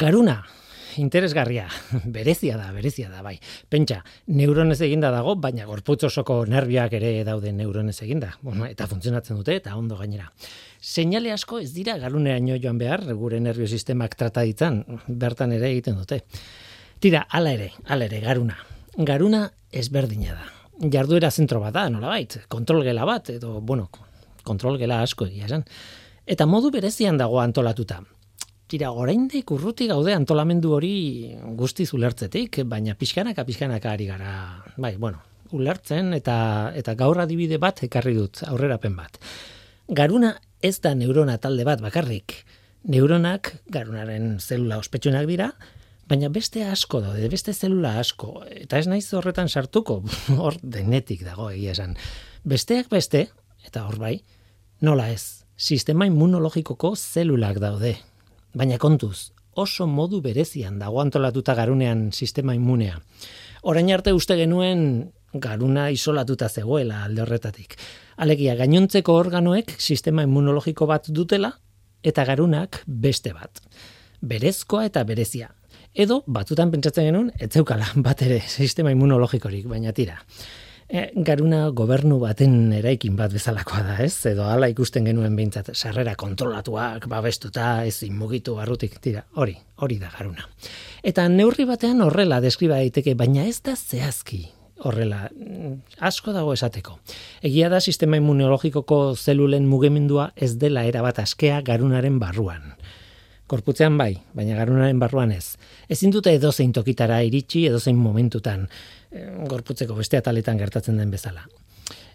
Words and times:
Garuna, 0.00 0.46
interesgarria, 0.96 1.66
berezia 2.06 2.56
da, 2.56 2.70
berezia 2.72 3.10
da, 3.12 3.20
bai. 3.20 3.34
Pentsa, 3.68 3.98
neuronez 4.32 4.78
eginda 4.86 5.10
dago, 5.12 5.34
baina 5.36 5.66
gorputz 5.68 6.06
osoko 6.08 6.38
nerviak 6.48 6.94
ere 6.96 7.10
daude 7.26 7.50
neuronez 7.52 7.98
eginda. 8.06 8.30
Bueno, 8.40 8.64
eta 8.64 8.86
funtzionatzen 8.88 9.36
dute, 9.36 9.58
eta 9.60 9.74
ondo 9.76 9.98
gainera. 9.98 10.30
Seinale 10.80 11.34
asko 11.34 11.58
ez 11.60 11.74
dira 11.74 11.98
garuneaino 12.00 12.56
joan 12.62 12.80
behar, 12.80 13.04
gure 13.12 13.42
nervio 13.44 13.68
sistemak 13.68 14.16
trata 14.16 14.40
ditzan, 14.48 14.78
bertan 15.06 15.52
ere 15.52 15.68
egiten 15.68 15.98
dute. 16.00 16.22
Tira, 16.98 17.26
ala 17.28 17.52
ere, 17.58 17.74
ala 17.84 18.06
ere, 18.08 18.22
garuna. 18.24 18.56
Garuna 18.96 19.42
ezberdina 19.70 20.38
da. 20.38 20.46
Jarduera 20.94 21.28
zentro 21.28 21.60
bat 21.60 21.76
da, 21.76 21.90
nola 21.92 22.14
bait, 22.14 22.38
bat, 22.48 23.28
edo, 23.36 23.60
bueno, 23.60 23.90
kontrol 24.48 24.80
gela 24.80 25.02
asko 25.02 25.28
egia 25.28 25.44
esan. 25.44 25.66
Eta 26.24 26.46
modu 26.46 26.70
berezian 26.72 27.20
dago 27.20 27.38
antolatuta 27.44 28.00
tira, 28.70 28.92
oraindik 28.94 29.50
urruti 29.50 29.88
gaude 29.90 30.14
antolamendu 30.14 30.74
hori 30.76 30.94
guzti 31.58 31.86
ulertzetik, 31.96 32.62
baina 32.70 32.94
pixkanaka 32.98 33.44
pixkanaka 33.48 33.92
ari 33.92 34.06
gara, 34.06 34.32
bai, 34.78 34.94
bueno, 34.96 35.22
ulertzen 35.56 36.14
eta 36.14 36.36
eta 36.78 36.94
gaur 36.98 37.18
adibide 37.22 37.58
bat 37.58 37.82
ekarri 37.86 38.14
dut, 38.14 38.44
aurrerapen 38.46 38.94
bat. 38.96 39.18
Garuna 39.90 40.36
ez 40.62 40.78
da 40.84 40.94
neurona 40.94 41.38
talde 41.42 41.66
bat 41.66 41.82
bakarrik. 41.82 42.44
Neuronak 42.90 43.56
garunaren 43.68 44.38
zelula 44.40 44.78
ospetsunak 44.80 45.26
dira, 45.28 45.50
baina 46.08 46.30
beste 46.32 46.62
asko 46.64 47.02
daude, 47.04 47.28
beste 47.32 47.52
zelula 47.52 47.96
asko, 48.00 48.40
eta 48.48 48.78
ez 48.80 48.86
naiz 48.90 49.06
horretan 49.14 49.50
sartuko, 49.50 50.00
hor 50.42 50.56
denetik 50.62 51.26
dago 51.26 51.50
egia 51.50 51.74
esan. 51.76 51.96
Besteak 52.48 52.88
beste, 52.92 53.26
eta 53.66 53.84
hor 53.86 53.98
bai, 54.00 54.14
nola 54.80 55.10
ez, 55.12 55.44
sistema 55.60 56.06
immunologikoko 56.08 56.94
zelulak 56.96 57.60
daude, 57.60 57.98
baina 58.54 58.78
kontuz, 58.78 59.32
oso 59.54 59.86
modu 59.86 60.20
berezian 60.22 60.78
dago 60.78 61.00
antolatuta 61.00 61.54
garunean 61.54 62.10
sistema 62.12 62.54
immunea. 62.54 62.98
Orain 63.62 63.90
arte 63.92 64.12
uste 64.16 64.36
genuen 64.38 65.12
garuna 65.32 65.90
isolatuta 65.90 66.48
zegoela 66.48 67.04
alde 67.04 67.22
horretatik. 67.22 67.76
Alegia, 68.16 68.56
gainontzeko 68.56 69.14
organoek 69.14 69.74
sistema 69.78 70.24
immunologiko 70.26 70.86
bat 70.86 71.08
dutela 71.08 71.52
eta 72.02 72.24
garunak 72.24 72.82
beste 72.86 73.32
bat. 73.32 73.62
Berezkoa 74.20 74.86
eta 74.88 75.04
berezia. 75.04 75.50
Edo, 75.94 76.22
batutan 76.26 76.70
pentsatzen 76.70 77.08
genuen, 77.08 77.30
ez 77.38 77.50
zeukala 77.50 77.86
bat 77.96 78.22
ere 78.22 78.40
sistema 78.46 78.92
immunologikorik, 78.94 79.66
baina 79.68 79.92
tira. 79.92 80.20
E, 80.90 81.04
garuna 81.14 81.68
gobernu 81.70 82.18
baten 82.18 82.72
eraikin 82.74 83.14
bat 83.18 83.30
bezalakoa 83.30 83.82
da, 83.86 83.96
ez? 84.02 84.26
Edo 84.26 84.42
hala 84.50 84.66
ikusten 84.72 85.06
genuen 85.06 85.36
behintzat, 85.38 85.70
sarrera 85.74 86.16
kontrolatuak, 86.18 87.06
babestuta, 87.10 87.84
ez 87.86 88.02
mugitu 88.10 88.56
barrutik, 88.58 88.98
tira, 89.00 89.22
hori, 89.38 89.54
hori 89.78 90.00
da 90.02 90.10
garuna. 90.16 90.48
Eta 91.06 91.28
neurri 91.30 91.68
batean 91.68 92.02
horrela 92.02 92.40
deskriba 92.42 92.80
daiteke, 92.82 93.14
baina 93.14 93.46
ez 93.46 93.60
da 93.62 93.76
zehazki 93.76 94.48
horrela, 94.82 95.28
mm, 95.30 95.74
asko 96.00 96.32
dago 96.32 96.52
esateko. 96.56 96.98
Egia 97.42 97.68
da 97.68 97.80
sistema 97.80 98.18
immunologikoko 98.20 99.14
zelulen 99.14 99.68
mugimendua 99.68 100.30
ez 100.36 100.56
dela 100.58 100.84
erabat 100.88 101.20
askea 101.22 101.60
garunaren 101.62 102.18
barruan. 102.18 102.74
Korputzean 103.50 103.96
bai, 103.98 104.12
baina 104.36 104.54
garunaren 104.54 105.00
barruan 105.02 105.32
ez. 105.34 105.56
Ezin 105.90 106.12
dute 106.14 106.32
edozein 106.36 106.72
tokitara 106.72 107.18
iritsi 107.26 107.64
edozein 107.66 107.98
momentutan 107.98 108.68
gorputzeko 109.50 109.96
beste 109.98 110.20
ataletan 110.20 110.60
gertatzen 110.60 111.00
den 111.00 111.10
bezala. 111.10 111.42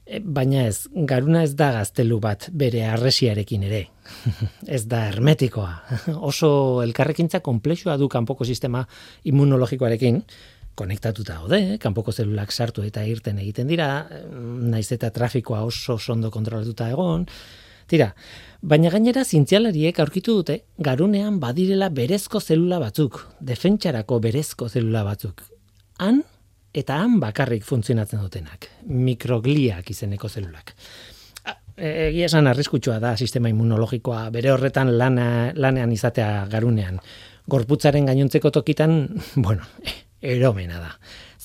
E, 0.05 0.19
baina 0.19 0.65
ez, 0.69 0.85
garuna 1.09 1.41
ez 1.43 1.55
da 1.57 1.71
gaztelu 1.79 2.19
bat 2.23 2.47
bere 2.53 2.85
arresiarekin 2.87 3.65
ere. 3.67 3.81
ez 4.77 4.85
da 4.87 5.05
hermetikoa. 5.09 5.71
Oso 6.31 6.49
elkarrekintza 6.85 7.41
komplexua 7.45 7.97
du 7.97 8.09
kanpoko 8.11 8.45
sistema 8.45 8.85
immunologikoarekin, 9.25 10.21
konektatuta 10.75 11.37
daude, 11.39 11.77
kanpoko 11.79 12.11
zelulak 12.11 12.51
sartu 12.51 12.83
eta 12.83 13.05
irten 13.07 13.39
egiten 13.39 13.67
dira, 13.71 13.89
naiz 14.35 14.89
eta 14.91 15.09
trafikoa 15.15 15.63
oso 15.67 15.97
sondo 15.97 16.31
kontrolatuta 16.31 16.89
egon. 16.91 17.23
Tira, 17.87 18.11
baina 18.65 18.89
gainera 18.89 19.23
zientzialariek 19.23 19.99
aurkitu 20.01 20.39
dute 20.39 20.61
garunean 20.81 21.39
badirela 21.39 21.89
berezko 21.93 22.41
zelula 22.41 22.79
batzuk, 22.81 23.19
defentsarako 23.39 24.19
berezko 24.23 24.69
zelula 24.69 25.03
batzuk. 25.05 25.43
Han 26.01 26.23
eta 26.75 26.97
han 26.99 27.19
bakarrik 27.21 27.63
funtzionatzen 27.63 28.23
dutenak, 28.23 28.67
mikrogliak 28.89 29.91
izeneko 29.93 30.29
zelulak. 30.29 30.73
E, 31.75 32.09
egia 32.09 32.25
esan 32.29 32.47
arriskutsua 32.47 32.97
da 33.03 33.13
sistema 33.19 33.51
immunologikoa 33.51 34.25
bere 34.33 34.51
horretan 34.51 34.95
lana, 34.97 35.27
lanean 35.55 35.93
izatea 35.93 36.47
garunean. 36.51 36.99
Gorputzaren 37.47 38.09
gainontzeko 38.09 38.51
tokitan, 38.51 38.97
bueno, 39.45 39.67
eromena 40.21 40.81
da. 40.81 40.91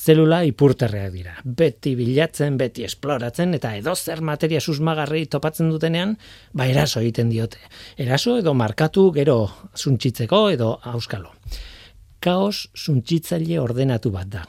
Zelula 0.00 0.38
ipurterreak 0.48 1.10
dira. 1.12 1.34
Beti 1.44 1.92
bilatzen, 1.98 2.56
beti 2.56 2.86
esploratzen, 2.86 3.52
eta 3.58 3.74
edo 3.76 3.92
zer 3.94 4.22
materia 4.24 4.60
susmagarri 4.60 5.26
topatzen 5.28 5.68
dutenean, 5.68 6.14
ba 6.56 6.66
eraso 6.70 7.02
egiten 7.02 7.28
diote. 7.28 7.60
Eraso 8.00 8.38
edo 8.40 8.54
markatu 8.56 9.10
gero 9.12 9.42
suntxitzeko 9.76 10.46
edo 10.54 10.70
auskalo. 10.94 11.34
Kaos 12.20 12.70
suntsitzaile 12.76 13.60
ordenatu 13.60 14.12
bat 14.14 14.32
da 14.32 14.46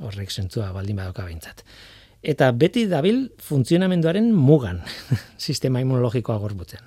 horrek 0.00 0.30
sentzua 0.32 0.70
baldin 0.72 1.00
badoka 1.00 1.24
behintzat. 1.26 1.64
Eta 2.20 2.50
beti 2.52 2.84
dabil 2.88 3.22
funtzionamenduaren 3.40 4.28
mugan 4.36 4.82
sistema 5.46 5.80
immunologikoa 5.80 6.36
gorbutzen. 6.42 6.84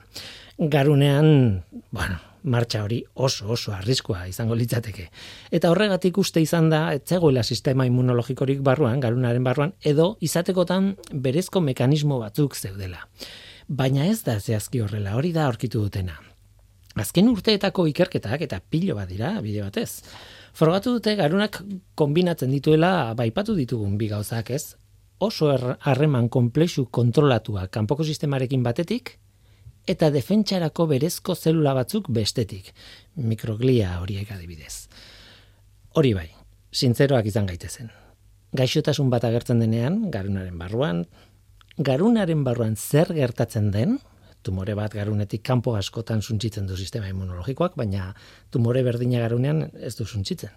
Garunean, 0.73 1.63
bueno, 1.91 2.19
martxa 2.43 2.83
hori 2.83 3.03
oso 3.13 3.47
oso 3.51 3.73
arriskua 3.73 4.27
izango 4.27 4.55
litzateke. 4.55 5.09
Eta 5.51 5.71
horregatik 5.71 6.17
uste 6.17 6.41
izan 6.43 6.69
da, 6.69 6.83
etzegoela 6.93 7.43
sistema 7.43 7.85
immunologikorik 7.87 8.61
barruan, 8.61 8.99
garunaren 8.99 9.43
barruan, 9.43 9.73
edo 9.81 10.17
izatekotan 10.21 10.93
berezko 11.13 11.61
mekanismo 11.61 12.19
batzuk 12.19 12.55
zeudela. 12.55 13.07
Baina 13.67 14.05
ez 14.05 14.21
da 14.23 14.39
zehazki 14.39 14.83
horrela, 14.83 15.15
hori 15.15 15.31
da 15.33 15.47
aurkitu 15.47 15.81
dutena. 15.81 16.19
Azken 16.99 17.29
urteetako 17.31 17.87
ikerketak 17.89 18.43
eta 18.45 18.59
pilo 18.69 18.95
bat 18.95 19.09
dira, 19.09 19.33
bide 19.41 19.63
batez. 19.63 20.03
Frogatu 20.53 20.99
dute 20.99 21.15
garunak 21.17 21.57
kombinatzen 21.97 22.51
dituela 22.53 23.13
baipatu 23.17 23.55
ditugun 23.57 23.97
bi 23.97 24.11
gauzak, 24.11 24.51
ez? 24.53 24.75
Oso 25.23 25.49
harreman 25.79 26.27
komplexu 26.29 26.85
kontrolatua 26.91 27.67
kanpoko 27.71 28.03
sistemarekin 28.03 28.63
batetik 28.63 29.17
eta 29.87 30.09
defentsarako 30.11 30.87
berezko 30.87 31.35
zelula 31.35 31.73
batzuk 31.75 32.07
bestetik, 32.13 32.71
mikroglia 33.15 33.97
horiek 34.01 34.31
adibidez. 34.31 34.87
Hori 35.93 36.13
bai, 36.17 36.29
sintzeroak 36.71 37.27
izan 37.29 37.49
gaitezen. 37.49 37.91
Gaixotasun 38.53 39.09
bat 39.09 39.25
agertzen 39.27 39.59
denean, 39.59 40.09
garunaren 40.13 40.57
barruan, 40.57 41.03
garunaren 41.77 42.43
barruan 42.45 42.75
zer 42.77 43.11
gertatzen 43.13 43.71
den, 43.73 43.99
tumore 44.43 44.75
bat 44.75 44.93
garunetik 44.93 45.43
kanpo 45.43 45.75
askotan 45.79 46.21
suntzitzen 46.21 46.67
du 46.67 46.77
sistema 46.77 47.07
immunologikoak, 47.09 47.77
baina 47.79 48.11
tumore 48.51 48.83
berdina 48.83 49.23
garunean 49.23 49.69
ez 49.79 49.95
du 49.95 50.05
suntzitzen. 50.05 50.51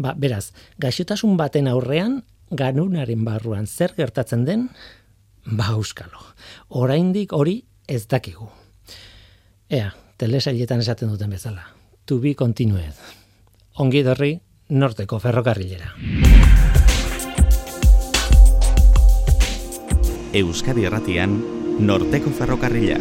Ba, 0.00 0.14
beraz, 0.16 0.50
gaixotasun 0.80 1.36
baten 1.36 1.68
aurrean, 1.68 2.20
garunaren 2.50 3.24
barruan 3.24 3.66
zer 3.66 3.94
gertatzen 3.96 4.44
den, 4.44 4.68
ba 5.44 5.72
euskalo. 5.76 6.22
Oraindik 6.80 7.32
hori 7.36 7.60
ez 7.90 8.06
dakigu. 8.06 8.46
Ea, 9.70 9.90
telesailetan 10.18 10.80
esaten 10.80 11.10
duten 11.10 11.30
bezala. 11.30 11.66
To 12.06 12.20
be 12.22 12.34
continued. 12.38 12.94
Ongi 13.82 14.04
dorri, 14.06 14.36
norteko 14.68 15.18
ferrokarrilera. 15.18 15.90
Euskadi 20.32 20.86
Erratian, 20.86 21.34
Norteko 21.80 22.30
Ferrokarrila. 22.30 22.98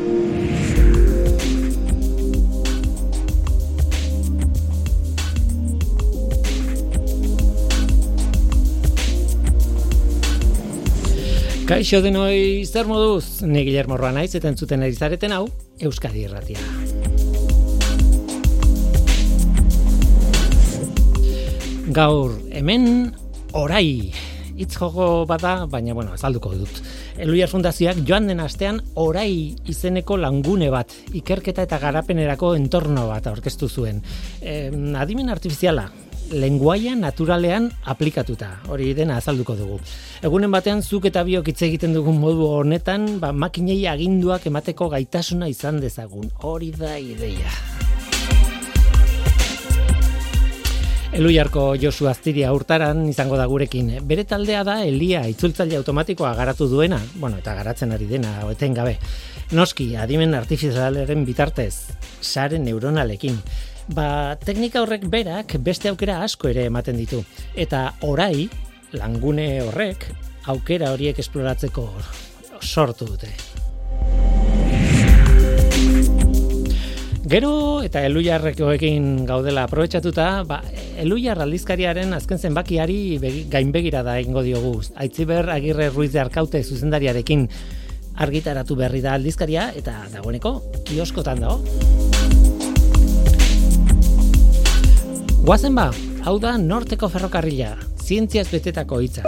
Kaixo 11.69 11.99
denoi 12.01 12.65
zer 12.65 12.87
moduz, 12.89 13.43
ni 13.45 13.61
Guillermo 13.61 13.93
Roa 13.93 14.09
naiz 14.09 14.31
eta 14.33 14.49
entzuten 14.49 14.81
ari 14.81 14.95
zareten 14.97 15.35
hau 15.35 15.43
Euskadi 15.85 16.23
Erratia. 16.25 16.57
Gaur 21.93 22.33
hemen 22.49 23.13
orai 23.53 24.09
hitz 24.57 24.71
jogo 24.79 25.27
bada, 25.29 25.67
baina 25.69 25.93
bueno, 25.93 26.17
azalduko 26.17 26.55
dut. 26.57 26.81
Eluiar 27.21 27.53
Fundazioak 27.53 28.01
joan 28.01 28.33
den 28.33 28.41
astean 28.41 28.81
orai 28.97 29.53
izeneko 29.69 30.17
langune 30.17 30.73
bat, 30.73 30.97
ikerketa 31.13 31.69
eta 31.69 31.77
garapenerako 31.77 32.55
entorno 32.57 33.05
bat 33.13 33.29
aurkeztu 33.29 33.69
zuen. 33.69 34.01
E, 34.41 34.71
adimen 34.97 35.29
artifiziala, 35.29 35.85
lenguaia 36.31 36.95
naturalean 36.95 37.69
aplikatuta, 37.85 38.51
hori 38.69 38.93
dena 38.93 39.17
azalduko 39.17 39.55
dugu. 39.57 39.79
Egunen 40.23 40.51
batean 40.51 40.83
zuk 40.83 41.05
eta 41.09 41.23
biok 41.27 41.51
hitz 41.51 41.61
egiten 41.67 41.93
dugun 41.93 42.19
modu 42.21 42.47
honetan, 42.59 43.19
ba, 43.19 43.31
makinei 43.31 43.85
aginduak 43.87 44.45
emateko 44.49 44.89
gaitasuna 44.93 45.49
izan 45.49 45.79
dezagun. 45.83 46.31
Hori 46.43 46.71
da 46.75 46.97
ideia. 46.99 47.53
Eluiarko 51.09 51.73
Josu 51.81 52.05
Aztiria 52.05 52.51
urtaran 52.53 53.01
izango 53.09 53.37
da 53.39 53.47
gurekin. 53.49 53.95
Bere 54.05 54.27
taldea 54.29 54.61
da 54.63 54.75
Elia 54.85 55.23
itzultzaile 55.27 55.79
automatikoa 55.79 56.35
garatu 56.37 56.67
duena, 56.69 56.99
bueno, 57.15 57.39
eta 57.41 57.55
garatzen 57.57 57.95
ari 57.95 58.05
dena 58.05 58.35
eten 58.51 58.77
gabe. 58.77 58.99
Noski, 59.57 59.95
adimen 59.97 60.37
artifizialaren 60.37 61.25
bitartez, 61.25 61.73
sare 62.21 62.59
neuronalekin. 62.61 63.41
Ba, 63.89 64.37
teknika 64.37 64.83
horrek 64.83 65.07
berak 65.09 65.55
beste 65.65 65.89
aukera 65.89 66.19
asko 66.21 66.49
ere 66.51 66.67
ematen 66.69 66.97
ditu. 66.99 67.23
Eta 67.57 67.95
orai, 68.05 68.45
langune 68.93 69.63
horrek, 69.65 70.05
aukera 70.45 70.91
horiek 70.93 71.17
esploratzeko 71.19 71.87
sortu 72.61 73.07
dute. 73.09 73.31
Gero 77.29 77.81
eta 77.85 78.01
elujarrekoekin 78.05 79.25
gaudela 79.29 79.65
aprobetxatuta, 79.67 80.29
ba, 80.49 80.63
elujar 81.01 81.41
aldizkariaren 81.43 82.13
azken 82.17 82.41
zenbakiari 82.41 83.19
gainbegira 83.49 84.01
da 84.05 84.17
egingo 84.21 84.41
diogu. 84.45 84.79
Aitziber 84.97 85.49
Agirre 85.53 85.89
Ruiz 85.89 86.11
de 86.13 86.21
Arkaute 86.23 86.63
zuzendariarekin 86.63 87.47
argitaratu 88.19 88.75
berri 88.75 89.01
da 89.05 89.13
aldizkaria 89.17 89.69
eta 89.77 90.03
dagoeneko 90.13 90.59
kioskotan 90.89 91.45
dago. 91.45 91.98
Guazen 95.45 95.73
ba, 95.73 95.89
hau 96.27 96.35
da 96.37 96.57
norteko 96.61 97.09
ferrokarrila, 97.09 97.73
zientziaz 97.97 98.49
betetako 98.51 98.99
hitzak. 99.01 99.25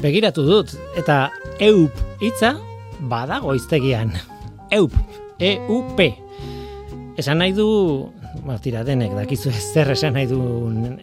begiratu 0.00 0.42
dut 0.42 0.72
eta 0.98 1.28
eup 1.62 1.94
hitza 2.20 2.54
badago 3.10 3.54
iztegian. 3.54 4.10
Eup, 4.74 4.94
E 5.40 5.56
U 5.72 5.82
P. 5.96 6.10
Esan 7.20 7.40
nahi 7.40 7.54
du 7.56 7.66
Martira 8.46 8.84
denek 8.86 9.12
dakizu 9.16 9.50
zer 9.50 9.90
esan 9.90 10.14
nahi 10.14 10.28
du 10.30 10.38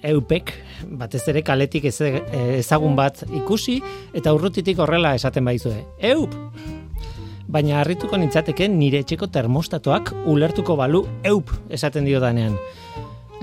eupek, 0.09 0.53
batez 0.99 1.21
ere 1.27 1.43
kaletik 1.45 1.89
ezagun 1.89 2.95
bat 2.95 3.23
ikusi 3.35 3.77
eta 4.15 4.33
urrutitik 4.33 4.79
horrela 4.79 5.13
esaten 5.15 5.45
baizue. 5.45 5.83
Eup! 5.99 6.33
Baina 7.47 7.79
harrituko 7.81 8.17
nintzateke 8.19 8.67
nire 8.67 9.03
etxeko 9.03 9.29
termostatoak 9.31 10.11
ulertuko 10.27 10.75
balu 10.79 11.05
eup 11.23 11.51
esaten 11.69 12.07
dio 12.07 12.19
danean. 12.23 12.57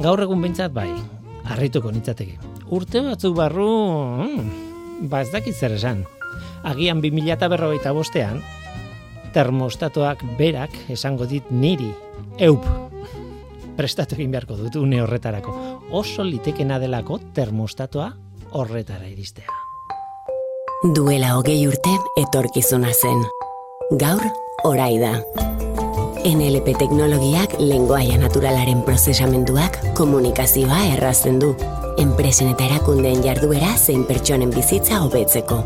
Gaur 0.00 0.20
egun 0.24 0.42
behintzat 0.44 0.74
bai, 0.76 0.90
harrituko 1.44 1.92
nintzateke. 1.92 2.36
Urte 2.74 3.00
batzu 3.04 3.32
barru, 3.36 3.70
hmm, 4.20 5.08
ba 5.08 5.22
ez 5.24 5.30
dakit 5.32 5.56
zer 5.56 5.76
esan. 5.76 6.04
Agian 6.64 7.00
2000 7.04 7.48
berrogeita 7.52 7.92
bostean, 7.96 8.40
termostatoak 9.36 10.24
berak 10.38 10.72
esango 10.92 11.28
dit 11.28 11.48
niri, 11.50 11.90
eup, 12.40 12.64
prestatu 13.76 14.16
egin 14.18 14.30
beharko 14.34 14.56
dut 14.58 14.76
une 14.80 15.02
horretarako. 15.02 15.54
Oso 15.90 16.24
litekena 16.24 16.78
delako 16.82 17.18
termostatoa 17.34 18.12
horretara 18.52 19.06
iristea. 19.08 19.50
Duela 20.94 21.34
hogei 21.38 21.66
urte 21.66 21.94
etorkizuna 22.20 22.92
zen. 22.92 23.24
Gaur, 24.00 24.24
orai 24.64 24.98
da. 25.00 25.14
NLP 26.24 26.78
teknologiak 26.80 27.58
lenguaia 27.60 28.16
naturalaren 28.16 28.80
prozesamenduak 28.86 29.76
komunikazioa 29.96 30.78
errazten 30.94 31.36
du 31.40 31.50
enpresen 32.00 32.48
eta 32.54 32.64
erakundeen 32.64 33.20
jarduera 33.24 33.74
zein 33.76 34.06
pertsonen 34.08 34.52
bizitza 34.54 35.02
hobetzeko. 35.04 35.60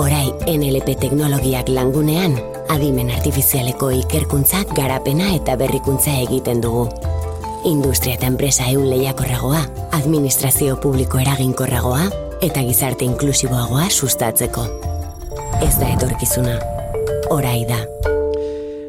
Orai 0.00 0.30
NLP 0.48 0.96
teknologiak 1.02 1.68
langunean, 1.68 2.38
adimen 2.70 3.10
artifizialeko 3.10 3.88
ikerkuntzak 3.98 4.70
garapena 4.76 5.32
eta 5.34 5.56
berrikuntza 5.58 6.12
egiten 6.22 6.60
dugu. 6.62 6.84
Industria 7.66 8.14
eta 8.14 8.28
enpresa 8.30 8.68
eun 8.70 8.86
lehiakorragoa, 8.92 9.64
administrazio 9.98 10.76
publiko 10.80 11.18
eraginkorragoa 11.20 12.06
eta 12.46 12.62
gizarte 12.64 13.04
inklusiboagoa 13.08 13.88
sustatzeko. 13.90 14.68
Ez 15.60 15.74
da 15.80 15.90
etorkizuna, 15.96 16.56
orai 17.34 17.64
da. 17.68 17.82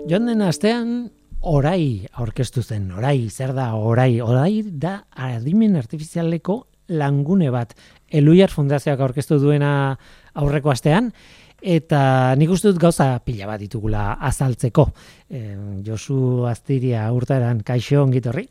Joan 0.07 0.29
den 0.29 0.45
astean, 0.45 0.93
orai 1.41 2.05
aurkeztu 2.13 2.61
zen, 2.61 2.91
orai, 2.93 3.29
zer 3.29 3.55
da 3.57 3.71
orai, 3.75 4.21
orai 4.21 4.61
da 4.63 5.01
adimen 5.17 5.75
artifizialeko 5.81 6.61
langune 6.91 7.49
bat. 7.49 7.73
Eluiar 8.11 8.53
fundazioak 8.53 9.01
aurkeztu 9.01 9.39
duena 9.41 9.97
aurreko 10.37 10.71
astean, 10.71 11.11
eta 11.61 12.33
nik 12.37 12.49
uste 12.51 12.71
dut 12.71 12.81
gauza 12.81 13.13
pila 13.25 13.47
bat 13.49 13.61
ditugula 13.61 14.17
azaltzeko. 14.19 14.87
E, 15.29 15.41
Josu 15.85 16.45
Aztiria 16.49 17.05
urtaran, 17.13 17.61
kaixo 17.65 18.01
ongitorri? 18.03 18.47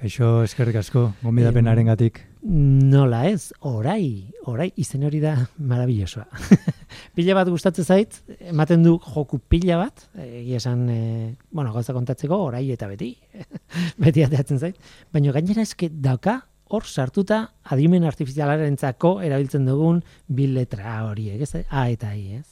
Kaixo 0.00 0.40
eskerrik 0.46 0.78
asko, 0.80 1.10
gomidapenaren 1.20 1.90
gatik. 1.90 2.22
Nola 2.40 3.26
ez, 3.28 3.50
orai, 3.68 4.30
orai, 4.48 4.70
izen 4.80 5.02
hori 5.04 5.18
da 5.20 5.34
marabillosoa. 5.58 6.24
pila 7.18 7.36
bat 7.36 7.50
gustatzen 7.52 7.84
zait, 7.84 8.16
ematen 8.48 8.86
du 8.86 8.94
joku 9.04 9.42
pila 9.52 9.76
bat, 9.82 10.06
egia 10.24 10.56
esan, 10.56 10.86
e, 10.88 11.00
bueno, 11.52 11.74
gauza 11.74 11.92
kontatzeko, 11.92 12.38
orai 12.46 12.64
eta 12.72 12.88
beti, 12.88 13.10
beti 14.06 14.24
ateatzen 14.24 14.62
zait, 14.62 14.80
baina 15.12 15.36
gainera 15.36 15.66
eske 15.68 15.90
dauka, 15.92 16.38
hor 16.70 16.86
sartuta 16.86 17.40
adimen 17.64 18.04
artifizialaren 18.06 18.76
erabiltzen 18.78 19.66
dugun 19.66 20.02
bil 20.28 20.54
letra 20.54 21.04
horiek, 21.04 21.40
ez? 21.42 21.66
A 21.68 21.88
eta 21.90 22.14
I, 22.14 22.38
ez? 22.38 22.46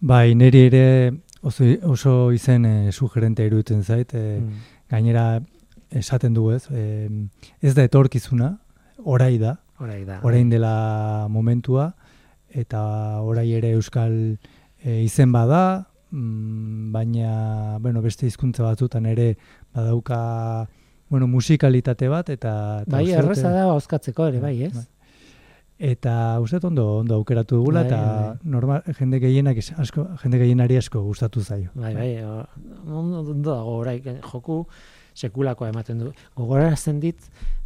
Bai, 0.00 0.34
niri 0.34 0.66
ere 0.66 1.12
oso, 1.42 1.64
oso 1.84 2.32
izen 2.32 2.64
e, 2.64 2.92
sugerente 2.92 3.44
iruditzen 3.44 3.82
zait, 3.84 4.14
e, 4.14 4.40
gainera 4.90 5.40
esaten 5.90 6.34
du 6.34 6.50
ez, 6.50 6.66
e, 6.70 7.08
ez 7.60 7.74
da 7.74 7.84
etorkizuna, 7.84 8.50
orai 9.04 9.36
da, 9.38 9.58
orai 9.80 10.04
da, 10.04 10.20
orain 10.24 10.48
dela 10.50 11.26
momentua, 11.30 11.92
eta 12.50 13.20
orai 13.22 13.50
ere 13.52 13.74
euskal 13.76 14.14
e, 14.82 15.02
izen 15.04 15.32
bada, 15.32 15.86
mm, 16.10 16.92
baina 16.92 17.78
bueno, 17.80 18.02
beste 18.02 18.26
hizkuntza 18.26 18.64
batzutan 18.64 19.06
ere 19.06 19.34
badauka 19.74 20.66
bueno, 21.08 21.28
musikalitate 21.28 22.08
bat 22.08 22.30
eta, 22.30 22.82
eta 22.86 22.96
bai, 22.96 23.06
erreza 23.12 23.52
da 23.52 23.68
auskatzeko 23.74 24.28
ere 24.32 24.40
bai, 24.42 24.56
ez? 24.68 24.74
Bai. 24.74 24.88
Eta 25.84 26.38
uste 26.40 26.60
ondo 26.62 26.84
ondo 27.00 27.16
aukeratu 27.18 27.58
dugula 27.58 27.82
bai, 27.82 27.88
eta 27.88 28.00
bai. 28.00 28.50
normal 28.56 28.82
jende 28.98 29.18
gehienak 29.20 29.58
asko 29.58 30.06
jende 30.22 30.38
gehienari 30.38 30.78
asko 30.78 31.02
gustatu 31.02 31.42
zaio. 31.42 31.70
Bai, 31.74 31.94
bai, 31.94 32.10
ondo 32.86 33.34
dago 33.34 33.80
orai 33.82 34.00
joku 34.02 34.64
sekulakoa 35.14 35.70
ematen 35.70 35.98
du. 35.98 36.12
Gogoratzen 36.36 37.00
dit 37.02 37.18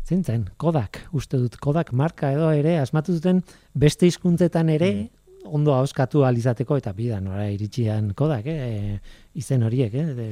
zintzen, 0.09 0.47
kodak, 0.57 1.02
uste 1.12 1.40
dut, 1.40 1.59
kodak 1.61 1.92
marka 1.92 2.33
edo 2.33 2.49
ere, 2.57 2.78
asmatu 2.80 3.16
duten 3.18 3.42
beste 3.76 4.09
hizkuntzetan 4.09 4.71
ere, 4.73 4.92
mm. 4.95 5.17
Ondo 5.52 5.75
hauskatu 5.75 6.25
alizateko, 6.25 6.76
eta 6.81 6.93
bida, 6.97 7.21
nora 7.21 7.49
iritsian 7.50 8.12
kodak, 8.19 8.47
eh? 8.47 8.99
izen 9.38 9.62
horiek, 9.62 9.95
eh? 9.95 10.07
De, 10.17 10.26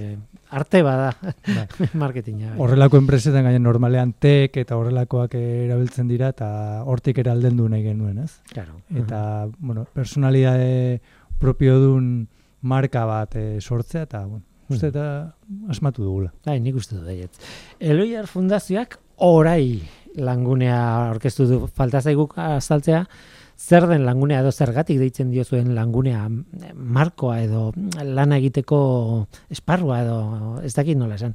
arte 0.50 0.82
bada 0.82 1.12
ba. 1.20 1.66
marketinga. 2.02 2.52
Bai. 2.52 2.58
Horrelako 2.64 3.00
enpresetan 3.02 3.46
gainen 3.46 3.62
normalean 3.66 4.14
tek 4.20 4.56
eta 4.62 4.78
horrelakoak 4.78 5.36
erabiltzen 5.38 6.08
dira, 6.10 6.32
eta 6.34 6.48
hortik 6.84 7.22
ere 7.22 7.32
alden 7.32 7.60
nahi 7.70 7.84
genuen, 7.84 8.18
ez? 8.24 8.40
Claro. 8.52 8.80
Eta, 8.94 9.46
uh 9.46 9.50
-huh. 9.50 9.54
bueno, 9.58 9.86
personalidade 9.92 11.00
propio 11.38 11.78
dun 11.80 12.28
marka 12.60 13.04
bat 13.04 13.36
e, 13.36 13.60
sortzea, 13.60 14.02
eta, 14.02 14.26
bueno, 14.26 14.44
uste 14.68 14.88
eta 14.88 15.34
asmatu 15.70 16.02
dugula. 16.02 16.32
Bai, 16.46 16.58
nik 16.60 16.76
uste 16.76 16.96
dut 16.96 17.06
daiet. 17.06 17.30
Eloiar 17.78 18.26
Fundazioak 18.26 18.98
orai 19.16 19.82
langunea 20.16 21.10
orkestu 21.10 21.46
du 21.46 21.58
falta 21.66 22.00
zaigu 22.00 22.28
azaltzea 22.40 23.04
zer 23.56 23.86
den 23.88 24.04
langunea 24.04 24.40
edo 24.40 24.52
zergatik 24.52 24.98
deitzen 25.00 25.30
dio 25.30 25.44
zuen 25.44 25.74
langunea 25.74 26.28
markoa 26.74 27.40
edo 27.42 27.72
lana 28.02 28.36
egiteko 28.38 29.26
esparrua 29.50 30.02
edo 30.02 30.18
ez 30.62 30.74
dakit 30.74 30.98
nola 30.98 31.16
esan 31.16 31.34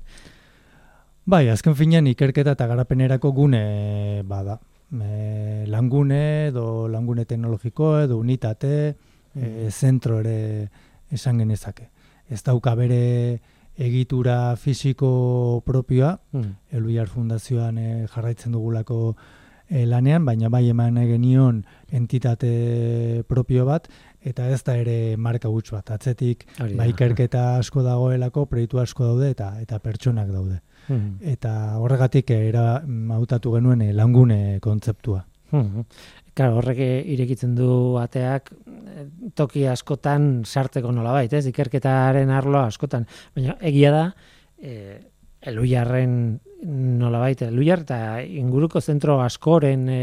Bai, 1.25 1.47
azken 1.53 1.75
finean 1.77 2.07
ikerketa 2.09 2.55
eta 2.57 2.65
garapenerako 2.67 3.31
gune 3.31 4.23
bada. 4.25 4.57
E, 4.91 5.65
langune 5.69 6.47
edo 6.47 6.87
langune 6.89 7.25
teknologiko 7.29 7.93
edo 8.01 8.17
unitate 8.17 8.95
e, 9.35 9.69
zentro 9.69 10.19
ere 10.19 10.69
esan 11.11 11.37
genezake. 11.39 11.89
Ez 12.27 12.41
dauka 12.43 12.73
bere 12.75 13.39
egitura 13.77 14.55
fisiko 14.57 15.61
propioa, 15.65 16.17
mm. 16.33 16.73
Eluiar 16.75 17.07
Fundazioan 17.07 17.77
e, 17.77 18.07
jarraitzen 18.11 18.57
dugulako 18.57 19.15
e, 19.71 19.85
lanean, 19.87 20.25
baina 20.27 20.49
bai 20.51 20.65
eman 20.69 20.99
genion 21.07 21.63
entitate 21.89 23.23
propio 23.27 23.65
bat, 23.65 23.87
eta 24.21 24.49
ez 24.51 24.59
da 24.67 24.75
ere 24.77 25.15
marka 25.17 25.49
gutx 25.49 25.71
bat. 25.71 25.93
Atzetik, 25.95 26.45
bai 26.59 26.91
ikerketa 26.91 27.57
asko 27.61 27.83
dagoelako, 27.85 28.45
proiektu 28.51 28.81
asko 28.83 29.07
daude, 29.13 29.31
eta 29.31 29.53
eta 29.63 29.79
pertsonak 29.79 30.29
daude. 30.33 30.59
Hmm. 30.87 31.19
eta 31.21 31.77
horregatik 31.77 32.31
era 32.33 32.81
hautatu 33.13 33.51
genuen 33.53 33.83
eh, 33.85 33.91
langune 33.93 34.57
kontzeptua. 34.65 35.19
Hmm. 35.51 35.83
Claro, 36.33 36.57
horrek 36.57 36.79
irekitzen 37.13 37.53
du 37.53 37.99
ateak 38.01 38.49
eh, 38.55 39.05
toki 39.37 39.67
askotan 39.69 40.41
sartzeko 40.43 40.91
nolabait, 40.95 41.31
ez? 41.37 41.45
Ikerketaren 41.51 42.33
arloa 42.33 42.65
askotan, 42.71 43.05
baina 43.35 43.55
egia 43.61 43.93
da 43.93 44.03
eh 44.57 44.99
Eluiarren 45.41 46.39
nolabait, 46.61 47.41
Eluiar 47.41 47.81
eta 47.81 48.21
inguruko 48.21 48.81
zentro 48.81 49.17
askoren 49.23 49.87
e, 49.89 50.01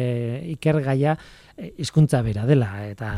ikergaia 0.54 1.14
e, 1.54 1.72
hizkuntza 1.78 2.20
bera 2.26 2.46
dela 2.48 2.70
eta 2.88 3.10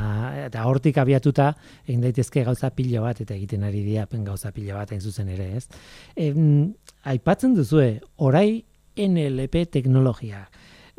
eta 0.44 0.66
hortik 0.68 1.00
abiatuta 1.00 1.54
egin 1.86 2.04
daitezke 2.04 2.44
gauza 2.44 2.70
pilo 2.76 3.06
bat 3.06 3.22
eta 3.24 3.34
egiten 3.34 3.64
ari 3.64 3.82
dira 3.86 4.06
gauza 4.10 4.52
pilo 4.52 4.76
bat 4.76 4.92
hain 4.92 5.00
zuzen 5.00 5.28
ere, 5.28 5.56
ez? 5.56 5.68
E, 6.16 6.32
aipatzen 7.04 7.54
duzue, 7.56 8.00
orai 8.18 8.64
NLP 9.00 9.64
teknologia 9.72 10.44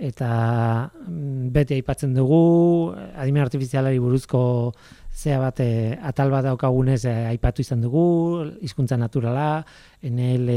eta 0.02 0.90
mm, 0.90 1.52
beti 1.54 1.78
aipatzen 1.78 2.16
dugu 2.18 2.92
adimen 3.14 3.44
artifizialari 3.44 4.00
buruzko 4.02 4.74
zea 5.14 5.38
bat 5.40 5.60
e, 5.62 5.98
atal 6.02 6.32
bat 6.34 6.48
daukagunez 6.48 7.04
e, 7.06 7.14
aipatu 7.36 7.62
izan 7.62 7.84
dugu 7.86 8.48
hizkuntza 8.66 8.98
naturala 8.98 9.62
NL 10.02 10.50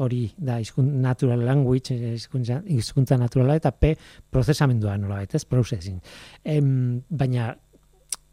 hori 0.00 0.22
da 0.36 0.58
hizkuntza 0.60 1.00
natural 1.04 1.44
language 1.44 1.96
hizkuntza 2.14 2.60
hizkuntza 2.66 3.18
naturala 3.20 3.58
eta 3.60 3.72
P 3.72 3.94
prozesamendua 4.32 4.96
nola 4.98 5.22
ez? 5.22 5.44
Processing. 5.44 6.00
Em, 6.44 7.02
baina 7.08 7.52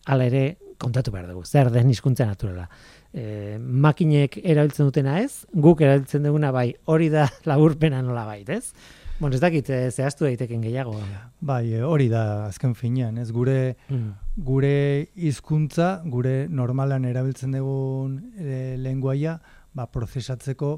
hala 0.08 0.30
ere 0.30 0.46
kontatu 0.80 1.12
behar 1.12 1.28
dugu 1.32 1.44
zer 1.46 1.72
den 1.74 1.90
hizkuntza 1.92 2.28
naturala. 2.30 2.68
E, 3.14 3.58
makinek 3.58 4.40
erabiltzen 4.44 4.88
dutena 4.88 5.18
ez 5.24 5.46
guk 5.54 5.82
erabiltzen 5.82 6.24
duguna 6.28 6.54
bai 6.56 6.70
hori 6.86 7.10
da 7.14 7.28
laburpena 7.50 8.02
nola 8.06 8.26
bait 8.30 8.50
ez? 8.50 8.72
Bueno, 9.20 9.34
ez 9.34 9.42
dakit, 9.42 9.70
eh, 9.74 9.90
zehaztu 9.90 10.28
daiteken 10.28 10.62
gehiago. 10.62 10.94
Bai, 11.42 11.74
eh, 11.74 11.82
hori 11.82 12.06
da, 12.08 12.46
azken 12.46 12.76
finean, 12.78 13.18
ez? 13.18 13.32
Gure, 13.34 13.76
mm. 13.90 14.12
gure 14.46 15.08
hizkuntza, 15.16 16.04
gure 16.06 16.46
normalan 16.54 17.06
erabiltzen 17.10 17.56
dugun 17.58 18.20
e, 18.38 18.76
lenguaia, 18.78 19.40
ba, 19.74 19.88
prozesatzeko 19.90 20.76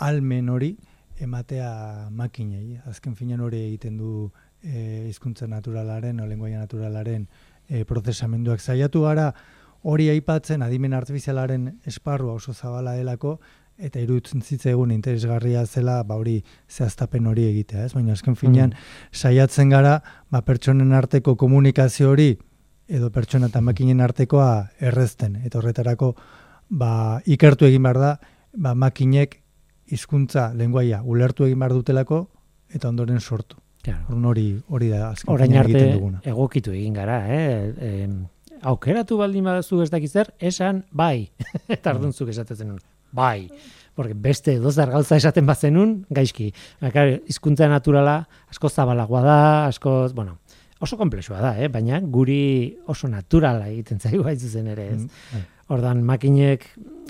almen 0.00 0.48
hori 0.48 0.74
ematea 1.20 2.08
makinei. 2.10 2.80
Azken 2.88 3.14
finean 3.14 3.40
hori 3.44 3.60
egiten 3.66 3.98
du 4.00 4.30
e, 4.62 5.06
hizkuntza 5.08 5.46
naturalaren 5.46 6.20
o 6.20 6.26
lenguaia 6.26 6.60
naturalaren 6.60 7.26
e, 7.68 7.84
prozesamenduak 7.84 8.60
saiatu 8.60 9.04
gara 9.04 9.30
hori 9.82 10.10
aipatzen 10.12 10.62
adimen 10.62 10.94
artifizialaren 10.96 11.80
esparrua 11.88 12.34
oso 12.40 12.52
zabala 12.52 12.96
delako 12.96 13.38
eta 13.80 14.00
irutzen 14.00 14.42
egun 14.68 14.90
interesgarria 14.92 15.64
zela 15.66 16.02
ba 16.04 16.16
hori 16.16 16.42
zehaztapen 16.68 17.26
hori 17.26 17.46
egitea, 17.48 17.84
ez? 17.84 17.94
Baina 17.94 18.12
azken 18.12 18.36
finean 18.36 18.70
mm. 18.70 18.76
saiatzen 19.12 19.70
gara 19.70 20.00
ba 20.30 20.42
pertsonen 20.42 20.92
arteko 20.92 21.36
komunikazio 21.36 22.10
hori 22.10 22.36
edo 22.88 23.10
pertsona 23.10 23.46
eta 23.46 23.60
makinen 23.60 24.00
artekoa 24.00 24.68
errezten 24.80 25.36
eta 25.36 25.58
horretarako 25.58 26.14
ba 26.68 27.20
ikertu 27.24 27.64
egin 27.64 27.82
behar 27.82 27.98
da 27.98 28.18
ba 28.56 28.74
makinek 28.74 29.40
hizkuntza 29.90 30.50
lenguaia 30.54 31.02
ulertu 31.02 31.46
egin 31.46 31.58
behar 31.58 31.74
dutelako 31.76 32.24
eta 32.70 32.88
ondoren 32.88 33.20
sortu. 33.20 33.58
Claro. 33.82 34.16
hori 34.28 34.60
hori 34.68 34.90
da 34.90 35.08
azken 35.10 35.32
Orain 35.32 35.54
arte 35.56 35.84
egokitu 36.28 36.72
egin 36.76 36.92
gara, 36.92 37.22
eh? 37.32 37.72
E, 37.80 38.08
aukeratu 38.68 39.16
baldin 39.16 39.46
baduzu 39.48 39.80
ez 39.82 39.90
dakiz 39.90 40.12
zer, 40.12 40.34
esan 40.38 40.84
bai. 40.92 41.30
eta 41.68 41.94
ardunzuk 41.94 42.28
esaten 42.28 42.56
zenun. 42.56 42.80
Bai. 43.12 43.48
Porque 43.94 44.14
beste 44.14 44.58
dozar 44.60 44.90
gauza 44.92 45.16
esaten 45.16 45.46
bazenun, 45.46 46.04
gaizki. 46.10 46.52
hizkuntza 47.26 47.68
naturala 47.68 48.28
asko 48.48 48.68
zabalagoa 48.68 49.22
da, 49.22 49.66
asko, 49.66 50.08
bueno, 50.14 50.38
oso 50.80 50.96
komplexua 50.96 51.40
da, 51.40 51.54
eh? 51.58 51.68
baina 51.68 52.00
guri 52.00 52.76
oso 52.86 53.08
naturala 53.08 53.68
egiten 53.68 53.98
zaigu 53.98 54.24
zen 54.36 54.66
ere, 54.66 54.88
ez? 54.92 55.00
Mm, 55.00 55.08
bai. 55.32 55.42
Ordan 55.70 56.02
makinek 56.02 56.64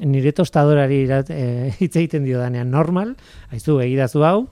nire 0.04 0.32
tostadorari 0.36 1.02
e, 1.32 1.44
hitz 1.80 1.94
egiten 1.96 2.24
dio 2.24 2.40
danean 2.40 2.70
normal, 2.70 3.14
haizu 3.52 3.78
egidazu 3.80 4.24
hau, 4.24 4.48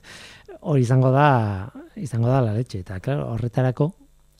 hori 0.68 0.82
izango 0.84 1.12
da, 1.14 1.28
izango 1.96 2.28
da 2.28 2.42
la 2.44 2.56
leche, 2.56 2.82
eta 2.84 3.00
claro, 3.00 3.30
horretarako 3.34 3.92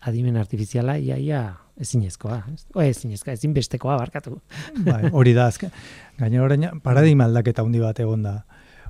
adimen 0.06 0.36
artifiziala 0.36 0.98
iaia 0.98 1.46
ezinezkoa, 1.80 2.38
o 2.74 2.82
ezinezkoa, 2.82 3.34
ezin 3.36 3.54
bestekoa 3.56 3.96
barkatu. 4.00 4.38
Bai, 4.84 5.10
hori 5.12 5.34
da, 5.36 5.48
azken, 5.50 5.72
gainera 6.20 6.44
orain 6.46 6.68
paradigma 6.84 7.26
aldaketa 7.28 7.64
handi 7.64 7.82
bat 7.82 8.00
egon 8.00 8.24
da. 8.24 8.36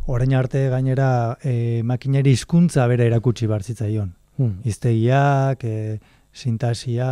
Orain 0.06 0.36
arte 0.38 0.68
gainera 0.70 1.08
e, 1.42 1.82
makineri 1.82 2.34
hizkuntza 2.36 2.86
bere 2.86 3.08
erakutsi 3.10 3.48
bar 3.50 3.64
zitzaion. 3.66 4.12
Hmm. 4.38 4.60
Iztegiak, 4.68 5.64
e, 5.66 5.98
sintasia, 6.36 7.08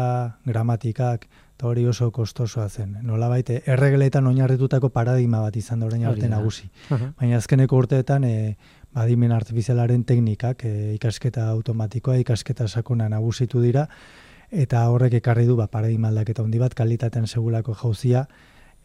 gramatikak, 0.47 1.27
eta 1.55 1.69
hori 1.69 1.87
oso 1.87 2.11
kostosoa 2.11 2.69
zen. 2.69 2.97
Nola 3.07 3.29
baite, 3.31 3.61
erregeletan 3.67 4.27
oinarritutako 4.27 4.91
paradigma 4.91 5.41
bat 5.45 5.57
izan 5.57 5.81
da 5.81 5.87
orain 5.87 6.05
arte 6.11 6.29
nagusi. 6.29 6.67
Baina 6.91 7.39
azkeneko 7.39 7.79
urteetan, 7.79 8.25
e, 8.25 8.57
badimen 8.95 9.33
artifizialaren 9.33 10.03
teknikak, 10.05 10.65
e, 10.65 10.95
ikasketa 10.97 11.47
automatikoa, 11.53 12.17
ikasketa 12.25 12.67
sakona 12.69 13.09
nagusitu 13.09 13.63
dira, 13.63 13.87
eta 14.51 14.89
horrek 14.91 15.15
ekarri 15.21 15.47
du 15.47 15.57
ba, 15.57 15.69
paradigma 15.71 16.11
aldaketa 16.11 16.43
handi 16.43 16.59
bat, 16.59 16.75
kalitatean 16.75 17.27
segulako 17.31 17.75
jauzia, 17.79 18.27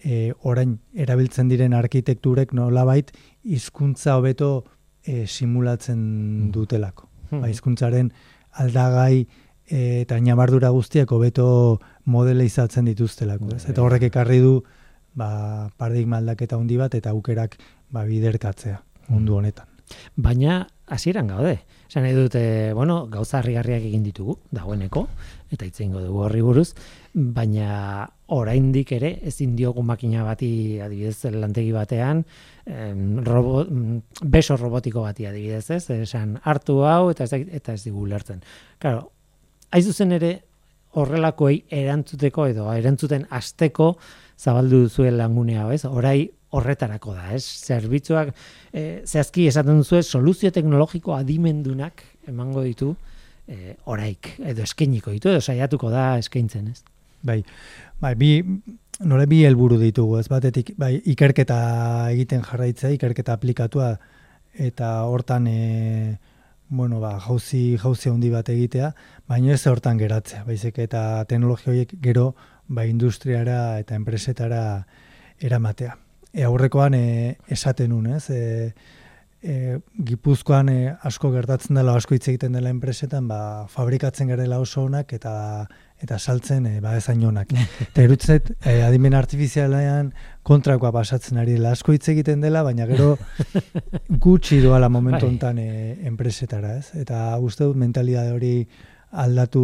e, 0.03 0.31
orain 0.43 0.77
erabiltzen 0.93 1.49
diren 1.49 1.73
arkitekturek 1.73 2.53
nolabait 2.53 3.11
hizkuntza 3.43 4.15
hobeto 4.17 4.63
e, 5.03 5.25
simulatzen 5.25 5.99
mm. 5.99 6.51
dutelako. 6.53 7.09
Ba, 7.29 7.47
hizkuntzaren 7.49 8.13
aldagai 8.57 9.27
eta 9.69 10.17
inabardura 10.17 10.69
guztiak 10.73 11.11
hobeto 11.11 11.79
modele 12.05 12.45
izatzen 12.45 12.85
dituztelako. 12.89 13.55
Ez? 13.55 13.65
Eta 13.69 13.81
horrek 13.85 14.09
ekarri 14.09 14.39
du 14.43 14.63
ba, 15.13 15.69
paradigma 15.77 16.17
aldaketa 16.17 16.57
handi 16.57 16.77
bat 16.77 16.95
eta 16.95 17.13
aukerak 17.15 17.57
ba, 17.89 18.05
biderkatzea 18.05 18.81
mundu 19.09 19.38
honetan. 19.38 19.67
Baina 20.15 20.67
hasieran 20.89 21.27
gaude. 21.29 21.59
Esan 21.89 22.03
nahi 22.05 22.13
dute, 22.13 22.41
bueno, 22.77 23.07
gauza 23.09 23.39
harrigarriak 23.39 23.81
egin 23.88 24.03
ditugu, 24.05 24.35
dagoeneko, 24.53 25.07
eta 25.49 25.65
itzeingo 25.65 26.03
dugu 26.03 26.19
horri 26.27 26.43
buruz, 26.45 26.67
baina 27.13 28.05
oraindik 28.29 28.91
ere 28.93 29.15
ezin 29.25 29.55
diogu 29.57 29.81
makina 29.81 30.21
bati 30.27 30.51
adibidez 30.85 31.33
lantegi 31.33 31.71
batean, 31.73 32.21
robo, 33.25 33.63
beso 34.21 34.57
robotiko 34.57 35.01
bati 35.07 35.25
adibidez, 35.25 35.65
ez? 35.73 35.89
Esan 35.97 36.38
hartu 36.43 36.83
hau 36.85 37.09
eta 37.09 37.25
ez, 37.25 37.33
eta 37.61 37.73
ez 37.73 37.83
digu 37.88 38.05
lertzen. 38.05 38.45
Claro, 38.77 39.09
aizuzen 39.75 40.13
ere 40.17 40.31
horrelakoei 40.97 41.61
erantzuteko 41.81 42.47
edo 42.49 42.65
erantzuten 42.73 43.27
asteko 43.29 43.93
zabaldu 44.39 44.88
zuen 44.89 45.17
langunea, 45.19 45.67
ez? 45.73 45.83
Orai 45.85 46.29
horretarako 46.55 47.13
da, 47.13 47.27
ez? 47.35 47.43
Zerbitzuak 47.43 48.31
e, 48.73 49.01
zehazki 49.05 49.45
esaten 49.51 49.83
duzu 49.83 50.01
soluzio 50.01 50.51
teknologiko 50.55 51.13
adimendunak 51.13 52.01
emango 52.29 52.63
ditu 52.65 52.95
e, 53.45 53.75
oraik 53.85 54.33
edo 54.39 54.65
eskainiko 54.65 55.13
ditu 55.13 55.29
edo 55.33 55.41
saiatuko 55.41 55.91
da 55.93 56.11
eskaintzen, 56.21 56.71
ez? 56.73 56.81
Bai. 57.21 57.43
Bai, 57.99 58.15
bi 58.15 58.31
nore 59.05 59.27
bi 59.29 59.43
helburu 59.47 59.77
ditugu, 59.79 60.17
ez 60.19 60.27
batetik, 60.31 60.73
bai, 60.79 60.95
ikerketa 61.13 61.59
egiten 62.15 62.41
jarraitzea, 62.47 62.93
ikerketa 62.95 63.35
aplikatua 63.38 63.93
eta 64.59 65.03
hortan 65.07 65.45
eh 65.47 66.17
bueno, 66.69 66.99
ba, 66.99 67.19
jauzi, 67.19 67.77
jauzi 67.81 68.09
handi 68.09 68.29
bat 68.29 68.49
egitea, 68.49 68.93
baina 69.27 69.53
ez 69.55 69.65
hortan 69.67 69.97
geratzea, 69.97 70.43
baizik 70.45 70.77
eta 70.79 71.25
teknologia 71.29 71.73
horiek 71.73 71.95
gero 72.01 72.35
ba, 72.67 72.85
industriara 72.85 73.79
eta 73.81 73.97
enpresetara 73.97 74.85
eramatea. 75.41 75.97
E, 76.31 76.45
aurrekoan 76.45 76.93
e, 76.93 77.38
esaten 77.49 77.89
nun, 77.89 78.05
ez? 78.13 78.29
E, 78.29 78.73
e, 79.41 79.79
Gipuzkoan 80.05 80.69
e, 80.69 80.79
asko 81.09 81.33
gertatzen 81.33 81.79
dela, 81.79 81.97
asko 81.97 82.15
hitz 82.15 82.27
egiten 82.29 82.53
dela 82.53 82.69
enpresetan, 82.69 83.27
ba, 83.27 83.65
fabrikatzen 83.67 84.29
garela 84.29 84.61
oso 84.61 84.85
honak 84.85 85.13
eta 85.17 85.33
eta 86.00 86.18
saltzen 86.20 86.65
e, 86.65 86.79
ba 86.82 86.96
ezain 86.98 87.24
onak. 87.27 87.51
Eta 87.84 88.03
erutzet, 88.03 88.53
e, 88.63 88.79
adimen 88.86 89.15
artifizialean 89.18 90.13
kontrakoa 90.48 90.91
pasatzen 90.96 91.39
ari 91.41 91.58
dela. 91.58 91.74
Asko 91.75 91.94
hitz 91.94 92.08
egiten 92.13 92.41
dela, 92.41 92.63
baina 92.63 92.88
gero 92.89 93.18
gutxi 94.25 94.62
doala 94.63 94.89
momentu 94.89 95.25
bai. 95.25 95.34
hontan 95.34 95.60
e, 95.60 95.70
enpresetara, 96.08 96.77
ez? 96.79 96.94
Eta 97.03 97.38
uste 97.44 97.68
dut 97.68 97.79
mentalidade 97.79 98.32
hori 98.36 98.53
aldatu 99.12 99.63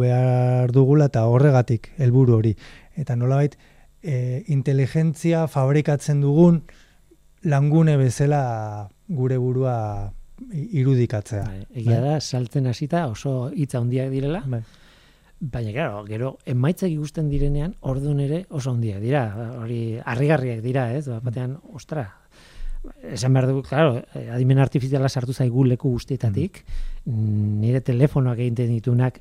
behar 0.00 0.72
dugula 0.72 1.10
eta 1.12 1.26
horregatik 1.28 1.92
helburu 1.98 2.38
hori. 2.38 2.54
Eta 2.96 3.16
nolabait, 3.16 3.58
e, 4.02 4.44
inteligentzia 4.48 5.46
fabrikatzen 5.48 6.22
dugun 6.22 6.62
langune 7.42 7.96
bezala 7.96 8.88
gure 9.08 9.38
burua 9.38 9.76
irudikatzea. 10.52 11.44
Bai, 11.44 11.62
egia 11.74 12.00
bai. 12.00 12.14
da, 12.14 12.20
saltzen 12.20 12.66
hasita 12.70 13.06
oso 13.10 13.50
hitza 13.54 13.80
handiak 13.82 14.10
direla. 14.14 14.42
Bai. 14.46 14.62
Baina, 15.40 15.70
claro, 15.70 16.02
gero, 16.06 16.32
emaitzak 16.50 16.90
ikusten 16.90 17.28
direnean, 17.30 17.76
orduan 17.86 18.18
ere 18.24 18.40
oso 18.50 18.72
handiak 18.72 18.98
dira. 19.02 19.22
Hori, 19.60 19.98
harrigarriak 20.02 20.64
dira, 20.64 20.88
ez? 20.96 21.06
Batean, 21.22 21.54
ostra, 21.78 22.08
esan 23.12 23.36
behar 23.36 23.46
dugu, 23.50 23.62
claro, 23.68 24.00
adimen 24.34 24.58
artifiziala 24.58 25.08
sartu 25.08 25.32
zaigu 25.32 25.64
leku 25.64 25.92
guztietatik, 25.94 26.64
mm. 27.04 27.60
nire 27.62 27.80
telefonoak 27.86 28.42
egiten 28.42 28.74
ditunak 28.74 29.20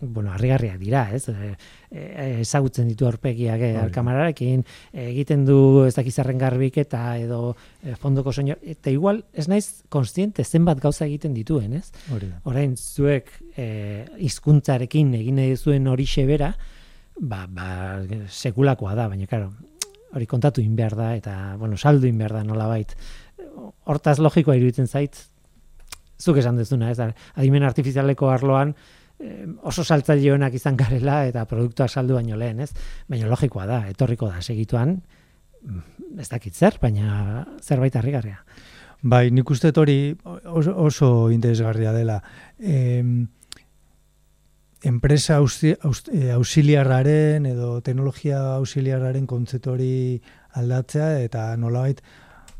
bueno, 0.00 0.32
harrigarriak 0.32 0.78
dira, 0.80 1.04
ez? 1.14 1.28
E, 1.28 1.54
e, 1.90 2.40
ezagutzen 2.40 2.88
ditu 2.88 3.06
aurpegiak 3.06 3.60
e, 3.60 3.70
kamerarekin, 3.94 4.64
egiten 4.92 5.44
du 5.48 5.84
ez 5.86 5.94
dakizarren 5.96 6.40
garbik 6.40 6.80
eta 6.82 7.02
edo 7.20 7.54
e, 7.82 7.94
fondoko 8.00 8.32
soño, 8.32 8.56
eta 8.62 8.90
igual 8.90 9.24
ez 9.32 9.48
naiz 9.48 9.82
konstiente 9.88 10.44
zenbat 10.44 10.80
gauza 10.80 11.06
egiten 11.06 11.34
dituen, 11.36 11.74
ez? 11.80 11.90
Orain 12.44 12.76
zuek 12.76 13.32
e, 13.56 14.06
hizkuntzarekin 14.18 15.14
egin 15.20 15.40
nahi 15.40 15.56
zuen 15.56 15.88
hori 15.90 16.08
xebera, 16.08 16.54
ba, 17.20 17.44
ba, 17.46 17.66
sekulakoa 18.28 18.94
da, 18.96 19.08
baina 19.12 19.28
claro, 19.28 19.52
hori 20.14 20.26
kontatu 20.26 20.62
in 20.64 20.76
behar 20.76 20.96
da 20.98 21.12
eta 21.16 21.56
bueno, 21.58 21.76
saldu 21.76 22.08
in 22.08 22.18
behar 22.18 22.38
da 22.40 22.44
nolabait. 22.44 22.96
Hortaz 23.84 24.18
logikoa 24.18 24.56
iruditzen 24.56 24.88
zait 24.88 25.18
zuk 26.20 26.40
esan 26.40 26.58
dezuna, 26.60 26.90
ez 26.90 26.98
da, 26.98 27.10
adimen 27.36 27.64
artifizialeko 27.64 28.28
arloan 28.30 28.74
oso 29.62 29.84
saltzaile 29.84 30.32
honak 30.32 30.54
izan 30.56 30.76
garela 30.76 31.26
eta 31.28 31.44
produktua 31.46 31.88
saldu 31.88 32.16
baino 32.16 32.36
lehen, 32.40 32.60
ez? 32.60 32.70
Baina 33.08 33.28
logikoa 33.28 33.66
da, 33.66 33.82
etorriko 33.90 34.28
da 34.28 34.40
segituan 34.40 35.00
ez 36.18 36.28
dakit 36.28 36.56
zer, 36.56 36.78
baina 36.80 37.44
zerbait 37.62 37.96
harrigarria. 37.96 38.44
Bai, 39.02 39.30
nik 39.32 39.50
uste 39.50 39.72
hori 39.76 40.16
oso, 40.24 40.74
oso 40.76 41.30
interesgarria 41.32 41.92
dela. 41.92 42.22
Eh, 42.58 43.04
enpresa 44.84 45.38
ausiliarraren 45.40 47.46
edo 47.46 47.80
teknologia 47.84 48.56
ausiliarraren 48.56 49.26
kontzeptu 49.28 49.76
aldatzea 50.56 51.20
eta 51.20 51.56
nolabait 51.56 52.00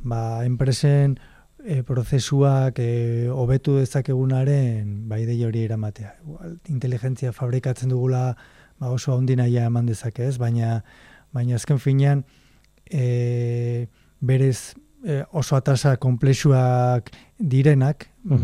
ba, 0.04 0.44
enpresen 0.44 1.18
e, 1.64 1.82
prozesuak 1.82 2.78
e, 2.78 3.28
hobetu 3.28 3.76
dezakegunaren 3.78 5.08
bai 5.08 5.24
dei 5.26 5.42
hori 5.44 5.64
eramatea. 5.64 6.14
Igual, 6.24 6.58
inteligentzia 6.68 7.32
fabrikatzen 7.32 7.90
dugula 7.92 8.36
ba 8.80 8.90
oso 8.90 9.16
handi 9.16 9.36
naia 9.36 9.66
eman 9.68 9.86
dezake, 9.86 10.26
ez? 10.26 10.36
Baina 10.38 10.82
baina 11.32 11.56
azken 11.56 11.78
finean 11.78 12.24
e, 12.90 13.86
berez 14.20 14.74
e, 15.04 15.22
oso 15.32 15.56
atasa 15.56 15.96
komplexuak 15.96 17.10
direnak, 17.38 18.08
uh 18.28 18.38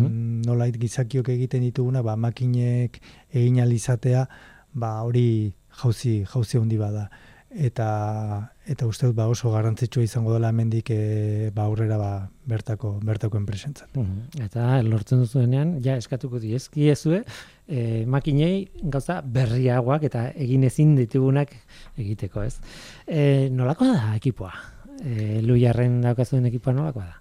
nolait 0.47 0.77
gizakiok 0.79 1.29
egiten 1.29 1.65
dituguna, 1.67 2.03
ba 2.03 2.17
makinek 2.17 3.01
egin 3.33 3.61
alizatea, 3.61 4.27
ba 4.73 5.01
hori 5.03 5.55
jauzi 5.83 6.25
jauzi 6.25 6.59
handi 6.59 6.79
bada 6.79 7.11
eta 7.57 8.53
eta 8.69 8.87
uste 8.87 9.09
dut 9.09 9.17
ba 9.17 9.27
oso 9.33 9.51
garrantzitsua 9.53 10.05
izango 10.05 10.33
dela 10.35 10.51
hemendik 10.53 10.91
e, 10.93 11.51
ba 11.55 11.65
aurrera 11.65 11.97
ba 11.97 12.11
bertako 12.45 12.99
bertako 13.03 13.39
enpresentzat. 13.41 13.97
Mm 13.97 14.45
Eta 14.45 14.83
lortzen 14.83 15.23
duzuenean 15.25 15.77
ja 15.85 15.97
eskatuko 15.97 16.39
diezki 16.43 16.91
ezue 16.93 17.23
e, 17.69 18.05
makinei 18.07 18.67
gauza 18.83 19.21
berriagoak 19.23 20.05
eta 20.11 20.29
egin 20.35 20.65
ezin 20.69 20.95
ditugunak 20.97 21.55
egiteko, 21.97 22.43
ez? 22.43 22.59
E, 23.07 23.49
nolakoa 23.51 23.95
da 23.95 24.17
ekipoa? 24.17 24.53
E, 25.01 25.41
Luiarren 25.45 26.03
daukazuen 26.05 26.47
ekipoa 26.51 26.75
nolakoa 26.77 27.07
da? 27.07 27.17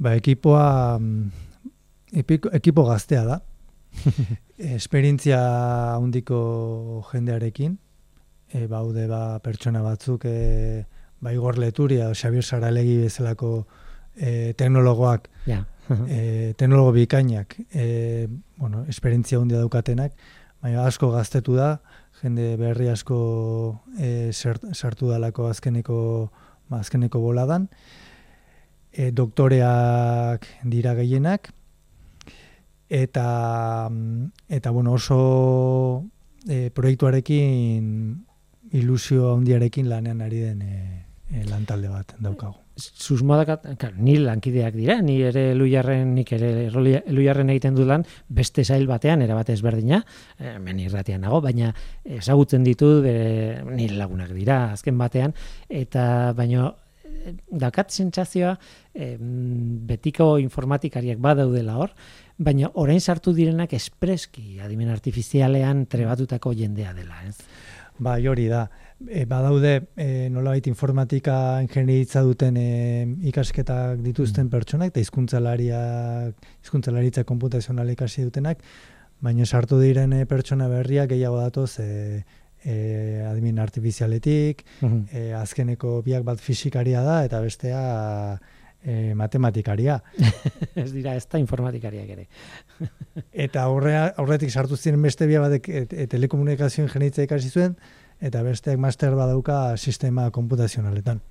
Ba 0.00 0.16
ekipoa 0.18 0.98
mm, 0.98 1.30
ekipo 2.58 2.86
gaztea 2.88 3.24
da. 3.24 3.40
Esperientzia 4.80 5.38
handiko 5.96 6.40
jendearekin, 7.10 7.78
e, 8.52 8.66
baude 8.66 9.06
ba 9.08 9.38
pertsona 9.40 9.82
batzuk 9.82 10.24
e, 10.26 10.84
ba 11.20 11.32
Igor 11.32 11.58
Leturia 11.58 12.10
Xavier 12.14 12.44
Saralegi 12.44 12.98
bezalako 13.04 13.66
e, 14.16 14.54
teknologoak. 14.54 15.28
Ja. 15.46 15.64
e, 16.06 16.54
teknologo 16.56 16.92
bikainak 16.92 17.56
e, 17.74 18.28
bueno, 18.56 18.84
esperientzia 18.88 19.40
handia 19.40 19.58
daukatenak 19.58 20.12
baina 20.62 20.84
asko 20.86 21.10
gaztetu 21.10 21.56
da 21.56 21.80
jende 22.20 22.56
berri 22.60 22.90
asko 22.92 23.80
e, 23.98 24.30
sartu 24.32 25.08
dalako 25.08 25.48
azkeneko 25.48 25.98
ba, 26.68 26.80
azkeneko 26.80 27.20
boladan. 27.20 27.68
E, 28.92 29.10
doktoreak 29.14 30.46
dira 30.66 30.94
gehienak. 30.98 31.52
Eta 32.90 33.88
eta 34.50 34.70
bueno 34.74 34.96
oso 34.98 36.04
e, 36.48 36.70
proiektuarekin 36.74 38.26
ilusio 38.76 39.34
handiarekin 39.34 39.88
lanean 39.90 40.20
ari 40.22 40.40
den 40.40 40.62
e, 40.62 40.80
e, 41.30 41.44
lantalde 41.48 41.88
bat 41.88 42.14
daukagu. 42.18 42.58
Susmodak, 42.80 43.66
ni 44.00 44.14
lankideak 44.16 44.76
dira, 44.78 45.00
ni 45.04 45.18
ere 45.26 45.50
luiarren, 45.54 46.14
nik 46.16 46.30
ere 46.32 46.70
luiarren 46.72 47.50
egiten 47.52 47.74
du 47.76 47.84
lan, 47.84 48.06
beste 48.28 48.64
zail 48.64 48.86
batean, 48.88 49.20
ere 49.20 49.36
bat 49.36 49.50
ezberdina, 49.52 50.00
e, 50.38 50.54
men 50.62 50.80
irratian 50.80 51.20
nago, 51.26 51.42
baina 51.44 51.74
ezagutzen 52.04 52.64
ditu, 52.64 52.94
e, 53.04 53.60
ni 53.68 53.90
lagunak 53.92 54.32
dira, 54.32 54.62
azken 54.78 54.96
batean, 55.00 55.36
eta 55.68 56.04
baino, 56.38 56.70
dakat 57.50 57.92
sentsazioa 57.92 58.54
e, 58.94 59.16
betiko 59.90 60.32
informatikariak 60.40 61.20
badaudela 61.22 61.76
hor, 61.82 61.92
baina 62.38 62.70
orain 62.80 63.00
sartu 63.00 63.34
direnak 63.36 63.74
espreski 63.76 64.60
adimen 64.64 64.88
artifizialean 64.92 65.84
trebatutako 65.90 66.54
jendea 66.56 66.94
dela, 66.96 67.20
ez? 67.28 67.36
Ba, 68.00 68.16
hori 68.16 68.48
da. 68.48 68.64
E, 69.08 69.26
badaude, 69.28 69.74
e, 69.96 70.28
nolabait 70.32 70.66
informatika 70.70 71.34
ingenieritza 71.60 72.22
duten 72.24 72.56
e, 72.56 72.68
ikasketak 73.28 74.00
dituzten 74.04 74.46
mm. 74.46 74.52
pertsonak, 74.54 74.92
eta 74.94 75.02
hizkuntzalariak, 75.04 76.46
hizkuntzalaritza 76.64 77.26
komputazional 77.28 77.92
ikasi 77.92 78.24
dutenak, 78.24 78.64
baina 79.20 79.44
sartu 79.44 79.80
diren 79.80 80.14
e, 80.16 80.24
pertsona 80.28 80.68
berriak 80.72 81.12
gehiago 81.12 81.42
datoz 81.42 81.74
e, 81.84 82.24
e, 82.64 82.76
admin 83.28 83.60
artifizialetik, 83.60 84.64
mm 84.80 85.36
azkeneko 85.40 86.00
biak 86.04 86.24
bat 86.24 86.40
fizikaria 86.40 87.04
da, 87.04 87.20
eta 87.28 87.40
bestea 87.44 87.84
e, 88.82 89.14
matematikaria. 89.14 90.00
ez 90.74 90.90
dira, 90.92 91.14
ez 91.14 91.26
da 91.28 91.38
informatikariak 91.38 92.12
ere. 92.16 92.26
eta 93.46 93.64
aurretik 93.66 94.50
sartu 94.50 94.76
ziren 94.76 95.02
beste 95.02 95.28
bia 95.30 95.42
batek 95.42 95.68
e, 95.68 95.86
e, 95.90 96.06
telekomunikazioen 96.10 96.90
genitza 96.92 97.24
ikasi 97.26 97.50
zuen, 97.50 97.76
eta 98.20 98.42
besteak 98.44 98.78
master 98.78 99.16
badauka 99.16 99.76
sistema 99.76 100.30
komputazionaletan. 100.30 101.22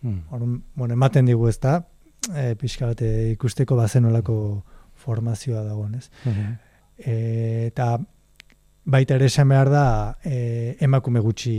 Hmm. 0.00 0.22
bueno, 0.74 0.94
ematen 0.94 1.26
digu 1.28 1.48
ez 1.48 1.58
da, 1.60 1.82
e, 2.32 2.54
pixka 2.56 2.86
bat 2.88 3.02
ikusteko 3.04 3.76
bazenolako 3.76 4.36
formazioa 4.96 5.64
dagoen, 5.64 5.98
ez? 5.98 6.08
Hmm. 6.24 6.56
E, 6.96 7.66
eta 7.68 7.98
baita 8.84 9.16
ere 9.16 9.26
esan 9.26 9.48
behar 9.48 9.70
da 9.70 9.86
e, 10.24 10.76
emakume 10.80 11.20
gutxi 11.20 11.56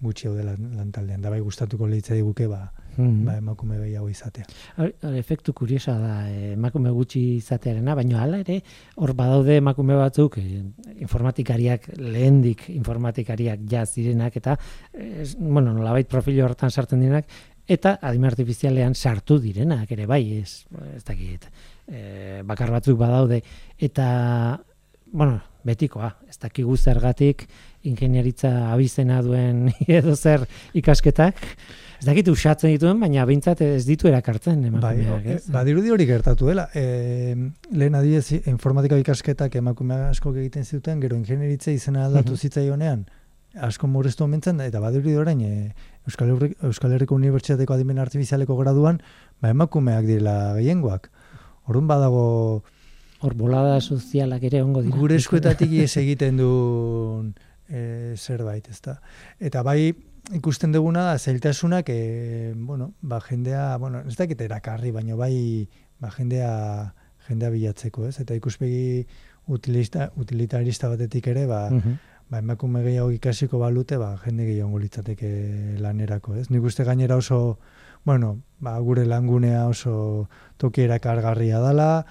gutxi 0.00 0.28
hau 0.28 0.34
dela 0.36 0.54
lantaldean, 0.54 1.20
da 1.22 1.30
bai 1.30 1.40
gustatuko 1.42 1.86
leitza 1.90 2.14
diguke 2.14 2.46
ba, 2.46 2.60
mm 2.96 3.24
ba, 3.26 3.36
emakume 3.40 3.78
gehiago 3.80 4.08
izatea. 4.12 4.46
Ar, 4.78 4.92
efektu 5.18 5.52
kuriosa 5.52 5.96
da 5.98 6.12
eh, 6.30 6.52
emakume 6.52 6.92
gutxi 6.94 7.22
izatearena, 7.38 7.96
baina 7.98 8.22
hala 8.22 8.38
ere 8.44 8.60
hor 8.96 9.14
badaude 9.18 9.58
emakume 9.58 9.98
batzuk 9.98 10.38
eh, 10.38 10.62
informatikariak 11.02 11.90
lehendik 11.98 12.68
informatikariak 12.76 13.66
ja 13.70 13.84
zirenak 13.86 14.38
eta 14.38 14.56
eh, 14.92 15.26
bueno, 15.38 15.72
nolabait 15.72 16.08
profilo 16.08 16.46
hortan 16.46 16.70
sartzen 16.70 17.02
direnak 17.02 17.26
eta 17.68 17.98
adime 18.00 18.30
artifizialean 18.30 18.94
sartu 18.94 19.36
direnak 19.42 19.90
ere 19.92 20.06
bai, 20.08 20.22
ez, 20.38 20.64
ez 20.94 21.02
dakit, 21.04 21.50
eh, 21.90 22.40
bakar 22.46 22.70
batzuk 22.72 22.96
badaude. 22.98 23.42
Eta 23.76 24.06
bueno, 25.12 25.40
betikoa, 25.66 26.12
ez 26.28 26.38
dakigu 26.40 26.76
zergatik 26.76 27.46
ingenieritza 27.88 28.72
abizena 28.72 29.20
duen 29.22 29.68
edo 29.98 30.14
zer 30.16 30.46
ikasketak, 30.78 31.40
ez 31.98 32.06
dakit 32.06 32.30
usatzen 32.30 32.72
dituen, 32.74 33.00
baina 33.02 33.24
bintzat 33.28 33.62
ez 33.66 33.84
ditu 33.86 34.08
erakartzen 34.10 34.64
emakumeak, 34.70 35.24
bai, 35.24 35.36
ez? 35.74 35.92
Hori 35.92 36.06
gertatu 36.08 36.50
dela, 36.50 36.68
e, 36.74 37.34
lehen 37.74 37.98
adiez 37.98 38.32
informatika 38.38 38.98
ikasketak 39.00 39.58
emakume 39.60 39.98
asko 40.08 40.34
egiten 40.36 40.64
zuten, 40.64 41.00
gero 41.02 41.18
ingenieritza 41.18 41.74
izena 41.74 42.06
aldatu 42.06 42.36
zitzaionean, 42.36 43.06
asko 43.68 43.88
murriztu 43.90 44.24
omentzen, 44.24 44.60
eta 44.62 44.80
badirudi 44.84 45.16
orain, 45.18 45.42
e, 45.42 45.72
Euskal, 46.08 46.30
Euskal 46.64 46.94
Herriko 46.96 47.18
Unibertsitateko 47.18 47.74
Adimen 47.74 47.98
Artifizialeko 48.00 48.56
graduan, 48.56 49.02
ba 49.42 49.50
emakumeak 49.52 50.06
direla 50.08 50.54
gehiengoak. 50.56 51.10
Horun 51.68 51.88
badago, 51.90 52.62
Hor 53.20 53.34
bolada 53.34 53.80
sozialak 53.80 54.44
ere 54.46 54.62
ongo 54.62 54.82
dira. 54.82 54.96
Gure 54.96 55.16
eskuetatik 55.18 55.72
ez 55.82 55.96
egiten 55.98 56.36
du 56.38 56.50
e, 57.68 58.14
zerbait, 58.16 58.68
ezta. 58.70 59.00
Eta 59.40 59.64
bai 59.66 59.94
ikusten 60.36 60.72
duguna 60.72 61.04
da 61.08 61.18
zailtasunak 61.18 61.88
e, 61.90 62.54
bueno, 62.54 62.92
ba, 63.00 63.20
jendea, 63.20 63.76
bueno, 63.78 64.04
ez 64.06 64.16
dakit 64.16 64.40
erakarri, 64.46 64.92
baina 64.94 65.16
bai 65.16 65.68
ba, 65.98 66.12
jendea 66.14 66.52
jendea 67.28 67.50
bilatzeko, 67.52 68.06
ez? 68.08 68.20
Eta 68.22 68.36
ikuspegi 68.38 69.02
utilista, 69.52 70.12
utilitarista 70.16 70.88
batetik 70.88 71.26
ere, 71.34 71.46
ba, 71.50 71.66
uh 71.72 71.98
ba, 72.28 72.42
emakume 72.42 72.82
gehiago 72.84 73.10
ikasiko 73.12 73.58
balute, 73.58 73.96
ba, 73.96 74.12
jende 74.24 74.44
gehiago 74.44 74.78
litzateke 74.78 75.30
lanerako, 75.80 76.36
ez? 76.36 76.48
Nik 76.52 76.64
uste 76.64 76.84
gainera 76.84 77.16
oso 77.16 77.58
bueno, 78.04 78.38
ba, 78.60 78.78
gure 78.84 79.04
langunea 79.06 79.66
oso 79.68 80.28
tokiera 80.56 80.98
kargarria 80.98 81.58
dala, 81.60 82.06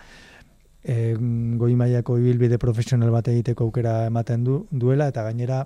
e, 0.88 1.15
goi 1.60 1.76
mailako 1.76 2.17
ibilbide 2.21 2.58
profesional 2.62 3.12
bat 3.12 3.28
egiteko 3.28 3.67
aukera 3.67 4.06
ematen 4.08 4.45
du, 4.47 4.62
duela, 4.71 5.10
eta 5.12 5.26
gainera 5.28 5.65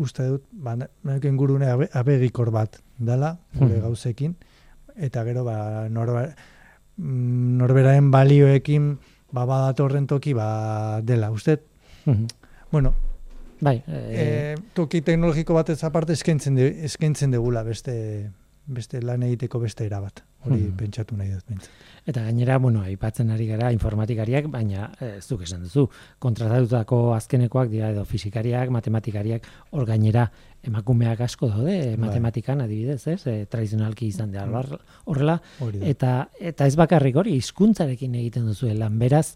uste 0.00 0.26
dut, 0.26 0.46
ba, 0.50 0.74
gurune 1.38 1.68
abegikor 1.92 2.50
bat 2.50 2.80
dala, 2.98 3.36
gure 3.54 3.76
hmm. 3.76 3.84
gauzekin, 3.84 4.34
eta 4.96 5.22
gero, 5.28 5.44
ba, 5.46 5.86
norba, 5.92 6.24
mm, 6.96 7.58
norberaren 7.60 8.10
balioekin, 8.10 8.94
ba, 9.30 9.44
badatorren 9.44 10.08
toki, 10.10 10.32
ba, 10.34 11.00
dela, 11.02 11.30
uste, 11.30 11.60
hmm. 12.06 12.26
bueno, 12.72 12.94
Bai, 13.64 13.78
e, 13.86 14.56
toki 14.76 14.98
teknologiko 15.00 15.54
bat 15.56 15.70
ez 15.72 15.78
aparte 15.86 16.12
eskaintzen, 16.12 16.56
de, 16.58 16.66
eskaintzen 16.84 17.30
degula 17.32 17.62
beste, 17.64 17.94
beste 18.66 19.00
lan 19.04 19.22
egiteko 19.26 19.60
beste 19.60 19.84
erabat. 19.86 20.22
Hori 20.44 20.58
hmm. 20.58 20.76
pentsatu 20.76 21.16
nahi 21.16 21.30
dut 21.32 21.44
pentsatu. 21.48 21.72
Eta 22.08 22.22
gainera, 22.26 22.58
bueno, 22.60 22.82
aipatzen 22.84 23.30
ari 23.32 23.46
gara 23.48 23.70
informatikariak, 23.72 24.50
baina 24.52 24.90
ez 25.00 25.24
duk 25.28 25.44
esan 25.46 25.62
duzu, 25.64 25.86
kontratatutako 26.20 26.98
azkenekoak 27.16 27.70
dira 27.72 27.90
edo 27.94 28.04
fizikariak, 28.08 28.72
matematikariak, 28.74 29.48
hor 29.72 29.88
gainera 29.88 30.26
emakumeak 30.64 31.22
asko 31.24 31.48
daude, 31.48 31.78
bai. 31.94 31.96
matematikan 32.06 32.60
adibidez, 32.64 33.00
ez? 33.08 33.22
E, 33.26 33.36
tradizionalki 33.48 34.08
izan 34.12 34.32
da 34.36 34.44
hmm. 34.44 34.78
horrela, 35.08 35.38
eta, 35.80 36.14
eta 36.40 36.68
ez 36.68 36.76
bakarrik 36.80 37.16
hori, 37.24 37.38
hizkuntzarekin 37.40 38.20
egiten 38.20 38.48
duzu, 38.52 38.68
lan 38.76 39.00
beraz, 39.00 39.30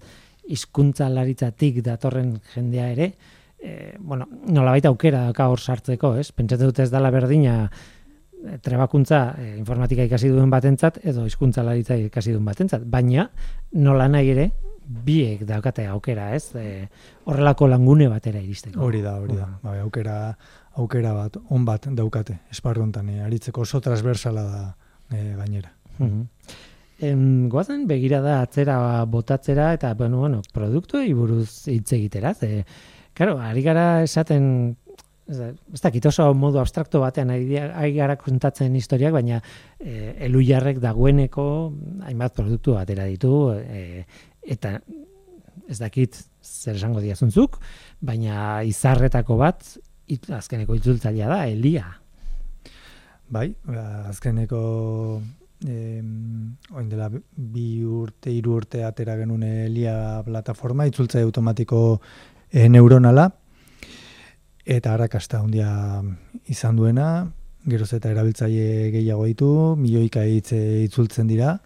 hizkuntza 0.48 1.08
laritzatik 1.12 1.82
datorren 1.84 2.36
jendea 2.54 2.88
ere, 2.92 3.12
e, 3.58 3.94
bueno, 3.98 4.28
nola 4.48 4.72
baita 4.76 4.92
aukera 4.92 5.26
daka 5.28 5.48
hor 5.48 5.60
sartzeko, 5.60 6.14
ez? 6.20 6.30
Pentsatzen 6.32 6.70
dut 6.70 6.84
ez 6.84 6.90
dala 6.92 7.10
berdina 7.14 7.70
trebakuntza 8.62 9.34
e, 9.38 9.50
informatika 9.58 10.06
ikasi 10.06 10.30
duen 10.32 10.50
batentzat 10.50 11.00
edo 11.02 11.26
hizkuntza 11.26 11.64
laritza 11.66 11.96
ikasi 11.98 12.32
duen 12.32 12.44
batentzat, 12.46 12.84
baina 12.86 13.28
nola 13.72 14.08
nahi 14.08 14.32
ere 14.34 14.48
biek 14.88 15.42
daukate 15.44 15.84
aukera, 15.86 16.30
ez? 16.36 16.54
E, 16.56 16.86
horrelako 17.28 17.68
langune 17.68 18.08
batera 18.08 18.40
iristeko. 18.40 18.80
Hori 18.86 19.02
da, 19.04 19.18
hori 19.20 19.36
da. 19.36 19.50
Ba, 19.62 19.76
aukera 19.82 20.16
aukera 20.78 21.12
bat 21.16 21.36
on 21.50 21.64
bat 21.66 21.90
daukate 21.90 22.38
esparru 22.54 22.86
hontan 22.86 23.10
e, 23.10 23.20
aritzeko 23.26 23.66
oso 23.66 23.82
transversala 23.84 24.46
da 24.48 24.64
e, 25.12 25.34
gainera. 25.36 25.74
Mm 25.98 26.24
Em, 26.98 27.46
goazen 27.46 27.84
begira 27.86 28.18
da 28.18 28.40
atzera 28.42 29.04
botatzera 29.06 29.68
eta 29.76 29.92
bueno, 29.94 30.18
bueno, 30.18 30.40
produktu 30.52 30.98
buruz 31.14 31.68
hitz 31.70 31.92
egitera, 31.92 32.34
ze 32.34 32.64
Claro, 33.14 33.38
ari 33.38 33.62
gara 33.62 34.02
esaten 34.02 34.76
ez 35.28 35.80
dakit 35.82 36.06
oso 36.08 36.30
modu 36.34 36.60
abstrakto 36.60 37.02
batean 37.02 37.30
ari 37.30 37.92
gara 37.96 38.16
kontatzen 38.16 38.74
historiak, 38.76 39.12
baina 39.12 39.42
e, 39.78 40.14
elu 40.28 40.42
jarrek 40.46 40.80
dagoeneko 40.80 41.44
hainbat 42.08 42.36
produktu 42.36 42.74
batera 42.78 43.04
ditu, 43.10 43.50
e, 43.52 44.04
eta 44.48 44.78
ez 45.68 45.78
dakit 45.78 46.16
zer 46.42 46.78
esango 46.78 47.02
diazuntzuk, 47.04 47.58
baina 48.00 48.62
izarretako 48.64 49.36
bat 49.40 49.66
it, 50.08 50.30
azkeneko 50.32 50.78
itzultzailea 50.78 51.28
da, 51.28 51.42
elia. 51.48 51.84
Bai, 53.28 53.50
ba, 53.68 54.08
azkeneko 54.08 54.60
eh, 55.68 56.00
oin 56.00 56.88
dela 56.88 57.10
bi 57.10 57.66
urte, 57.84 58.32
iru 58.32 58.56
urte 58.62 58.80
atera 58.86 59.18
genuen 59.20 59.44
elia 59.44 60.22
plataforma, 60.24 60.88
itzultzaile 60.88 61.28
automatiko 61.28 61.82
e, 62.48 62.64
neuronala, 62.72 63.28
eta 64.68 64.92
harrakasta 64.92 65.40
handia 65.40 65.70
izan 66.52 66.76
duena, 66.76 67.08
geroz 67.68 67.90
eta 67.96 68.10
erabiltzaile 68.12 68.90
gehiago 68.92 69.24
ditu, 69.28 69.50
milioika 69.80 70.24
hitz 70.28 70.52
itzultzen 70.52 71.28
dira, 71.30 71.56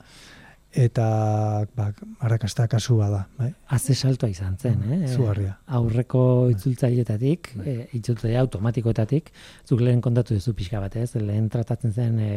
eta 0.72 1.66
ba, 1.76 1.90
arrakasta 2.24 2.66
kasu 2.68 2.96
bada. 2.96 3.26
Bai? 3.36 3.50
Aze 3.76 3.94
saltoa 3.94 4.30
izan 4.32 4.56
zen, 4.56 4.78
mm, 4.80 4.92
eh? 5.04 5.08
Zugarria. 5.12 5.58
Aurreko 5.76 6.48
itzultzailetatik, 6.54 7.50
bai. 7.58 7.66
e, 7.68 7.86
itzultzaile 7.98 8.38
automatikoetatik, 8.40 9.28
zuk 9.68 9.82
lehen 9.84 10.00
kontatu 10.00 10.38
duzu 10.38 10.54
pixka 10.56 10.80
bat, 10.80 10.96
ez? 10.96 11.12
Lehen 11.20 11.50
tratatzen 11.52 11.92
zen 11.92 12.18
e, 12.18 12.30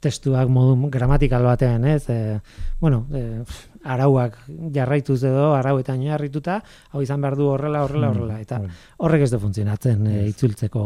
testuak 0.00 0.48
modu 0.48 0.90
gramatikal 0.90 1.42
batean, 1.42 1.84
ez? 1.90 2.04
E, 2.14 2.38
bueno, 2.80 3.02
e, 3.10 3.42
arauak 3.82 4.38
jarraituz 4.72 5.18
edo, 5.24 5.50
arauetan 5.58 6.02
jarrituta, 6.06 6.60
hau 6.92 7.02
izan 7.02 7.20
behar 7.20 7.36
du 7.36 7.50
horrela, 7.50 7.82
horrela, 7.88 8.08
mm, 8.08 8.16
horrela. 8.16 8.40
Eta 8.40 8.62
horrek 9.02 9.26
ez 9.26 9.32
du 9.34 9.42
funtzionatzen 9.42 10.06
e, 10.06 10.24
itzultzeko 10.30 10.84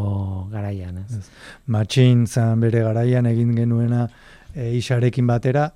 garaian, 0.51 1.03
ez? 1.05 1.25
Matxin 1.69 2.25
zan 2.25 2.65
bere 2.65 2.81
garaian 2.87 3.29
egin 3.29 3.53
genuena 3.55 4.07
e, 4.55 4.71
isarekin 4.79 5.27
batera, 5.29 5.69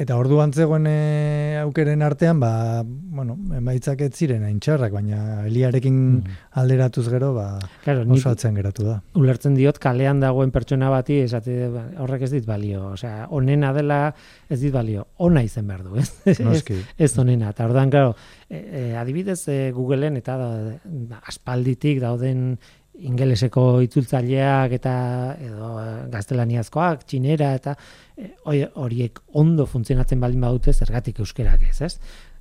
Eta 0.00 0.16
ordu 0.16 0.38
antzegoen 0.40 0.86
e, 0.88 1.58
aukeren 1.60 2.00
artean, 2.00 2.38
ba, 2.40 2.80
bueno, 2.86 3.34
emaitzak 3.58 4.00
ez 4.06 4.14
ziren 4.16 4.46
aintxarrak, 4.48 4.94
baina 4.96 5.42
eliarekin 5.44 5.98
mm. 5.98 6.38
alderatuz 6.62 7.04
gero, 7.12 7.34
ba, 7.36 7.58
claro, 7.84 8.06
oso 8.16 8.32
atzen 8.32 8.56
geratu 8.56 8.86
da. 8.86 8.96
Ulertzen 9.20 9.58
diot, 9.58 9.76
kalean 9.82 10.22
dagoen 10.24 10.54
pertsona 10.54 10.88
bati, 10.92 11.20
esate, 11.26 11.58
ba, 11.74 11.84
horrek 12.00 12.24
ez 12.24 12.32
dit 12.32 12.48
balio. 12.48 12.94
Osea, 12.94 13.28
onena 13.36 13.74
dela 13.76 14.00
ez 14.48 14.62
dit 14.62 14.72
balio. 14.72 15.04
Ona 15.28 15.44
izen 15.44 15.68
behar 15.68 15.84
du, 15.84 16.00
ez? 16.00 16.08
Noski. 16.48 16.80
ez, 16.96 17.10
ez 17.10 17.12
onena. 17.20 17.52
Eta 17.52 17.68
orduan, 17.68 17.92
claro, 17.92 18.16
e, 18.48 18.56
e, 18.56 18.84
adibidez 18.96 19.42
e, 19.52 19.60
Googleen 19.76 20.16
eta 20.22 20.38
da, 20.40 21.20
aspalditik 21.28 22.00
dauden 22.00 22.54
ingeleseko 22.98 23.80
itzultzaileak 23.86 24.74
eta 24.76 24.94
edo 25.40 25.70
gaztelaniazkoak, 26.12 27.06
txinera 27.08 27.52
eta 27.56 27.76
e, 28.16 28.32
horiek 28.74 29.22
ondo 29.40 29.66
funtzionatzen 29.70 30.20
baldin 30.20 30.44
badute 30.44 30.74
zergatik 30.74 31.22
euskerak 31.22 31.64
ez, 31.70 31.80
ez? 31.86 31.94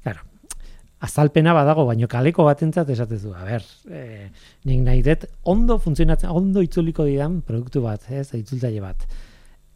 Claro. 0.04 0.26
Azalpena 1.00 1.54
badago, 1.56 1.86
baino 1.88 2.10
kaleko 2.12 2.44
batentzat 2.44 2.90
esatezu, 2.92 3.32
a 3.32 3.46
ber, 3.48 3.64
e, 3.88 4.28
nik 4.68 4.82
nahi 4.84 5.04
dut, 5.06 5.30
ondo 5.48 5.78
funtzionatzen, 5.80 6.32
ondo 6.36 6.64
itzuliko 6.66 7.06
didan 7.08 7.40
produktu 7.48 7.86
bat, 7.86 8.10
ez, 8.12 8.28
itzultzaile 8.36 8.82
bat. 8.84 9.06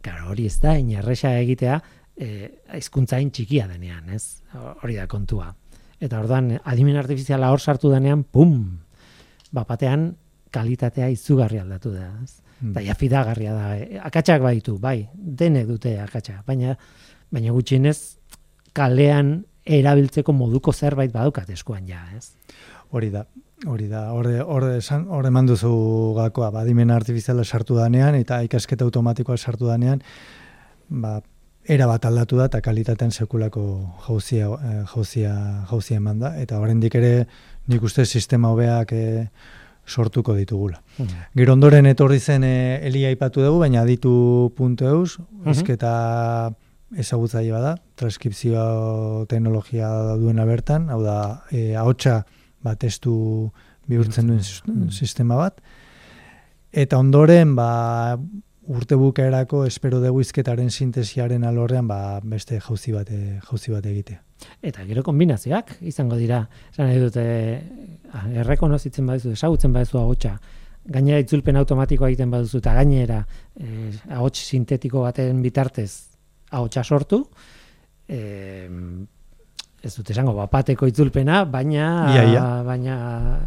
Claro, 0.04 0.28
hori 0.34 0.50
ez 0.50 0.58
da, 0.60 0.74
inerresa 0.76 1.32
egitea, 1.40 1.78
e, 2.20 2.50
aizkuntzain 2.76 3.30
txikia 3.32 3.70
denean, 3.70 4.10
ez, 4.12 4.42
hori 4.82 4.98
da 5.00 5.06
kontua. 5.08 5.48
Eta 6.04 6.20
orduan, 6.20 6.58
adimen 6.60 7.00
artifiziala 7.00 7.48
hor 7.54 7.62
sartu 7.62 7.88
denean, 7.94 8.26
pum, 8.28 8.58
bapatean, 9.54 10.10
kalitatea 10.54 11.10
izugarri 11.12 11.60
aldatu 11.62 11.92
da. 11.94 12.08
Ez? 12.22 12.38
Mm. 12.60 12.72
Da, 12.76 12.82
jafidagarria 12.86 13.54
da. 13.54 13.72
E, 13.76 13.98
akatsak 14.10 14.44
baitu, 14.44 14.76
bai, 14.82 14.98
denek 15.14 15.66
dute 15.68 15.96
akatsak. 16.04 16.44
Baina, 16.46 16.76
baina 17.34 17.54
gutxienez, 17.54 17.98
kalean 18.74 19.36
erabiltzeko 19.64 20.34
moduko 20.36 20.72
zerbait 20.72 21.12
badukat 21.12 21.50
eskuan 21.54 21.88
ja, 21.88 22.02
ez? 22.16 22.34
Hori 22.94 23.10
da, 23.10 23.24
hori 23.66 23.88
da, 23.88 24.06
hori 24.12 24.36
hori 24.38 24.74
esan, 24.78 25.06
hori 25.10 25.30
manduzu 25.34 25.70
gakoa, 26.18 26.50
badimen 26.54 26.92
artifiziala 26.94 27.44
sartu 27.44 27.78
danean, 27.78 28.14
eta 28.20 28.42
ikasketa 28.44 28.84
automatikoa 28.86 29.38
sartu 29.38 29.70
danean, 29.70 30.02
ba, 30.88 31.16
era 31.64 31.88
bat 31.88 32.04
aldatu 32.04 32.38
da, 32.38 32.48
eta 32.50 32.60
kalitatean 32.64 33.10
sekulako 33.10 33.64
jauzia, 34.06 34.50
eh, 34.52 34.80
jauzia, 34.92 35.34
jauzia 35.70 35.96
eman 35.96 36.20
da, 36.20 36.34
eta 36.40 36.60
horrendik 36.60 36.94
ere, 37.00 37.26
nik 37.72 37.82
uste 37.82 38.04
sistema 38.04 38.52
hobeak, 38.52 38.92
eh, 38.92 39.28
sortuko 39.86 40.34
ditugula. 40.34 40.80
Mm. 40.98 41.24
Gero 41.36 41.52
ondoren 41.52 41.86
etorri 41.86 42.20
zen 42.20 42.44
e, 42.44 42.80
elia 42.86 43.10
ipatu 43.14 43.42
dugu, 43.44 43.60
baina 43.60 43.82
aditu.eus, 43.82 45.18
mm 45.18 45.52
-hmm. 45.52 46.54
ezagutzaile 46.96 47.52
bada, 47.52 47.76
transkripzio 47.96 49.26
teknologia 49.28 49.88
duena 50.16 50.44
bertan, 50.44 50.88
hau 50.90 51.02
da, 51.02 51.42
e, 51.50 51.74
ahotsa 51.74 52.24
bat 52.62 52.78
testu 52.78 53.50
bihurtzen 53.88 54.26
duen 54.26 54.90
sistema 54.90 55.36
bat. 55.36 55.60
Eta 56.72 56.98
ondoren, 56.98 57.54
ba, 57.56 58.18
urte 58.66 58.96
bukaerako 58.96 59.64
espero 59.68 60.00
dugu 60.00 60.22
izketaren 60.24 60.70
sintesiaren 60.70 61.44
alorrean 61.44 61.88
ba, 61.88 62.20
beste 62.24 62.60
jauzi 62.60 62.94
bat, 62.94 63.10
e, 63.10 63.38
jauzi 63.44 63.72
bat 63.74 63.86
egitea. 63.86 64.20
Eta 64.64 64.84
gero 64.88 65.02
kombinazioak 65.04 65.76
izango 65.84 66.16
dira. 66.20 66.42
Esan 66.72 66.88
nahi 66.88 67.00
dute, 67.00 67.24
ah, 68.12 68.26
errekonozitzen 68.42 69.06
baduzu, 69.06 69.34
esagutzen 69.36 69.72
baduzu 69.72 70.00
agotxa, 70.00 70.34
gainera 70.96 71.20
itzulpen 71.24 71.56
automatikoa 71.60 72.10
egiten 72.12 72.32
baduzu, 72.32 72.60
eta 72.60 72.74
gainera 72.76 73.22
eh, 73.60 73.90
ahots 74.16 74.38
sintetiko 74.44 75.04
baten 75.04 75.42
bitartez 75.44 75.90
ahotsa 76.54 76.84
sortu, 76.84 77.24
eh, 78.08 78.68
ez 79.84 79.92
dut 79.92 80.10
esango 80.10 80.32
bapateko 80.36 80.88
itzulpena, 80.88 81.42
baina, 81.44 81.86
baina, 82.64 82.94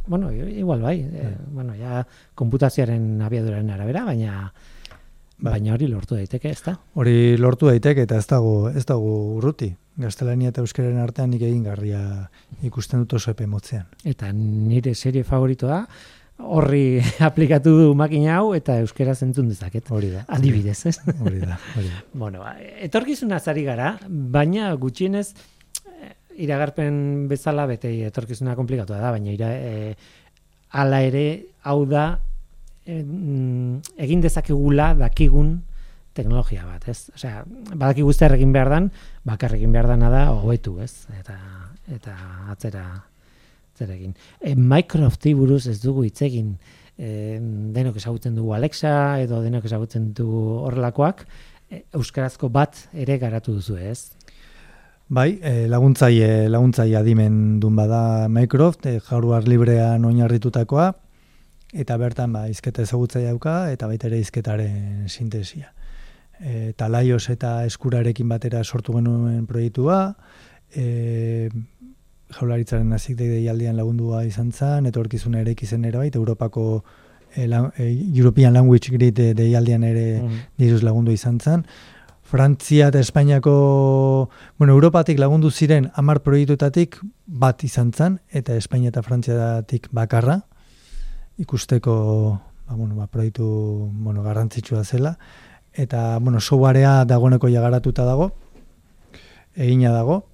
bueno, 0.05 0.31
igual 0.31 0.81
bai, 0.85 0.99
eh, 1.01 1.35
bueno, 1.49 1.73
ja, 1.73 2.03
komputazioaren 2.37 3.21
abiaduraren 3.25 3.71
arabera, 3.73 4.03
baina, 4.05 4.51
bai. 5.37 5.57
baina 5.57 5.73
hori 5.73 5.87
lortu 5.87 6.15
daiteke, 6.15 6.49
ez 6.49 6.63
da? 6.65 6.77
Hori 6.95 7.37
lortu 7.37 7.69
daiteke, 7.69 8.07
eta 8.07 8.17
ez 8.17 8.27
dago, 8.27 8.69
ez 8.69 8.85
dago 8.85 9.17
urruti 9.37 9.73
gaztelania 9.97 10.51
eta 10.53 10.61
euskaren 10.61 10.99
artean 11.01 11.31
nik 11.33 11.41
egin 11.41 11.63
garria 11.65 12.01
ikusten 12.65 13.03
dut 13.03 13.17
oso 13.17 13.33
epe 13.33 13.47
motzean. 13.49 13.87
Eta 14.05 14.29
nire 14.33 14.93
serie 14.95 15.25
favorito 15.25 15.69
da, 15.69 15.83
horri 16.37 17.01
aplikatu 17.29 17.73
du 17.79 17.87
makina 17.97 18.37
hau 18.37 18.53
eta 18.57 18.77
euskera 18.83 19.15
zentzun 19.15 19.49
dezaket. 19.49 19.89
Hori 19.91 20.11
da. 20.13 20.23
Adibidez, 20.37 20.79
ez? 20.91 20.97
Hori 21.17 21.41
da, 21.41 21.57
hori 21.75 21.89
da. 21.89 22.03
bueno, 22.25 22.45
etorkizuna 22.85 23.39
zari 23.39 23.65
gara, 23.67 23.95
baina 24.07 24.69
gutxienez 24.77 25.27
eh, 25.33 26.13
iragarpen 26.45 27.27
bezala 27.31 27.65
bete 27.69 27.91
etorkizuna 28.11 28.55
komplikatua 28.59 29.01
da, 29.01 29.11
baina 29.15 29.33
ira, 29.33 29.51
e, 29.57 29.93
ala 30.77 31.01
ere 31.01 31.27
hau 31.65 31.81
da 31.89 32.07
egin 32.87 34.21
dezakegula 34.23 34.93
dakigun 34.97 35.57
teknologia 36.17 36.65
bat, 36.65 36.87
ez? 36.89 37.11
Osea, 37.13 37.43
badakigu 37.75 38.13
zer 38.13 38.33
egin 38.37 38.53
behar 38.55 38.71
dan, 38.73 38.89
bakar 39.27 39.53
egin 39.57 39.75
behar 39.75 39.91
dana 39.91 40.09
da 40.13 40.23
hobetu, 40.33 40.77
ez? 40.81 41.05
Eta 41.19 41.37
eta 41.93 42.15
atzera 42.51 42.85
zer 43.77 43.93
egin. 43.93 44.15
E, 44.41 44.55
Microsofti 44.55 45.33
buruz 45.37 45.67
ez 45.69 45.77
dugu 45.83 46.03
hitz 46.07 46.21
egin 46.25 46.55
e, 46.97 47.37
denok 47.75 47.99
ezagutzen 48.01 48.35
dugu 48.35 48.55
Alexa 48.57 49.19
edo 49.21 49.41
denok 49.45 49.67
ezagutzen 49.69 50.11
dugu 50.17 50.43
horrelakoak, 50.67 51.25
e, 51.69 51.83
euskarazko 51.95 52.49
bat 52.53 52.87
ere 52.93 53.19
garatu 53.21 53.55
duzu, 53.59 53.77
ez? 53.77 54.11
Bai, 55.07 55.37
e, 55.39 55.67
laguntzaile, 55.71 56.49
laguntzaile 56.51 56.97
adimen 56.99 57.59
dun 57.63 57.77
bada 57.77 58.27
Microsoft, 58.27 58.89
e, 58.89 58.97
hardware 58.99 59.47
librean 59.47 60.03
oinarritutakoa, 60.09 60.89
eta 61.73 61.97
bertan 61.97 62.33
ba, 62.33 62.47
izketa 62.47 62.83
ezagutzaile 62.85 63.31
dauka, 63.31 63.71
eta 63.71 63.87
baita 63.87 64.07
ere 64.07 64.19
izketaren 64.23 65.07
sintesia. 65.07 65.73
E, 66.39 66.69
eta 66.69 66.87
laios 66.87 67.27
eta 67.33 67.65
eskurarekin 67.65 68.29
batera 68.29 68.63
sortu 68.63 68.95
genuen 68.95 69.45
proiektua, 69.49 70.15
e, 70.75 71.49
jaularitzaren 72.37 72.87
nazik 72.91 73.17
deialdian 73.19 73.77
lagundua 73.77 74.23
izan 74.27 74.51
zen, 74.51 74.87
eta 74.87 74.99
horkizuna 74.99 75.41
ere 75.43 75.55
ikizen 75.55 75.85
ere 75.87 75.97
baita, 75.97 76.19
Europako 76.19 76.83
e, 77.33 77.47
la, 77.47 77.71
e, 77.77 77.91
European 78.15 78.53
Language 78.53 78.91
Grid 78.95 79.21
deialdian 79.35 79.83
ere 79.83 80.07
mm. 80.21 80.41
diruz 80.57 80.83
lagundu 80.83 81.11
izan 81.15 81.39
zen. 81.39 81.63
Frantzia 82.27 82.89
eta 82.91 82.99
Espainiako, 82.99 84.29
bueno, 84.59 84.73
Europatik 84.73 85.19
lagundu 85.19 85.47
ziren 85.49 85.87
amar 85.95 86.19
proiektuetatik 86.25 86.97
bat 87.25 87.63
izan 87.63 87.93
zen, 87.95 88.19
eta 88.35 88.57
Espainia 88.59 88.91
eta 88.91 89.03
Frantziatik 89.03 89.87
bakarra, 89.95 90.41
ikusteko 91.37 91.95
ba, 92.67 92.75
bueno, 92.75 92.95
ba, 92.95 93.07
proiektu 93.07 93.89
bueno, 93.91 94.23
garrantzitsua 94.23 94.83
zela, 94.83 95.17
eta 95.73 96.17
bueno, 96.19 96.39
softwarea 96.41 97.05
dagoeneko 97.05 97.49
jagaratuta 97.49 98.05
dago, 98.05 98.31
egina 99.55 99.91
dago, 99.91 100.25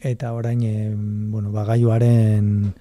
eta 0.00 0.32
orain 0.32 0.62
e, 0.62 0.90
bueno, 0.94 1.52
ba, 1.52 1.64
gaiuaren 1.64 2.74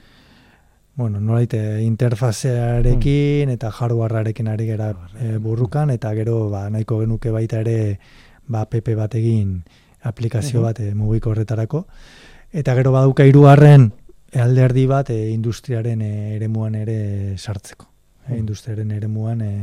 bueno, 1.00 1.22
nolaite 1.22 1.82
interfazearekin 1.84 3.48
mm. 3.48 3.56
eta 3.56 3.70
hardwarearekin 3.72 4.50
ari 4.52 4.66
gera 4.68 4.90
e, 5.16 5.38
burrukan 5.40 5.94
eta 5.96 6.12
gero 6.18 6.50
ba, 6.52 6.66
nahiko 6.70 7.00
genuke 7.00 7.32
baita 7.32 7.62
ere 7.64 8.00
ba, 8.48 8.66
PP 8.66 8.98
bat 9.00 9.16
egin 9.16 9.62
aplikazio 10.04 10.64
bat 10.66 10.82
e, 10.84 10.92
mugiko 10.96 11.32
horretarako 11.32 11.86
eta 12.52 12.76
gero 12.76 12.92
baduka 12.92 13.24
hirugarren 13.24 13.94
alderdi 14.36 14.86
bat 14.88 15.10
e, 15.10 15.30
industriaren 15.34 16.02
e, 16.02 16.12
eremuan 16.36 16.76
ere 16.76 17.38
sartzeko. 17.38 17.88
E, 18.28 18.38
industriaren 18.38 18.92
eremuan 18.92 19.42
e, 19.42 19.54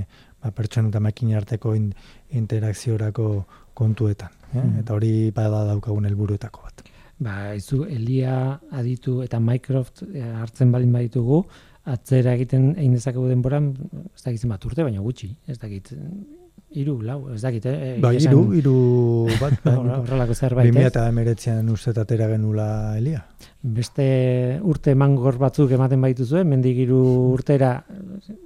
ba, 0.42 0.50
pertsona 0.50 0.90
eta 0.90 1.00
makina 1.00 1.38
arteko 1.38 1.74
interakziorako 1.76 3.28
kontuetan 3.76 4.32
e? 4.52 4.64
eta 4.82 4.96
hori 4.96 5.30
bada 5.34 5.64
daukagun 5.70 6.08
helburuetako 6.08 6.66
bat. 6.66 6.84
Ba, 7.18 7.54
izu, 7.56 7.84
Elia 7.88 8.58
aditu 8.76 9.22
eta 9.24 9.40
Microsoft 9.40 10.02
hartzen 10.42 10.72
balin 10.72 10.92
baditugu, 10.92 11.44
atzera 11.86 12.34
egiten 12.34 12.72
egin 12.74 12.96
dezakegu 12.98 13.28
denboran, 13.30 13.70
ez 14.12 14.22
dakit 14.24 14.44
bat 14.50 14.64
urte, 14.68 14.82
baina 14.84 15.00
gutxi, 15.00 15.30
ez 15.46 15.56
dakit, 15.62 15.92
iru, 16.76 16.96
lau, 17.04 17.18
ez 17.34 17.40
dakit, 17.42 17.66
eh? 17.70 17.94
Ba, 18.02 18.12
iru, 18.14 18.40
iru, 18.56 18.76
bat, 19.40 19.56
ba, 19.64 19.74
horrelako 19.98 20.34
zerbait, 20.36 20.70
ez? 20.70 20.84
eta 20.90 21.06
emeretzean 21.10 21.68
ustetatera 21.72 22.28
genula 22.30 22.68
Elia. 22.98 23.22
Beste 23.76 24.06
urte 24.62 24.94
mangor 24.94 25.38
batzuk 25.40 25.72
ematen 25.74 26.02
baituzue, 26.04 26.44
mendik 26.46 26.78
iru 26.84 27.00
urtera 27.32 27.72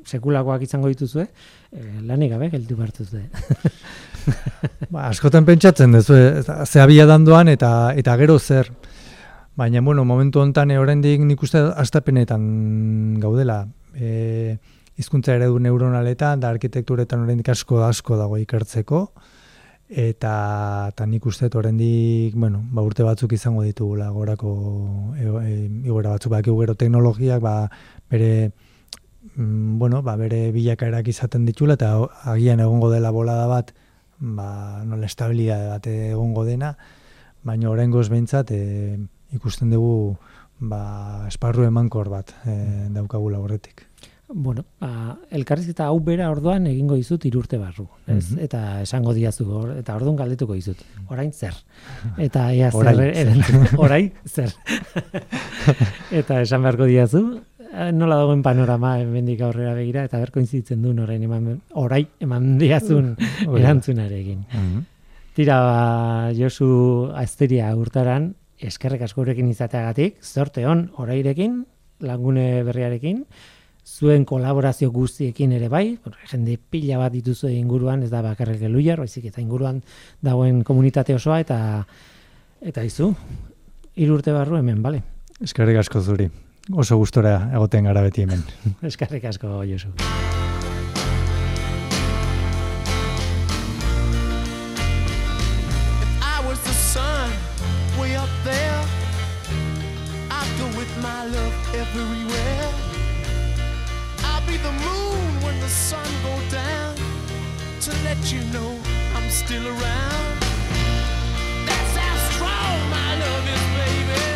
sekulakoak 0.07 0.63
izango 0.65 0.89
dituzue, 0.93 1.27
eh, 1.73 1.99
lanik 2.07 2.33
gabe, 2.37 2.51
geltu 2.55 2.79
bartuzue. 2.79 3.27
ba, 4.95 5.09
askotan 5.09 5.49
pentsatzen 5.49 5.99
duzu, 5.99 6.17
ze 6.65 6.81
abia 6.81 7.07
dandoan 7.11 7.51
eta 7.53 7.93
eta 7.99 8.17
gero 8.21 8.39
zer. 8.39 8.71
Baina, 9.61 9.83
bueno, 9.85 10.07
momentu 10.09 10.41
hontan 10.41 10.71
oraindik 10.79 11.21
nik 11.27 11.43
uste 11.43 11.61
astapenetan 11.83 13.19
gaudela. 13.21 13.65
E, 13.93 14.57
hizkuntza 15.01 15.35
eredu 15.39 15.59
neuronaletan 15.65 16.41
da 16.43 16.51
arkitekturetan 16.53 17.25
oraindik 17.25 17.49
asko 17.55 17.83
asko 17.87 18.19
dago 18.21 18.39
ikertzeko. 18.41 19.05
Eta 19.91 20.33
ta 20.95 21.07
nik 21.11 21.25
uste 21.27 21.49
oraindik, 21.59 22.37
bueno, 22.39 22.61
ba 22.71 22.85
urte 22.87 23.03
batzuk 23.03 23.33
izango 23.35 23.65
ditugula 23.67 24.11
gorako 24.15 24.53
e, 25.17 25.27
e, 25.27 25.55
igora 25.89 26.15
batzuk. 26.15 26.31
Bakigu 26.37 26.61
gero 26.61 26.77
teknologiak 26.79 27.43
ba 27.43 27.55
bere 28.11 28.53
mm, 29.35 29.79
bueno, 29.83 30.03
ba 30.07 30.15
bere 30.21 30.53
bilakaerak 30.55 31.11
izaten 31.11 31.49
ditula 31.49 31.75
eta 31.75 31.97
agian 32.35 32.63
egongo 32.63 32.93
dela 32.93 33.11
bolada 33.11 33.49
bat 33.51 33.75
ba, 34.21 34.85
nola 34.87 35.11
estabilidade 35.11 35.69
bat 35.73 35.87
egongo 35.91 36.45
dena, 36.45 36.77
baina 37.43 37.71
oraingoz 37.73 38.09
behintzat 38.13 38.53
e, 38.55 38.63
ikusten 39.35 39.75
dugu 39.75 40.17
ba, 40.61 41.27
esparru 41.27 41.67
emankor 41.67 42.13
bat 42.13 42.35
e, 42.45 42.61
daukagula 42.95 43.41
horretik. 43.43 43.90
Bueno, 44.33 44.65
ba, 44.79 45.19
elkarrizketa 45.35 45.89
hau 45.91 45.99
bera 46.07 46.31
orduan 46.31 46.69
egingo 46.71 46.95
dizut 46.95 47.25
irurte 47.27 47.59
barru, 47.59 47.89
ez? 48.07 48.31
Mhm. 48.31 48.39
Eta 48.47 48.61
esango 48.83 49.15
diazu, 49.15 49.49
or, 49.51 49.77
eta 49.81 49.97
orduan 49.99 50.17
galdetuko 50.17 50.55
dizut, 50.55 50.85
orain 51.09 51.33
zer? 51.33 51.55
Eta 52.29 52.53
ea 52.55 52.71
zer, 52.71 53.01
orain 53.77 54.13
zer? 54.27 54.55
eta 56.23 56.43
esan 56.43 56.63
beharko 56.63 56.87
diazu, 56.87 57.25
Eh, 57.71 57.93
nola 57.95 58.17
dagoen 58.19 58.41
panorama 58.43 58.97
hemendik 58.99 59.45
aurrera 59.47 59.77
begira 59.77 60.03
eta 60.09 60.19
berko 60.19 60.41
inzitzen 60.43 60.81
duen 60.83 60.99
orain 60.99 61.23
eman 61.23 61.61
orai 61.79 62.03
eman 62.19 62.57
diazun 62.59 63.13
erantzunarekin. 63.47 64.41
Mhm. 64.51 64.81
Tira 65.37 65.61
ba, 65.63 66.33
Josu 66.35 67.13
Asteria 67.15 67.71
urtaran 67.79 68.33
eskerrek 68.59 69.05
askorekin 69.07 69.49
izateagatik, 69.53 70.19
zorte 70.21 70.67
on 70.67 70.89
orairekin, 70.99 71.63
lagune 72.01 72.65
berriarekin, 72.67 73.23
zuen 73.91 74.25
kolaborazio 74.25 74.91
guztiekin 74.95 75.53
ere 75.53 75.69
bai, 75.69 75.99
jende 76.31 76.57
pila 76.71 76.99
bat 77.03 77.13
dituzu 77.13 77.51
inguruan, 77.51 78.05
ez 78.07 78.11
da 78.11 78.23
bakarrik 78.23 78.63
eluiar, 78.69 79.03
baizik 79.03 79.27
eta 79.33 79.43
inguruan 79.43 79.83
dagoen 80.23 80.63
komunitate 80.65 81.17
osoa 81.17 81.41
eta 81.43 81.59
eta 82.61 82.85
izu, 82.85 83.11
irurte 83.97 84.33
barru 84.37 84.61
hemen, 84.61 84.83
bale? 84.83 85.03
Eskerrik 85.41 85.81
asko 85.81 86.01
zuri 86.01 86.29
oso 86.77 86.97
gustora 87.01 87.51
egoten 87.55 87.89
gara 87.91 88.03
beti 88.05 88.27
hemen. 88.27 88.45
Eskarrik 88.93 89.25
asko, 89.25 89.63
Josu. 89.65 89.95
everywhere. 101.73 102.90
Be 104.51 104.57
the 104.57 104.73
moon 104.73 105.43
when 105.45 105.61
the 105.61 105.69
sun 105.69 106.05
go 106.25 106.35
down 106.51 106.97
to 107.83 107.91
let 108.03 108.33
you 108.33 108.43
know 108.51 108.77
I'm 109.15 109.31
still 109.31 109.65
around. 109.65 110.27
That's 111.69 111.95
how 111.95 112.17
strong 112.31 112.91
my 112.91 113.11
love 113.25 113.47
is, 113.47 113.65
baby. 113.79 114.27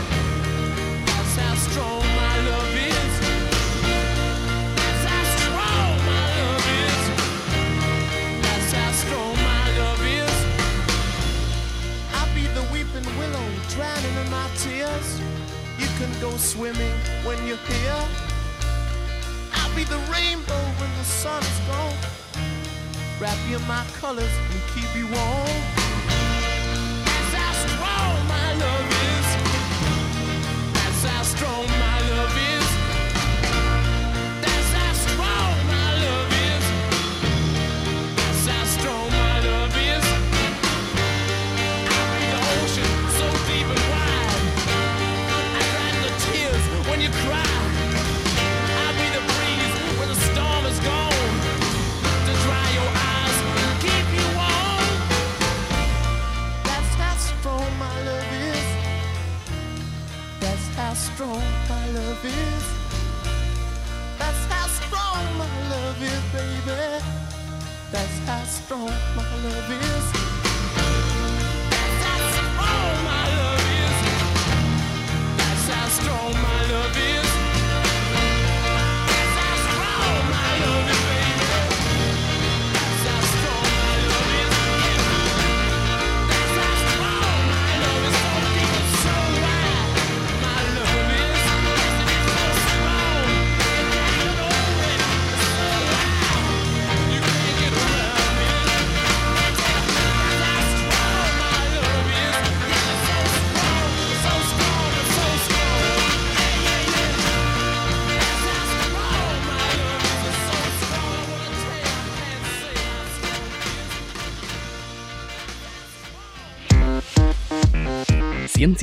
That's 1.04 1.34
how 1.42 1.54
strong. 1.56 2.02
My 2.22 2.36
love 2.50 2.76
is. 2.94 3.14
That's 4.78 5.04
how 5.10 5.24
strong 5.34 5.90
my 6.06 6.26
love 6.38 6.66
is. 6.86 7.02
That's 8.44 8.72
how 8.72 8.90
strong 9.02 9.34
my 9.50 9.66
love 9.80 10.02
is. 10.22 10.36
I'll 12.14 12.34
be 12.36 12.46
the 12.54 12.62
weeping 12.72 13.08
willow 13.18 13.46
drowning 13.68 14.16
in 14.22 14.30
my 14.30 14.48
tears. 14.62 15.08
You 15.76 15.88
can 15.98 16.12
go 16.20 16.30
swimming 16.36 16.94
when 17.24 17.44
you're 17.48 17.64
here. 17.66 18.23
Be 19.74 19.82
the 19.82 19.98
rainbow 20.12 20.62
when 20.78 20.90
the 20.98 21.04
sun 21.04 21.42
is 21.42 21.60
gone. 21.66 21.96
Wrap 23.20 23.36
you 23.48 23.56
in 23.56 23.66
my 23.66 23.84
colors 23.98 24.30
and 24.52 24.60
keep 24.72 24.94
you 24.94 25.06
warm. 25.06 25.62
That's 27.04 27.34
how 27.34 27.52
strong 27.66 28.28
my 28.28 28.52
love 28.54 28.88
is. 29.10 29.28
That's 30.74 31.02
how 31.04 31.22
strong 31.22 31.83
strong 61.24 61.42
my 61.70 61.86
love 61.90 62.24
is. 62.24 62.64
That's 64.18 64.44
how 64.52 64.66
strong 64.66 65.38
my 65.38 65.70
love 65.70 66.02
is, 66.02 66.22
baby. 66.32 67.04
That's 67.90 68.18
how 68.26 68.44
strong 68.44 68.92
my 69.16 69.34
love 69.44 69.70
is. 69.70 70.33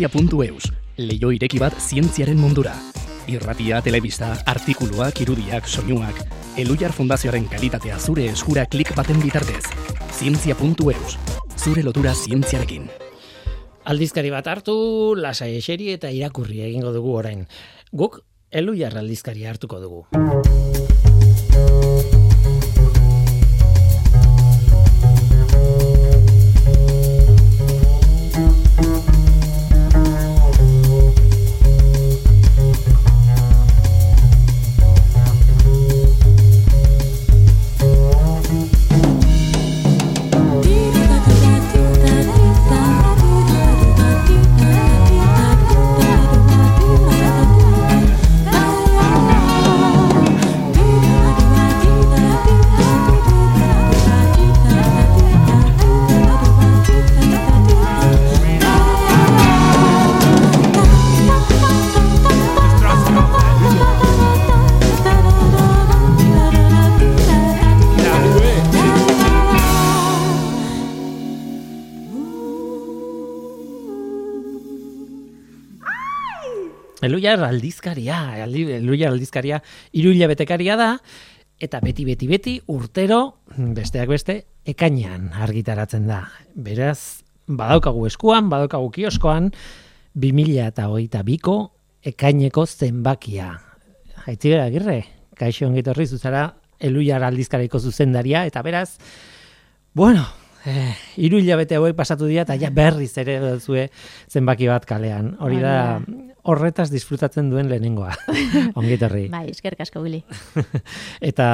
Zientzia.eus, 0.02 0.72
leio 0.98 1.30
ireki 1.30 1.60
bat 1.62 1.76
zientziaren 1.78 2.40
mundura. 2.42 2.72
Irratia, 3.30 3.84
telebista, 3.86 4.32
artikuluak, 4.50 5.20
irudiak, 5.22 5.68
soinuak, 5.70 6.24
Elujar 6.58 6.90
Fundazioaren 6.92 7.46
kalitatea 7.52 8.00
zure 8.00 8.26
eskura 8.32 8.66
klik 8.66 8.96
baten 8.98 9.22
bitartez. 9.22 9.62
Zientzia.eus, 10.18 11.20
zure 11.54 11.86
lotura 11.86 12.16
zientziarekin. 12.16 12.90
Aldizkari 13.94 14.34
bat 14.34 14.50
hartu, 14.50 14.74
lasai 15.14 15.54
eseri 15.60 15.94
eta 15.94 16.10
irakurri 16.10 16.66
egingo 16.66 16.96
dugu 16.98 17.14
orain. 17.22 17.46
Guk 17.94 18.24
elujar 18.50 18.98
aldizkari 18.98 19.46
hartuko 19.46 19.84
dugu. 19.86 20.06
Elujar 77.02 77.42
aldizkaria, 77.44 78.44
aldi, 78.44 78.66
elujar 78.78 79.12
aldizkaria 79.14 79.62
iruila 79.98 80.30
betekaria 80.32 80.78
da, 80.78 80.92
eta 81.62 81.80
beti, 81.82 82.06
beti, 82.06 82.28
beti 82.30 82.56
urtero, 82.74 83.22
besteak 83.58 84.10
beste, 84.10 84.38
ekainean 84.66 85.30
argitaratzen 85.46 86.08
da. 86.10 86.24
Beraz, 86.54 87.24
badaukagu 87.48 88.06
eskuan, 88.10 88.50
badaukagu 88.52 88.92
kioskoan, 88.98 89.52
2000 90.18 90.68
eta 90.68 90.90
hogeita 90.92 91.24
biko 91.26 91.58
ekaineko 92.06 92.66
zenbakia. 92.66 93.54
Aitzigera, 94.28 94.66
agirre, 94.70 95.00
kaixo 95.38 95.68
ongitorri 95.70 96.08
zuzara, 96.08 96.48
elujar 96.82 97.24
aldizkariko 97.24 97.80
zuzendaria, 97.80 98.46
eta 98.50 98.62
beraz, 98.66 98.98
bueno, 99.94 100.26
eh, 100.66 100.96
hiru 101.18 101.40
hilabete 101.42 101.78
hauek 101.78 101.96
pasatu 101.98 102.30
dira, 102.30 102.46
eta 102.46 102.58
ja 102.60 102.72
berriz 102.74 103.14
ere 103.22 103.38
zue 103.60 103.88
zenbaki 104.30 104.70
bat 104.70 104.86
kalean. 104.90 105.36
Hori 105.40 105.62
da, 105.62 105.76
horretaz 106.44 106.90
disfrutatzen 106.92 107.50
duen 107.52 107.70
lehenengoa. 107.70 108.14
Ongitorri. 108.80 109.28
Bai, 109.32 109.48
eskerrik 109.52 109.84
asko 109.86 110.02
Willy. 110.04 110.22
eta 111.32 111.48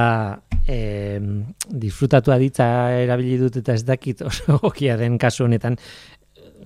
e, 0.67 1.19
disfrutatu 1.67 2.33
aditza 2.35 2.67
erabili 3.03 3.37
dut 3.41 3.59
eta 3.61 3.75
ez 3.75 3.83
dakit 3.87 4.23
oso 4.27 4.57
gokia 4.63 4.97
den 4.99 5.17
kasu 5.17 5.47
honetan 5.47 5.77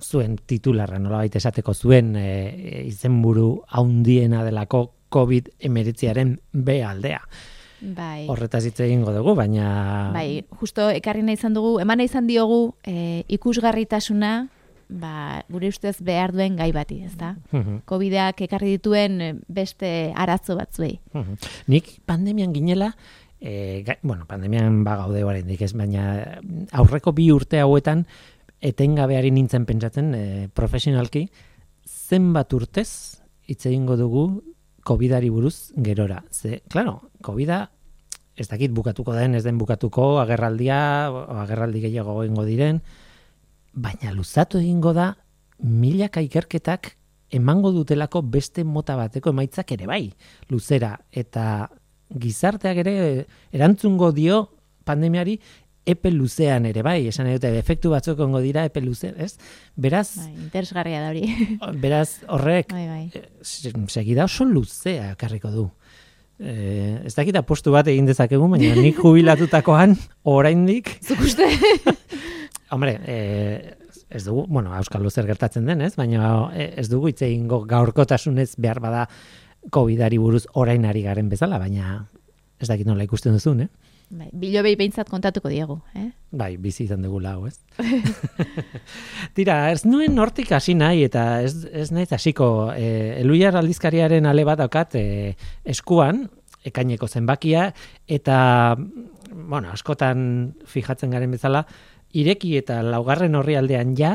zuen 0.02 0.36
titularra 0.46 0.98
nolabait 0.98 1.34
esateko 1.38 1.74
zuen 1.74 2.14
e, 2.18 2.28
izenburu 2.86 3.62
haundiena 3.68 4.42
delako 4.44 4.86
COVID-19aren 5.12 6.38
B 6.52 6.80
aldea. 6.86 7.20
Bai. 7.82 8.28
Horretaz 8.30 8.62
hitz 8.68 8.78
egingo 8.84 9.10
dugu, 9.10 9.34
baina... 9.34 10.10
Bai, 10.14 10.44
justo 10.60 10.86
ekarri 10.94 11.24
nahi 11.26 11.34
izan 11.34 11.54
dugu, 11.56 11.80
eman 11.82 11.98
nahi 11.98 12.06
izan 12.06 12.28
diogu 12.30 12.76
e, 12.86 13.24
ikusgarritasuna 13.36 14.32
ba, 15.00 15.42
gure 15.48 15.70
ustez 15.72 15.96
behar 16.04 16.32
duen 16.34 16.56
gai 16.56 16.70
bati, 16.72 17.02
ezta? 17.06 17.36
Mhm. 17.50 17.82
Covidak 17.88 18.40
ekarri 18.44 18.76
dituen 18.76 19.20
eh, 19.20 19.32
beste 19.48 20.12
arazo 20.14 20.56
batzuei. 20.56 21.00
Mhm. 21.12 21.38
Nik 21.72 22.00
pandemian 22.06 22.52
ginela, 22.52 22.92
e, 23.40 23.82
ga, 23.86 23.98
bueno, 24.02 24.26
pandemian 24.26 24.84
bagaude 24.84 25.24
oraindik 25.24 25.62
ez, 25.62 25.72
baina 25.74 26.38
aurreko 26.70 27.12
bi 27.12 27.30
urte 27.32 27.60
hauetan 27.60 28.06
etengabeari 28.62 29.32
nintzen 29.34 29.66
pentsatzen 29.66 30.14
e, 30.14 30.24
profesionalki 30.54 31.26
zenbat 31.88 32.52
urtez 32.54 33.18
hitz 33.50 33.66
egingo 33.66 33.96
dugu 33.98 34.26
COVIDari 34.86 35.30
buruz 35.30 35.72
gerora. 35.76 36.22
Ze, 36.30 36.62
claro, 36.70 37.10
COVIDa 37.22 37.70
ez 38.36 38.48
dakit 38.48 38.72
bukatuko 38.72 39.12
den, 39.14 39.34
ez 39.34 39.44
den 39.44 39.58
bukatuko, 39.58 40.18
agerraldia, 40.22 40.78
agerraldi 41.44 41.82
gehiago 41.84 42.22
egingo 42.24 42.46
diren, 42.48 42.80
baina 43.74 44.12
luzatu 44.12 44.58
egingo 44.58 44.92
da 44.92 45.14
milaka 45.62 46.20
ikerketak 46.24 46.96
emango 47.32 47.70
dutelako 47.72 48.20
beste 48.22 48.64
mota 48.64 48.96
bateko 48.96 49.30
emaitzak 49.32 49.72
ere 49.72 49.86
bai, 49.88 50.12
luzera, 50.50 50.98
eta 51.10 51.68
gizarteak 52.12 52.76
ere 52.82 52.94
erantzungo 53.56 54.10
dio 54.12 54.42
pandemiari 54.84 55.38
epe 55.86 56.10
luzean 56.12 56.66
ere 56.68 56.82
bai, 56.84 57.06
esan 57.08 57.26
edo 57.32 57.48
efektu 57.48 57.90
batzuk 57.90 58.20
ongo 58.20 58.38
dira 58.44 58.66
epe 58.68 58.82
luzean, 58.84 59.14
ez? 59.18 59.32
Beraz, 59.74 60.16
Bai, 60.20 60.34
interesgarria 60.44 61.00
da 61.02 61.08
hori. 61.10 61.24
beraz 61.82 62.18
horrek 62.28 62.70
bai, 62.70 62.84
bai. 62.86 63.22
se- 63.42 63.72
segida 63.88 64.24
oso 64.28 64.44
luzea 64.44 65.12
ekarriko 65.16 65.50
du. 65.50 65.64
Eh, 66.42 67.00
ez 67.06 67.14
dakit 67.14 67.36
apostu 67.38 67.70
bat 67.72 67.86
egin 67.88 68.06
dezakegu, 68.06 68.46
baina 68.50 68.74
nik 68.76 68.96
jubilatutakoan 68.98 69.96
oraindik 70.26 70.98
Zuk 71.06 71.20
uste? 71.22 71.46
Hombre, 72.72 72.98
eh, 73.04 73.76
ez 74.08 74.24
dugu, 74.24 74.46
bueno, 74.48 74.74
Euskal 74.76 75.02
Luzer 75.02 75.26
gertatzen 75.28 75.66
den, 75.68 75.82
ez? 75.84 75.92
Baina 75.96 76.48
eh, 76.56 76.72
ez 76.80 76.88
dugu 76.88 77.10
hitz 77.10 77.20
egingo 77.26 77.62
gaurkotasunez 77.68 78.54
behar 78.56 78.80
bada 78.80 79.06
COVIDari 79.70 80.16
buruz 80.18 80.46
orain 80.58 80.86
ari 80.88 81.04
garen 81.04 81.28
bezala, 81.28 81.58
baina 81.60 82.06
ez 82.58 82.70
dakit 82.70 82.88
nola 82.88 83.04
ikusten 83.04 83.36
duzun, 83.36 83.66
eh? 83.66 83.68
Bai, 84.12 84.30
bilobei 84.36 84.74
behintzat 84.76 85.08
kontatuko 85.08 85.52
diegu, 85.52 85.78
eh? 85.96 86.10
Bai, 86.32 86.54
bizi 86.60 86.86
izan 86.86 87.04
dugu 87.04 87.20
lau, 87.24 87.46
ez? 87.48 87.58
Tira, 89.36 89.70
ez 89.72 89.84
nuen 89.84 90.16
hortik 90.20 90.52
hasi 90.52 90.72
nahi, 90.76 91.06
eta 91.08 91.42
ez, 91.44 91.54
ez 91.68 91.90
naiz 91.92 92.10
hasiko 92.12 92.46
e, 92.72 93.18
eluiar 93.22 93.56
aldizkariaren 93.60 94.28
ale 94.28 94.44
bat 94.48 94.60
daukat 94.60 94.96
e, 95.00 95.06
eskuan, 95.76 96.26
ekaineko 96.68 97.08
zenbakia, 97.08 97.70
eta, 98.04 98.36
bueno, 99.32 99.72
askotan 99.72 100.26
fijatzen 100.68 101.16
garen 101.16 101.32
bezala, 101.32 101.64
ireki 102.12 102.56
eta 102.60 102.82
laugarren 102.84 103.34
horri 103.34 103.56
aldean 103.56 103.96
ja, 103.98 104.12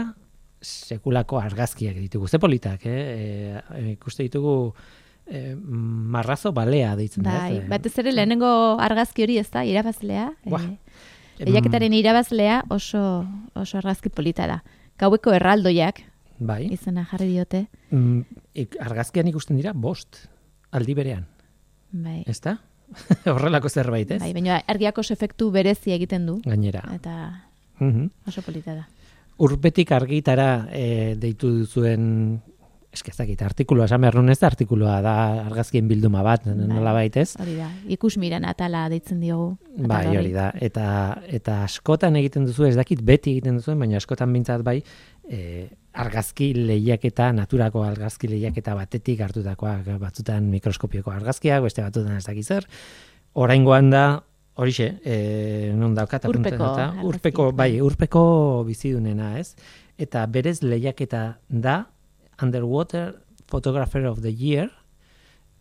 sekulako 0.62 1.40
argazkiak 1.40 1.98
ditugu. 1.98 2.28
Ze 2.28 2.40
politak, 2.40 2.86
eh? 2.86 3.02
E, 3.02 3.62
e, 3.78 3.92
ikuste 3.94 4.26
ditugu 4.26 4.74
e, 5.26 5.56
marrazo 5.56 6.52
balea 6.52 6.96
deitzen 6.96 7.24
da. 7.24 7.38
Bai, 7.44 7.58
ez? 7.60 7.64
E, 7.66 7.70
batez 7.70 7.94
ere 8.02 8.14
lehenengo 8.14 8.50
argazki 8.82 9.26
hori 9.26 9.38
ez 9.42 9.50
da, 9.54 9.64
irabazlea. 9.66 10.32
Buah. 10.46 10.66
Eh, 11.38 11.46
lehiaketaren 11.46 11.94
irabazlea 11.94 12.64
oso, 12.74 13.02
oso 13.54 13.82
argazki 13.82 14.10
polita 14.10 14.48
da. 14.50 14.62
Gaueko 14.98 15.34
erraldoiak, 15.38 16.02
Bai. 16.40 16.64
izena 16.74 17.06
jarri 17.12 17.30
diote. 17.36 17.68
Mm, 17.92 18.24
argazkian 18.82 19.30
ikusten 19.30 19.60
dira 19.60 19.74
bost 19.74 20.26
aldi 20.74 20.98
berean, 20.98 21.28
Bai. 21.92 22.24
ezta? 22.26 22.58
Horrelako 23.28 23.70
zerbait, 23.70 24.10
ez? 24.16 24.22
Bai, 24.24 24.32
baina 24.34 24.62
argiako 24.66 25.04
efektu 25.14 25.52
berezi 25.52 25.92
egiten 25.94 26.26
du. 26.26 26.40
Gainera. 26.48 26.82
Eta 26.96 27.47
Mhm. 27.80 28.10
oso 28.28 28.42
polita 28.42 28.76
da. 28.76 28.88
Urpetik 29.38 29.92
argitara 29.92 30.68
e, 30.74 31.16
deitu 31.20 31.52
duzuen 31.60 32.42
eske 32.98 33.12
ez 33.12 33.18
dakit, 33.20 33.42
artikulua 33.46 33.86
esan 33.86 34.02
behar 34.02 34.18
nuen 34.18 34.32
ez 34.34 34.40
da 34.40 34.48
artikulua 34.50 34.98
da 35.06 35.16
argazkien 35.44 35.88
bilduma 35.90 36.24
bat, 36.26 36.46
nola 36.48 36.94
baitez. 36.96 37.36
Hori 37.42 37.58
da. 37.60 37.68
Ikus 37.94 38.16
miran 38.22 38.48
atala 38.48 38.88
deitzen 38.90 39.20
diogu. 39.22 39.52
Bai, 39.90 40.06
hori 40.18 40.32
da. 40.34 40.50
Eta, 40.68 40.88
eta 41.40 41.60
askotan 41.66 42.18
egiten 42.20 42.48
duzu, 42.48 42.66
ez 42.70 42.76
dakit 42.80 43.04
beti 43.06 43.36
egiten 43.36 43.60
duzuen, 43.60 43.80
baina 43.84 44.00
askotan 44.02 44.34
bintzat 44.34 44.64
bai, 44.66 44.80
e, 45.30 45.68
argazki 45.98 46.52
lehiaketa, 46.58 47.32
naturako 47.36 47.84
argazki 47.86 48.30
lehiaketa 48.32 48.76
batetik 48.78 49.22
hartutakoak, 49.26 49.92
batzutan 50.02 50.50
mikroskopioko 50.54 51.14
argazkiak, 51.14 51.64
beste 51.66 51.86
batzutan 51.86 52.18
ez 52.18 52.26
dakit 52.26 52.56
zer. 52.56 52.68
Oraingoan 53.38 53.92
da, 53.94 54.06
horixe, 54.58 54.98
e, 55.06 55.72
non 55.78 55.94
daukat 55.96 56.26
apuntzen 56.26 56.58
Urpeko 56.58 56.72
eta, 56.74 56.88
urpeko, 57.06 57.44
bai, 57.52 57.78
bai. 57.78 57.82
urpeko 57.86 58.24
bizidunena, 58.66 59.38
ez? 59.40 59.56
Eta 59.98 60.26
berez 60.26 60.62
lehiaketa 60.66 61.40
da, 61.48 61.88
Underwater 62.42 63.16
Photographer 63.48 64.06
of 64.06 64.22
the 64.22 64.34
Year, 64.34 64.72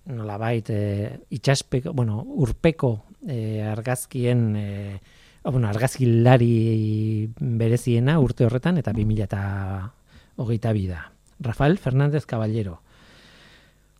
nolabait 0.07 0.68
e, 0.70 1.20
itxaspeko, 1.30 1.92
bueno, 1.92 2.22
urpeko 2.24 3.05
e, 3.26 3.62
argazkien 3.62 4.57
e, 4.57 5.01
bueno, 5.44 5.68
argazkilari 5.68 7.30
bereziena 7.38 8.18
urte 8.18 8.44
horretan 8.47 8.78
eta 8.80 8.92
2022 8.92 10.88
da. 10.88 11.12
Rafael 11.38 11.78
Fernández 11.78 12.26
Caballero. 12.26 12.80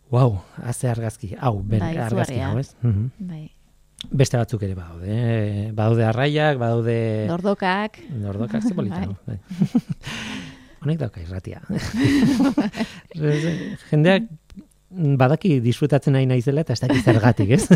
Wow, 0.09 0.41
haze 0.63 0.89
argazki. 0.89 1.35
Hau, 1.39 1.61
bere 1.63 1.85
Bai, 1.85 1.97
argazki 1.97 2.39
hau, 2.39 2.57
ez? 2.59 2.75
Mhm. 2.81 3.11
Bai. 3.19 3.56
Beste 4.05 4.37
batzuk 4.37 4.61
ere 4.63 4.75
badaude. 4.77 5.09
Eh? 5.09 5.69
Badaude 5.73 6.05
arraiak, 6.05 6.59
badaude... 6.61 6.97
Dordokak. 7.31 7.97
Nordokak 8.13 8.61
ze 8.63 8.75
polita. 8.77 9.01
Bai. 9.25 9.37
bai. 9.37 9.39
Honek 10.83 10.99
dauka 11.01 11.23
irratia. 11.23 11.63
Jendeak 13.89 14.29
badaki 14.89 15.57
disfrutatzen 15.59 16.15
nahi 16.15 16.27
naizela 16.29 16.63
eta 16.63 16.73
ez 16.73 16.79
dakit 16.79 17.03
zergatik, 17.03 17.51
ez? 17.57 17.67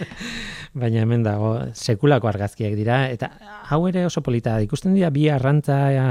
Baina 0.80 1.02
hemen 1.02 1.22
dago 1.22 1.52
sekulako 1.74 2.28
argazkiak 2.30 2.74
dira 2.78 3.00
eta 3.10 3.30
hau 3.70 3.80
ere 3.88 4.04
oso 4.06 4.22
polita 4.22 4.56
ikusten 4.62 4.94
dira 4.94 5.10
bi 5.14 5.28
arrantza 5.30 5.78
e, 5.90 6.04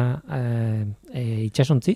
e, 1.12 1.24
itsasontzi, 1.46 1.96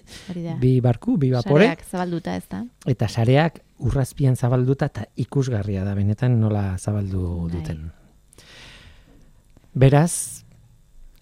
bi 0.60 0.78
barku, 0.84 1.18
bi 1.20 1.32
bapore 1.32 1.68
Sareak 1.68 1.84
zabalduta 1.90 2.36
ez 2.36 2.46
da. 2.52 2.64
eta 2.88 3.08
sareak 3.08 3.60
urrazpian 3.84 4.36
zabalduta 4.36 4.92
eta 4.92 5.08
ikusgarria 5.20 5.84
da 5.84 5.96
benetan 5.96 6.40
nola 6.40 6.78
zabaldu 6.78 7.26
Bai. 7.48 7.52
duten. 7.58 7.84
Beraz, 9.74 10.44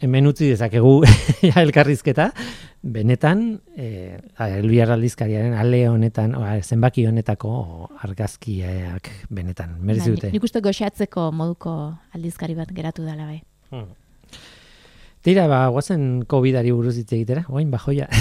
hemen 0.02 0.28
utzi 0.28 0.50
dezakegu 0.52 1.00
elkarrizketa, 1.64 2.32
benetan, 2.82 3.62
e, 3.78 4.18
Elbiar 4.42 4.90
aldizkariaren 4.96 5.54
ale 5.54 5.84
honetan, 5.90 6.34
oa, 6.36 6.56
zenbaki 6.62 7.06
honetako 7.06 7.52
argazkiak 8.02 9.10
benetan, 9.30 9.78
merezi 9.80 10.10
Bai, 10.10 10.16
dute. 10.16 10.32
Nik 10.34 10.48
uste 10.48 10.62
goxatzeko 10.66 11.30
moduko 11.32 11.76
aldizkari 12.18 12.58
bat 12.58 12.74
geratu 12.74 13.06
dela 13.06 13.28
bai. 13.30 13.42
Tira, 15.22 15.46
ba, 15.48 15.68
guazen 15.70 16.24
COVID-ari 16.26 16.74
buruz 16.74 16.96
hitz 16.98 17.12
egitera, 17.14 17.46
oain 17.50 17.70
bajoia. 17.72 18.10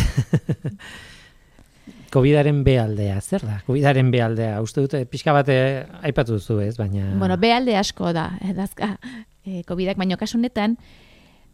COVIDaren 2.10 2.64
bealdea, 2.66 3.20
zer 3.22 3.44
da? 3.46 3.60
COVIDaren 3.66 4.10
bealdea, 4.12 4.58
uste 4.64 4.82
dute, 4.82 5.04
pixka 5.08 5.32
bate 5.32 5.56
aipatu 6.02 6.36
duzu 6.36 6.58
ez, 6.64 6.74
baina... 6.76 7.12
Bueno, 7.18 7.38
bealde 7.40 7.76
asko 7.78 8.12
da, 8.12 8.32
edazka, 8.44 8.96
e, 9.46 9.62
COVID-ak, 9.68 9.96
baino 10.00 10.18
kasu 10.20 10.36
honetan, 10.40 10.76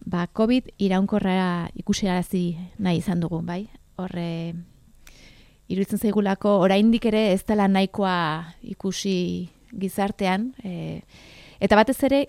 ba, 0.05 0.27
COVID 0.27 0.69
iraunkorra 0.79 1.69
ikusarazi 1.75 2.57
nahi 2.79 2.99
izan 2.99 3.21
dugu, 3.21 3.41
bai? 3.43 3.69
Horre, 3.97 4.55
iruditzen 5.69 5.99
zaigulako, 5.99 6.59
oraindik 6.63 7.05
ere 7.11 7.33
ez 7.33 7.43
dela 7.49 7.67
nahikoa 7.69 8.55
ikusi 8.63 9.49
gizartean, 9.77 10.53
e, 10.63 11.01
eta 11.61 11.77
batez 11.77 11.99
ere, 12.07 12.21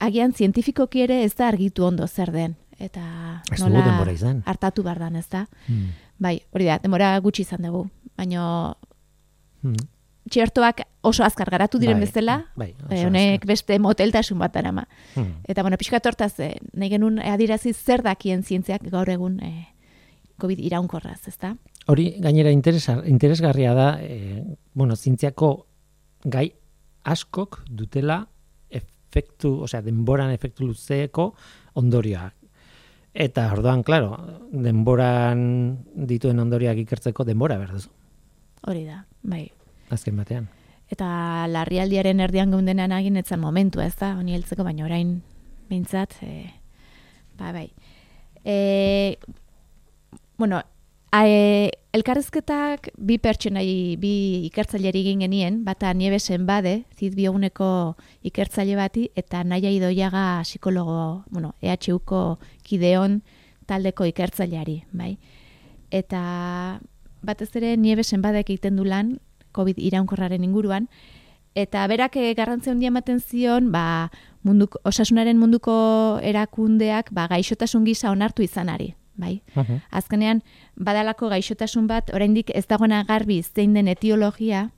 agian 0.00 0.32
zientifikoki 0.32 1.02
ere 1.06 1.22
ez 1.24 1.34
da 1.38 1.48
argitu 1.48 1.84
ondo 1.86 2.06
zer 2.08 2.32
den. 2.32 2.56
Eta 2.80 3.42
Ez 3.52 3.60
nola 3.60 3.82
denbora 3.84 4.12
izan. 4.12 4.42
hartatu 4.46 4.82
behar 4.82 4.98
dan, 4.98 5.16
ez 5.16 5.28
da? 5.28 5.46
Hmm. 5.66 5.90
Bai, 6.18 6.40
hori 6.50 6.64
da, 6.64 6.78
denbora 6.80 7.18
gutxi 7.20 7.42
izan 7.42 7.62
dugu. 7.62 7.88
Baino 8.16 8.76
Hmm. 9.62 9.76
Txertoak 10.28 10.82
oso 11.06 11.24
azkar 11.24 11.48
garatu 11.50 11.78
diren 11.80 11.98
Bai, 11.98 12.06
bezala, 12.06 12.36
bai, 12.56 12.74
eh, 12.90 13.06
honek 13.06 13.46
beste 13.48 13.78
moteltasun 13.78 14.38
bat 14.38 14.52
darama. 14.52 14.86
Hmm. 15.14 15.40
Eta 15.48 15.62
bueno, 15.62 15.78
pixka 15.80 16.00
tortaz, 16.00 16.34
eh, 16.40 16.58
nahi 16.74 16.90
genuen 16.90 17.18
adirazi 17.18 17.72
zer 17.72 18.02
dakien 18.02 18.42
zientziak 18.42 18.84
gaur 18.92 19.08
egun 19.08 19.40
eh, 19.42 19.68
COVID 20.40 20.60
iraunkorraz, 20.60 21.20
ezta? 21.28 21.54
Hori 21.86 22.14
gainera 22.20 22.52
interesa, 22.52 23.00
interesgarria 23.06 23.74
da, 23.74 23.88
e, 24.00 24.42
bueno, 24.74 24.96
zientziako 24.96 25.66
gai 26.24 26.50
askok 27.04 27.62
dutela 27.68 28.22
efektu, 28.70 29.56
osea, 29.66 29.82
denboran 29.82 30.32
efektu 30.32 30.68
luzeeko 30.68 31.34
ondorioak. 31.80 32.36
Eta 33.12 33.48
orduan, 33.52 33.82
claro, 33.82 34.14
denboran 34.52 35.40
dituen 36.08 36.38
ondorioak 36.38 36.78
ikertzeko 36.84 37.26
denbora 37.26 37.58
behar 37.58 37.74
duzu, 37.74 37.90
Hori 38.68 38.84
da, 38.84 39.06
bai. 39.24 39.46
Azken 39.90 40.16
batean. 40.16 40.48
Eta 40.90 41.46
larrialdiaren 41.46 42.20
erdian 42.20 42.50
geundenan 42.50 42.92
agin 42.92 43.18
etzan 43.20 43.40
momentu, 43.40 43.80
ez 43.80 43.94
da, 44.00 44.16
honi 44.18 44.34
heltzeko, 44.34 44.66
baina 44.66 44.84
orain 44.88 45.20
bintzat, 45.70 46.16
e, 46.26 46.50
ba, 47.38 47.52
bai. 47.54 47.68
E, 48.44 49.18
bueno, 50.36 50.58
a, 51.12 51.20
e, 51.28 51.70
elkarrezketak 51.92 52.90
bi 52.98 53.20
pertsonai, 53.22 53.96
bi 54.02 54.12
ikertzaileri 54.48 55.04
egin 55.04 55.22
genien, 55.26 55.62
bata 55.66 55.92
niebesen 55.94 56.46
bade, 56.46 56.80
zit 56.98 57.14
bioguneko 57.14 57.70
ikertzaile 58.26 58.74
bati, 58.78 59.08
eta 59.14 59.44
naia 59.44 59.70
idoiaga 59.70 60.42
psikologo, 60.42 61.24
bueno, 61.30 61.54
EHUko 61.62 62.40
kideon 62.66 63.20
taldeko 63.70 64.10
ikertzaileari, 64.10 64.80
bai. 64.90 65.16
Eta 65.90 66.80
batez 67.22 67.50
ere 67.58 67.76
niebesen 67.76 68.22
badek 68.22 68.50
egiten 68.50 68.78
du 68.78 68.86
lan, 68.86 69.18
COVID 69.52 69.78
iraunkorraren 69.78 70.44
inguruan, 70.44 70.88
eta 71.54 71.86
berak 71.90 72.16
eh, 72.16 72.34
garrantzia 72.34 72.72
handia 72.72 72.88
ematen 72.88 73.20
zion, 73.20 73.70
ba, 73.72 74.10
munduko, 74.42 74.80
osasunaren 74.84 75.38
munduko 75.38 76.20
erakundeak 76.22 77.12
ba, 77.12 77.26
gaixotasun 77.30 77.84
gisa 77.84 78.10
onartu 78.10 78.42
izanari. 78.46 78.94
Bai? 79.20 79.42
Azkenean, 79.92 80.40
badalako 80.80 81.28
gaixotasun 81.28 81.84
bat, 81.90 82.08
oraindik 82.16 82.52
ez 82.56 82.64
dagoena 82.70 83.02
garbi 83.04 83.42
zein 83.42 83.74
den 83.76 83.90
etiologia, 83.92 84.70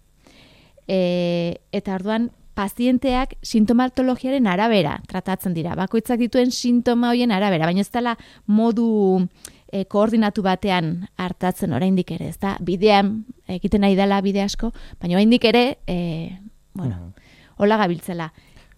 e, 0.88 1.60
eta 1.70 1.94
orduan, 1.94 2.32
pazienteak 2.54 3.36
sintomatologiaren 3.42 4.46
arabera 4.46 4.98
tratatzen 5.08 5.54
dira. 5.56 5.74
Bakoitzak 5.78 6.20
dituen 6.20 6.52
sintoma 6.52 7.12
hoien 7.12 7.32
arabera, 7.32 7.66
baina 7.68 7.80
ez 7.80 7.90
dela 7.92 8.16
modu 8.46 9.26
e, 9.72 9.84
koordinatu 9.90 10.44
batean 10.44 11.08
hartatzen 11.16 11.72
oraindik 11.72 12.12
ere, 12.14 12.28
ez 12.32 12.38
da? 12.42 12.56
Bidean, 12.60 13.22
egiten 13.48 13.84
nahi 13.84 13.96
dela 13.98 14.20
bide 14.24 14.44
asko, 14.44 14.72
baina 15.00 15.16
oraindik 15.18 15.44
ere, 15.48 15.64
e, 15.86 16.38
bueno, 16.74 17.12
hola 17.56 17.78
gabiltzela. 17.80 18.32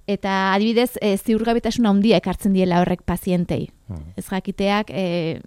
Eta 0.06 0.52
adibidez, 0.52 0.98
e, 1.00 1.16
ziurgabetasuna 1.16 1.90
handia 1.90 2.20
ekartzen 2.20 2.52
diela 2.52 2.82
horrek 2.82 3.02
pazientei. 3.08 3.70
Ez 4.16 4.26
jakiteak, 4.28 4.90
e, 4.92 5.40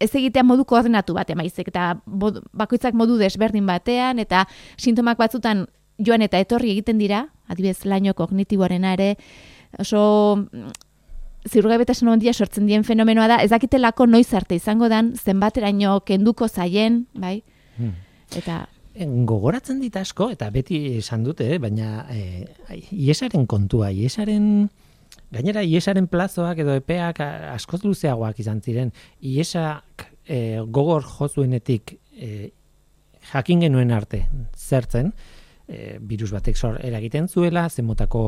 ez 0.00 0.10
egitea 0.14 0.44
modu 0.46 0.64
koordinatu 0.68 1.14
batean 1.16 1.40
baizik 1.42 1.68
eta 1.72 1.98
bod- 2.06 2.40
bakoitzak 2.56 2.94
modu 2.94 3.18
desberdin 3.18 3.66
batean 3.66 4.18
eta 4.22 4.44
sintomak 4.76 5.18
batzutan 5.18 5.66
joan 5.98 6.22
eta 6.22 6.40
etorri 6.42 6.72
egiten 6.74 6.98
dira, 6.98 7.26
adibidez 7.48 7.84
laino 7.84 8.14
kognitiboarena 8.14 8.94
ere 8.96 9.14
oso 9.78 10.00
mm, 10.38 10.72
ziurgabetasun 11.48 12.10
handia 12.12 12.32
sortzen 12.32 12.66
dien 12.66 12.84
fenomenoa 12.84 13.28
da, 13.28 13.38
ez 13.42 13.50
dakitelako 13.50 14.06
noiz 14.06 14.32
arte 14.34 14.58
izango 14.58 14.88
dan, 14.88 15.14
zenbateraino 15.16 16.00
kenduko 16.06 16.48
zaien, 16.48 17.06
bai? 17.14 17.40
Hmm. 17.78 17.94
Eta 18.36 18.66
Gogoratzen 18.98 19.78
dit 19.78 19.94
asko, 19.94 20.26
eta 20.34 20.48
beti 20.50 20.98
esan 20.98 21.22
dute, 21.22 21.46
eh, 21.54 21.58
baina 21.62 22.02
e, 22.10 22.48
iesaren 22.90 23.46
kontua, 23.46 23.92
iesaren 23.94 24.66
Gainera, 25.32 25.60
iesaren 25.62 26.06
plazoak 26.08 26.62
edo 26.64 26.74
epeak 26.78 27.20
askoz 27.20 27.82
luzeagoak 27.84 28.38
izan 28.40 28.62
ziren. 28.64 28.92
Iesak 29.20 30.06
e, 30.24 30.60
gogor 30.64 31.04
jozuenetik 31.04 31.98
e, 32.16 32.50
jakin 33.32 33.66
genuen 33.66 33.92
arte 33.92 34.22
zertzen, 34.56 35.12
e, 35.68 35.98
virus 36.00 36.32
batek 36.32 36.56
sor 36.56 36.78
eragiten 36.84 37.28
zuela, 37.28 37.68
zenmotako 37.68 38.22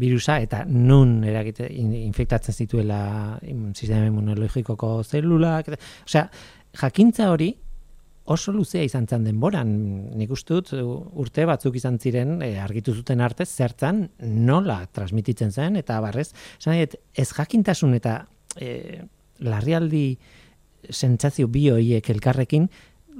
virusa 0.00 0.38
eta 0.40 0.64
nun 0.68 1.24
eragite 1.24 1.66
in- 1.72 1.94
infektatzen 1.94 2.54
zituela 2.54 3.40
sistema 3.74 4.06
immunologikoko 4.06 5.02
zelulak, 5.02 5.72
osea, 6.04 6.28
jakintza 6.80 7.30
hori 7.32 7.50
oso 8.30 8.52
luzea 8.52 8.84
izan 8.86 9.08
zen 9.08 9.24
denboran, 9.24 9.70
nik 10.18 10.30
uste 10.30 10.54
dut 10.54 10.70
urte 11.18 11.46
batzuk 11.48 11.74
izan 11.80 11.98
ziren 11.98 12.38
e, 12.46 12.52
argitu 12.62 12.94
zuten 12.94 13.20
arte 13.20 13.46
zertzan 13.46 14.04
nola 14.20 14.84
transmititzen 14.92 15.50
zen 15.50 15.80
eta 15.80 15.98
barrez, 16.04 16.28
esan 16.60 16.78
ez 16.78 17.28
jakintasun 17.32 17.96
eta 17.98 18.20
e, 18.56 19.00
larrialdi 19.40 20.04
sentsazio 20.90 21.48
bi 21.48 21.68
horiek 21.72 22.08
elkarrekin 22.10 22.68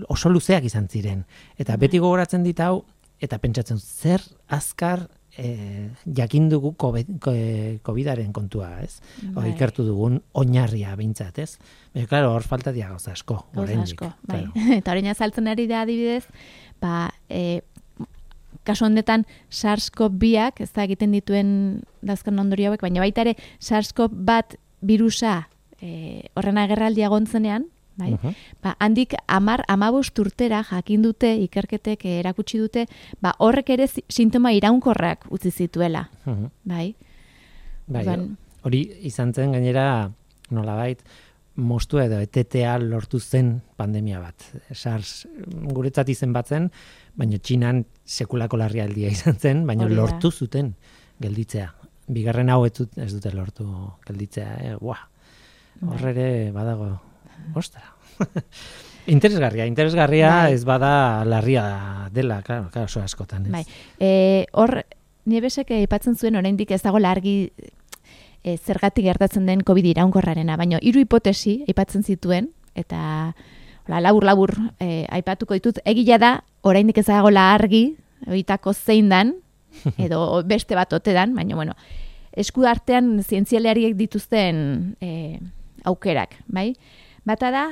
oso 0.08 0.30
luzeak 0.30 0.64
izan 0.64 0.86
ziren. 0.88 1.24
Eta 1.58 1.76
beti 1.76 1.98
gogoratzen 1.98 2.44
dit 2.46 2.60
hau, 2.60 2.84
eta 3.20 3.38
pentsatzen 3.38 3.78
zer 3.78 4.22
azkar 4.48 5.08
e, 5.36 5.90
jakin 6.16 6.48
dugu 6.50 6.74
COVID- 6.76 7.18
ko- 7.22 7.32
e, 7.36 7.78
COVID-aren 7.86 8.32
kontua, 8.32 8.80
ez? 8.82 9.00
O, 9.30 9.40
Bai. 9.40 9.50
ikertu 9.52 9.84
dugun 9.86 10.20
oinarria 10.32 10.96
behintzat, 10.96 11.38
ez? 11.38 11.58
Baina, 11.94 12.08
klaro, 12.10 12.32
hor 12.34 12.42
falta 12.42 12.72
dia 12.72 12.88
gauza 12.88 13.12
asko. 13.12 13.44
Gauza 13.54 13.78
asko, 13.82 14.10
bai. 14.26 14.44
claro. 14.50 14.72
Eta 14.80 14.90
orain 14.96 15.06
azaltzen 15.12 15.48
ari 15.48 15.66
da 15.70 15.82
adibidez, 15.84 16.24
ba, 16.80 17.10
e, 17.28 17.60
kasu 18.64 18.84
honetan 18.88 19.24
SARS-CoV-2ak, 19.48 20.60
ez 20.64 20.70
da 20.76 20.84
egiten 20.84 21.12
dituen 21.16 21.52
dauzkan 22.02 22.38
ondorio 22.42 22.70
hauek, 22.72 22.82
baina 22.84 23.00
baita 23.04 23.22
ere 23.24 23.36
SARS-CoV 23.60 24.12
bat 24.26 24.56
virusa 24.82 25.48
e, 25.80 26.26
horren 26.36 26.58
agerraldia 26.60 27.08
gontzenean, 27.12 27.66
bai? 27.96 28.10
Mhm. 28.12 28.34
Ba, 28.62 28.76
handik 28.80 29.14
amar, 29.26 29.64
amabost 29.68 30.18
urtera 30.18 30.62
jakin 30.70 31.02
dute, 31.02 31.34
ikerketek 31.36 32.04
erakutsi 32.04 32.58
dute, 32.58 32.86
ba, 33.20 33.34
horrek 33.38 33.70
ere 33.70 33.86
sintoma 34.08 34.52
iraunkorrak 34.52 35.26
utzi 35.30 35.50
zituela, 35.50 36.08
Mhm. 36.26 36.50
bai? 36.64 36.94
Bai, 37.86 38.04
Orduan- 38.06 38.36
hori 38.62 38.84
izan 39.02 39.32
zen 39.34 39.52
gainera 39.52 40.10
nolabait 40.50 41.02
mostu 41.56 41.98
edo 41.98 42.18
etetea 42.20 42.78
lortu 42.78 43.18
zen 43.20 43.60
pandemia 43.76 44.20
bat. 44.20 44.34
SARS 44.72 45.26
guretzat 45.74 46.08
izen 46.08 46.32
batzen, 46.32 46.70
baina 47.16 47.38
Txinan 47.38 47.84
sekulako 48.04 48.56
larrialdia 48.56 49.08
izan 49.16 49.36
zen, 49.38 49.66
baina 49.66 49.84
Hori 49.84 49.94
da. 49.96 50.00
lortu 50.02 50.30
zuten 50.30 50.74
gelditzea. 51.20 51.74
Bigarren 52.08 52.48
hau 52.50 52.64
ez, 52.64 52.72
dut, 52.72 52.96
ez 52.98 53.12
dute 53.12 53.30
lortu 53.34 53.66
gelditzea, 54.06 54.54
eh? 54.62 54.76
Buah. 54.80 55.02
Bai. 55.80 55.90
Hor 55.98 56.08
ere 56.08 56.50
badago, 56.52 57.00
ostra. 57.54 57.82
interesgarria, 59.06 59.66
interesgarria 59.66 60.30
Bai. 60.44 60.54
ez 60.54 60.64
bada 60.64 61.24
larria 61.24 62.08
dela, 62.12 62.42
claro, 62.42 62.68
claro, 62.70 62.86
oso 62.86 63.02
askotan, 63.02 63.46
ez? 63.46 63.52
Bai. 63.52 63.64
E, 63.98 64.46
hor, 64.52 64.82
Niebesek 65.30 65.70
aipatzen 65.76 66.16
zuen 66.16 66.38
oraindik 66.40 66.70
ez 66.72 66.80
dago 66.82 66.98
argi 67.04 67.52
e, 68.42 68.56
zergatik 68.56 69.04
gertatzen 69.04 69.46
den 69.46 69.62
COVID 69.62 69.86
iraunkorrarena, 69.92 70.56
baina 70.56 70.80
hiru 70.82 71.00
hipotesi 71.00 71.60
aipatzen 71.68 72.02
zituen 72.02 72.50
eta 72.74 73.34
hola 73.86 74.00
labur 74.00 74.24
labur 74.24 74.54
e, 74.78 75.06
aipatuko 75.10 75.54
ditut 75.54 75.80
egia 75.84 76.18
da 76.18 76.40
oraindik 76.62 76.98
ez 76.98 77.06
dagoela 77.06 77.52
argi 77.54 77.96
horietako 78.26 78.72
zein 78.72 79.08
dan 79.08 79.34
edo 79.98 80.42
beste 80.46 80.74
bat 80.74 80.92
ote 80.92 81.12
dan, 81.12 81.34
baina 81.34 81.56
bueno, 81.56 81.76
esku 82.32 82.64
artean 82.66 83.20
zientzialariek 83.22 83.96
dituzten 83.98 84.96
e, 85.00 85.38
aukerak, 85.84 86.36
bai? 86.46 86.74
Bata 87.24 87.50
da, 87.50 87.64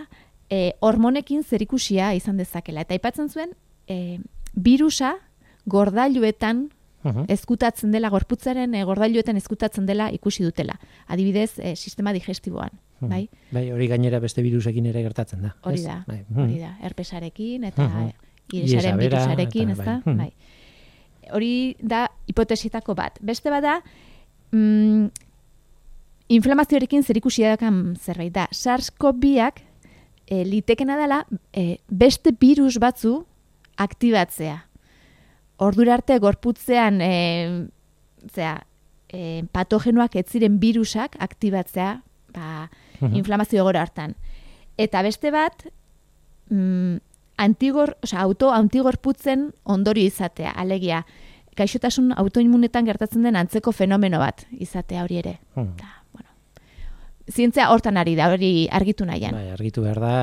e, 0.51 0.75
hormonekin 0.81 1.43
zerikusia 1.45 2.15
izan 2.15 2.37
dezakela. 2.37 2.83
Eta 2.83 2.95
aipatzen 2.95 3.29
zuen, 3.29 3.51
e, 3.87 4.19
virusa 4.55 5.15
gordailuetan 5.67 6.69
Mhm. 7.05 7.25
ezkutatzen 7.31 7.93
dela, 7.93 8.09
gorputzaren 8.11 8.75
e, 8.75 8.83
gordailuetan 8.85 9.37
ezkutatzen 9.39 9.87
dela 9.87 10.11
ikusi 10.13 10.43
dutela. 10.43 10.81
Adibidez, 11.07 11.59
e, 11.59 11.77
sistema 11.77 12.13
digestiboan, 12.13 12.71
Mhm. 13.01 13.09
bai? 13.11 13.29
Bai, 13.53 13.71
hori 13.71 13.87
gainera 13.87 14.19
beste 14.19 14.43
virusekin 14.43 14.87
ere 14.87 15.03
gertatzen 15.03 15.43
da. 15.43 15.55
Hori 15.63 15.83
da, 15.85 16.05
Bai. 16.09 16.25
hori 16.35 16.59
da, 16.59 16.77
herpesarekin 16.83 17.65
eta 17.65 18.13
Iesa 18.53 18.81
bera, 18.81 18.97
virusarekin, 18.97 19.71
ez 19.71 19.79
da? 19.79 20.03
bai. 20.05 20.33
Hori 21.33 21.77
da 21.81 22.11
hipotesitako 22.27 22.95
bat. 22.95 23.19
Beste 23.21 23.51
bada, 23.51 23.83
mm, 24.51 25.07
inflamazioarekin 26.29 27.03
zerikusia 27.05 27.55
dakan 27.57 27.97
zerbait 27.97 28.33
da. 28.35 28.47
SARS-CoV-2ak 28.53 29.63
e, 30.29 30.45
litekena 30.45 30.97
dela 31.01 31.23
e, 31.53 31.79
beste 31.89 32.33
virus 32.41 32.79
batzu 32.79 33.25
aktibatzea. 33.81 34.59
Ordura 35.59 35.95
arte 35.99 36.19
gorputzean 36.23 37.01
e, 37.03 37.13
zera, 38.35 38.61
e, 39.09 39.43
patogenoak 39.53 40.17
ez 40.21 40.27
ziren 40.29 40.59
virusak 40.61 41.17
aktibatzea 41.19 42.03
ba, 42.35 42.69
Mhm. 43.01 43.15
inflamazio 43.17 43.63
gora 43.65 43.81
hartan. 43.83 44.17
Eta 44.77 45.03
beste 45.03 45.31
bat, 45.31 45.65
mm, 46.51 46.97
antigor, 47.39 47.97
osea, 48.03 48.21
auto 48.21 48.51
antigorputzen 48.53 49.53
ondorio 49.65 50.05
izatea, 50.05 50.51
alegia, 50.51 51.05
gaixotasun 51.57 52.13
autoimmunetan 52.17 52.85
gertatzen 52.87 53.23
den 53.23 53.37
antzeko 53.37 53.73
fenomeno 53.73 54.19
bat 54.19 54.47
izatea 54.51 55.03
hori 55.05 55.17
ere. 55.19 55.39
Eta, 55.55 55.87
bueno, 56.08 56.08
zientzia 57.33 57.69
hortan 57.73 57.97
ari 58.01 58.15
da, 58.19 58.31
hori 58.33 58.69
argitu 58.73 59.07
nahian. 59.09 59.37
Bai, 59.37 59.51
argitu 59.53 59.85
behar 59.85 60.01
da. 60.03 60.15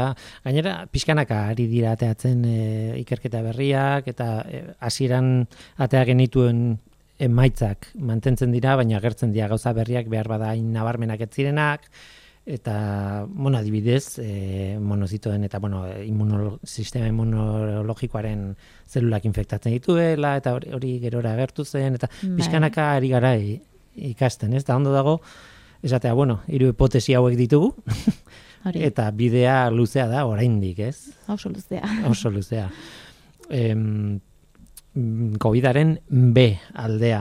Gainera, 0.45 0.75
pixkanaka 0.91 1.45
ari 1.51 1.67
dira 1.71 1.93
ateatzen 1.95 2.43
e, 2.49 2.57
ikerketa 3.01 3.41
berriak, 3.45 4.09
eta 4.11 4.29
e, 4.49 4.63
hasieran 4.79 5.47
atea 5.77 6.03
genituen 6.09 6.67
emaitzak 7.21 7.91
mantentzen 7.95 8.51
dira, 8.51 8.75
baina 8.75 8.97
agertzen 8.99 9.31
dira 9.31 9.47
gauza 9.51 9.73
berriak 9.73 10.09
behar 10.11 10.27
bada 10.27 10.51
hain 10.51 10.71
nabarmenak 10.73 11.21
ez 11.23 11.31
zirenak, 11.31 11.89
eta, 12.45 13.25
bueno, 13.27 13.57
adibidez, 13.57 14.19
e, 14.21 14.77
monozitoen 14.79 15.43
eta, 15.47 15.59
bueno, 15.59 15.85
immunolo, 16.05 16.59
sistema 16.63 17.07
immunologikoaren 17.09 18.51
zelulak 18.85 19.25
infektatzen 19.25 19.73
dituela, 19.73 20.35
eta 20.37 20.53
hori, 20.53 20.69
hori 20.77 20.91
gerora 21.01 21.33
agertu 21.33 21.65
zen, 21.65 21.97
eta 21.97 22.11
Bai. 22.11 22.35
pixkanaka 22.37 22.91
ari 22.99 23.09
gara 23.09 23.33
ikasten, 23.95 24.53
ez? 24.53 24.63
Da 24.67 24.77
ondo 24.77 24.93
dago, 24.93 25.21
esatea, 25.85 26.13
bueno, 26.17 26.41
hiru 26.47 26.71
hipotesi 26.73 27.13
hauek 27.17 27.37
ditugu, 27.39 27.73
Hori, 28.65 28.81
Eta 28.81 29.11
bidea 29.13 29.69
luzea 29.69 30.07
da 30.09 30.23
oraindik, 30.25 30.79
ez? 30.79 31.11
oso 31.29 31.51
luzea. 31.53 31.85
Oso 32.09 32.31
luzea. 32.33 32.69
Em, 33.53 34.19
Covidaren 35.37 35.99
B 36.09 36.47
aldea. 36.73 37.19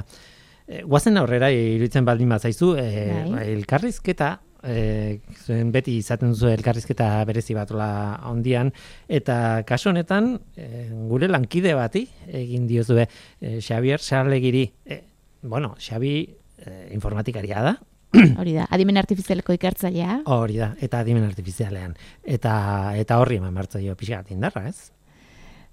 E, 0.66 0.80
guazen 0.88 1.18
aurrera 1.20 1.50
iruditzen 1.52 2.06
baldin 2.06 2.30
bazaizu, 2.32 2.70
e, 2.80 2.86
Bai. 3.28 3.42
elkarrizketa 3.58 4.30
e, 4.64 5.20
zuen 5.44 5.72
beti 5.74 5.98
izaten 6.00 6.32
duzu 6.32 6.48
elkarrizketa 6.48 7.10
berezi 7.28 7.52
bat 7.58 7.74
ola 7.76 7.90
ondian, 8.30 8.72
eta 9.08 9.64
kasu 9.68 9.90
honetan 9.92 10.38
e, 10.56 10.86
gure 11.10 11.28
lankide 11.28 11.74
bati 11.76 12.06
egin 12.40 12.64
diozue 12.70 13.04
e, 13.04 13.58
Xavier 13.60 14.00
Sarlegiri. 14.00 14.64
E, 14.86 15.02
bueno, 15.42 15.74
Xabi 15.76 16.14
e, 16.56 16.88
informatikaria 16.96 17.60
da, 17.68 17.76
Hori 18.40 18.52
da, 18.54 18.66
adimen 18.70 18.96
artifizialeko 19.00 19.52
ikertzailea. 19.56 20.20
Hori 20.30 20.56
da, 20.60 20.74
eta 20.80 21.00
adimen 21.04 21.24
artifizialean. 21.26 21.96
Eta 22.22 22.54
eta 23.00 23.18
horri 23.20 23.36
eman 23.40 23.54
bertza 23.54 23.78
dio 23.82 23.96
pixka 23.96 24.22
indarra, 24.30 24.68
ez? 24.68 24.90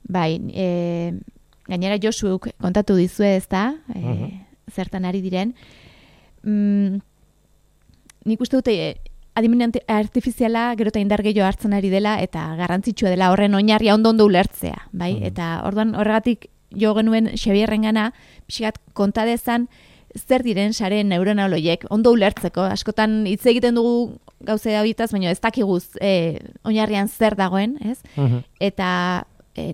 Bai, 0.03 0.39
e, 0.53 1.13
gainera 1.69 1.99
Josuk 2.01 2.49
kontatu 2.59 2.95
dizue 2.97 3.35
ez 3.37 3.47
da, 3.47 3.75
e, 3.93 3.99
Mhm. 3.99 4.45
zertan 4.71 5.05
ari 5.05 5.21
diren. 5.21 5.53
Mm, 6.43 6.99
nik 8.25 8.41
uste 8.41 8.57
dute 8.57 8.73
e, 8.73 8.95
adimen 9.35 9.71
artifiziala 9.87 10.73
gero 10.75 10.89
eta 10.89 10.99
indar 10.99 11.21
gehiago 11.23 11.47
hartzen 11.47 11.73
ari 11.73 11.89
dela 11.89 12.17
eta 12.21 12.55
garrantzitsua 12.57 13.09
dela 13.13 13.31
horren 13.31 13.53
oinarria 13.55 13.93
ondo 13.95 14.09
ondo 14.09 14.25
ulertzea, 14.25 14.87
bai? 14.91 15.13
Mhm. 15.19 15.23
Eta 15.31 15.61
orduan 15.65 15.95
horregatik 15.95 16.49
jo 16.71 16.93
genuen 16.95 17.29
Xabierren 17.35 17.81
gana, 17.83 18.13
pixkat 18.47 18.79
konta 18.93 19.25
dezan, 19.25 19.69
zer 20.17 20.43
diren 20.43 20.73
sare 20.73 21.03
neuronaloiek 21.03 21.85
ondo 21.89 22.11
ulertzeko. 22.11 22.65
Askotan 22.73 23.25
hitz 23.29 23.45
egiten 23.45 23.75
dugu 23.75 24.17
gauze 24.41 24.73
horietaz, 24.79 25.11
baina 25.11 25.31
ez 25.31 25.39
dakiguz 25.39 25.95
e, 26.01 26.39
oinarrian 26.65 27.07
zer 27.07 27.35
dagoen, 27.37 27.77
ez? 27.85 27.99
eta 28.59 28.89
e, 29.55 29.71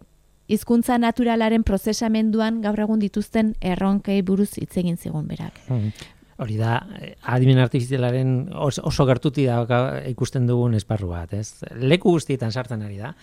hizkuntza 0.48 0.98
naturalaren 0.98 1.64
prozesamenduan 1.68 2.62
gaur 2.64 2.80
egun 2.80 3.02
dituzten 3.04 3.56
erronkei 3.62 4.22
buruz 4.22 4.54
hitz 4.58 4.76
egin 4.78 4.98
zigun 4.98 5.28
berak. 5.28 5.60
Mhm. 5.70 6.14
Hori 6.38 6.54
da, 6.54 6.86
eh, 7.02 7.16
adimen 7.34 7.58
artifizialaren 7.58 8.52
oso, 8.54 8.84
oso 8.86 9.06
gertuti 9.10 9.48
da 9.48 9.64
ikusten 10.06 10.46
dugun 10.46 10.76
esparru 10.78 11.10
bat, 11.10 11.34
ez? 11.34 11.64
Leku 11.82 12.12
guztietan 12.14 12.52
sartzen 12.52 12.84
ari 12.86 13.00
da, 13.02 13.16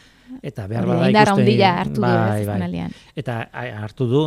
eta 0.42 0.66
behar 0.66 0.88
bada 0.88 1.10
ikusten... 1.12 1.44
handia 1.44 1.76
hartu 1.78 1.94
du 1.94 2.02
bai, 2.02 2.16
ez, 2.16 2.46
bai. 2.48 2.56
azkenaldian. 2.56 2.96
Eta 3.14 3.36
hartu 3.84 4.08
du, 4.10 4.24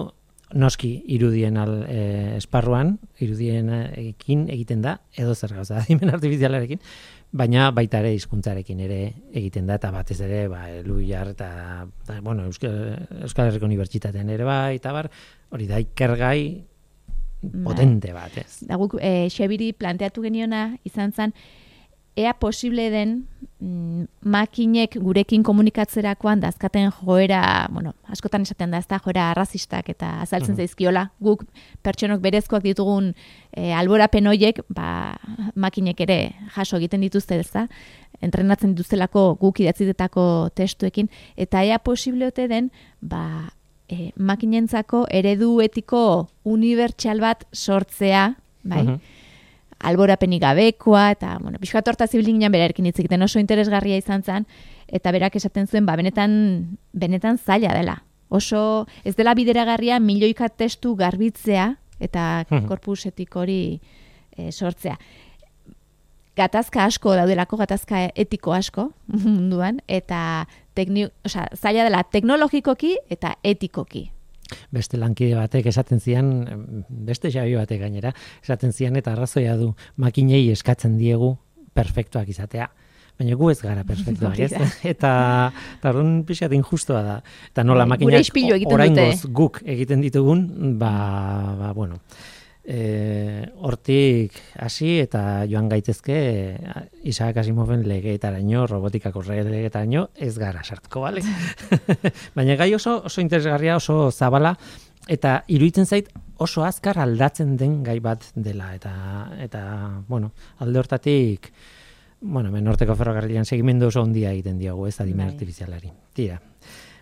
noski 0.54 0.92
irudien 1.12 1.58
al, 1.60 1.74
e, 1.90 2.38
esparruan, 2.38 2.98
irudienekin 3.20 4.48
egiten 4.54 4.82
da, 4.86 4.98
edo 5.18 5.36
zer 5.36 5.54
gauza, 5.58 5.78
adimen 5.82 6.14
artifizialarekin, 6.16 6.80
baina 7.36 7.70
baita 7.76 8.00
ere 8.00 8.14
hizkuntzarekin 8.16 8.80
ere 8.86 9.02
egiten 9.36 9.68
da 9.68 9.76
eta 9.80 9.92
batez 9.92 10.20
ere 10.24 10.46
ba 10.52 10.70
Eluiar 10.72 11.34
eta 11.34 11.50
eta, 11.84 12.22
bueno 12.22 12.46
Euskal, 12.48 12.96
Euskal 13.28 13.50
Herriko 13.50 13.68
Unibertsitatean 13.68 14.30
ere 14.32 14.48
bai 14.48 14.78
eta 14.78 14.94
bar 14.96 15.10
hori 15.52 15.68
da 15.68 15.82
ikergai 15.84 16.64
potente 17.66 18.14
bat, 18.16 18.38
ez? 18.40 18.64
da 18.66 18.80
guk 18.80 18.96
e, 19.02 19.28
Xebiri 19.30 19.74
planteatu 19.78 20.24
geniona 20.24 20.70
izan 20.88 21.12
zen 21.12 21.36
ea 22.18 22.34
posible 22.34 22.90
den 22.90 23.12
mm, 23.62 24.08
makinek 24.26 24.98
gurekin 25.02 25.44
komunikatzerakoan 25.46 26.42
dazkaten 26.42 26.90
joera, 27.04 27.68
bueno, 27.74 27.94
askotan 28.10 28.42
esaten 28.48 28.74
da, 28.74 28.82
ez 28.82 28.88
da 28.90 28.98
joera 29.04 29.30
arrazistak 29.32 29.90
eta 29.94 30.16
azaltzen 30.24 30.56
Mhm. 30.56 30.64
zaizkiola, 30.64 31.04
guk 31.22 31.44
pertsonok 31.86 32.22
berezkoak 32.22 32.64
ditugun 32.64 33.14
e, 33.54 33.72
alborapen 33.74 34.28
hoiek, 34.28 34.62
ba, 34.70 35.18
makinek 35.56 36.02
ere 36.02 36.18
jaso 36.56 36.78
egiten 36.78 37.02
dituzte, 37.02 37.40
ez 37.40 37.52
da, 37.54 37.68
entrenatzen 38.22 38.74
dituztelako 38.74 39.36
guk 39.40 39.60
idatzitetako 39.60 40.50
testuekin, 40.56 41.10
eta 41.38 41.64
ea 41.64 41.78
posible 41.80 42.28
ote 42.28 42.48
den, 42.48 42.72
ba, 43.02 43.52
e, 43.90 44.12
makinentzako 44.18 45.06
eredu 45.12 45.62
etiko 45.62 46.30
unibertsal 46.44 47.22
bat 47.22 47.46
sortzea, 47.54 48.36
bai? 48.64 48.84
Mhm. 48.84 49.00
Alborapenik 49.80 50.42
gabekoa, 50.42 51.12
eta, 51.12 51.38
bueno, 51.42 51.60
pixka 51.60 51.82
torta 51.82 52.08
zibilin 52.08 52.38
ginen 52.40 52.52
berarekin 52.52 52.86
hitz 52.86 53.00
egiten 53.00 53.22
oso 53.22 53.40
interesgarria 53.40 53.98
izan 53.98 54.24
zen, 54.24 54.48
eta 54.88 55.12
berak 55.12 55.36
esaten 55.36 55.68
zuen, 55.68 55.86
ba, 55.86 55.96
benetan, 55.96 56.78
benetan 56.94 57.38
zaila 57.38 57.74
dela. 57.74 58.04
Oso, 58.30 58.88
ez 59.06 59.16
dela 59.16 59.34
bideragarria 59.36 60.00
milioika 60.00 60.50
testu 60.50 60.96
garbitzea, 60.96 61.78
eta 62.00 62.46
Mhm. 62.50 62.68
korpusetik 62.68 63.36
hori 63.36 63.80
e, 64.38 64.52
sortzea. 64.52 64.98
Gatazka 66.38 66.84
asko 66.86 67.16
daudelako, 67.18 67.58
gatazka 67.58 68.12
etiko 68.16 68.54
asko 68.54 68.92
munduan, 69.24 69.80
eta 69.88 70.48
tekni, 70.78 71.08
osea, 71.26 71.48
zaila 71.56 71.84
dela 71.88 72.04
teknologikoki 72.04 72.98
eta 73.10 73.36
etikoki. 73.44 74.12
Beste 74.74 74.98
lankide 74.98 75.38
batek 75.38 75.70
esaten 75.74 76.00
zian, 76.00 76.34
beste 76.90 77.32
xabi 77.34 77.56
batek 77.60 77.82
gainera, 77.86 78.14
esaten 78.44 78.74
zian 78.74 78.96
eta 78.96 79.14
arrazoia 79.14 79.58
du 79.60 79.74
makinei 79.98 80.48
eskatzen 80.52 80.98
diegu 80.98 81.36
perfektuak 81.78 82.30
izatea. 82.34 82.70
Baina 83.18 83.34
gu 83.34 83.50
ez 83.50 83.58
gara 83.64 83.82
perfektuak, 83.88 84.38
ez? 84.46 84.52
Eta 84.94 85.12
eta 85.80 85.90
orduan 85.90 86.20
pixkat 86.28 86.54
injustua 86.54 87.00
da. 87.02 87.16
Eta 87.50 87.64
nola 87.66 87.88
Bai, 87.88 87.96
makinak 87.96 88.30
dute. 88.30 89.32
guk 89.34 89.62
egiten 89.66 90.04
ditugun, 90.06 90.44
ba, 90.78 90.92
ba 91.58 91.72
bueno, 91.74 91.98
e, 92.68 93.48
hortik 93.64 94.36
hasi 94.60 94.98
eta 95.00 95.46
joan 95.50 95.70
gaitezke 95.72 96.18
e, 96.18 96.74
Isaac 97.08 97.40
Asimoven 97.42 97.86
legeetaraino, 97.88 98.66
robotikako 98.68 99.24
legeetaraino, 99.30 100.10
ez 100.16 100.36
gara 100.38 100.64
sartuko, 100.64 101.06
bale? 101.08 101.24
Baina 102.36 102.58
gai 102.60 102.74
oso, 102.76 103.00
oso 103.08 103.24
interesgarria, 103.24 103.78
oso 103.80 104.12
zabala, 104.12 104.54
eta 105.08 105.40
iruditzen 105.48 105.88
zait 105.88 106.12
oso 106.44 106.66
azkar 106.68 107.00
aldatzen 107.00 107.56
den 107.58 107.80
gai 107.84 108.00
bat 108.04 108.28
dela, 108.36 108.74
eta, 108.76 108.94
eta 109.40 109.64
bueno, 110.08 110.34
alde 110.60 110.84
hortatik, 110.84 111.52
bueno, 112.20 112.50
hemen 112.50 112.68
norteko 112.68 112.96
ferrokarrilean 112.98 113.46
segimendu 113.46 113.88
oso 113.88 114.04
ondia 114.04 114.34
egiten 114.36 114.60
diogu, 114.60 114.88
ez 114.90 115.00
adimen 115.00 115.26
Bai. 115.26 115.34
artifizialari. 115.36 115.94
Tira, 116.14 116.42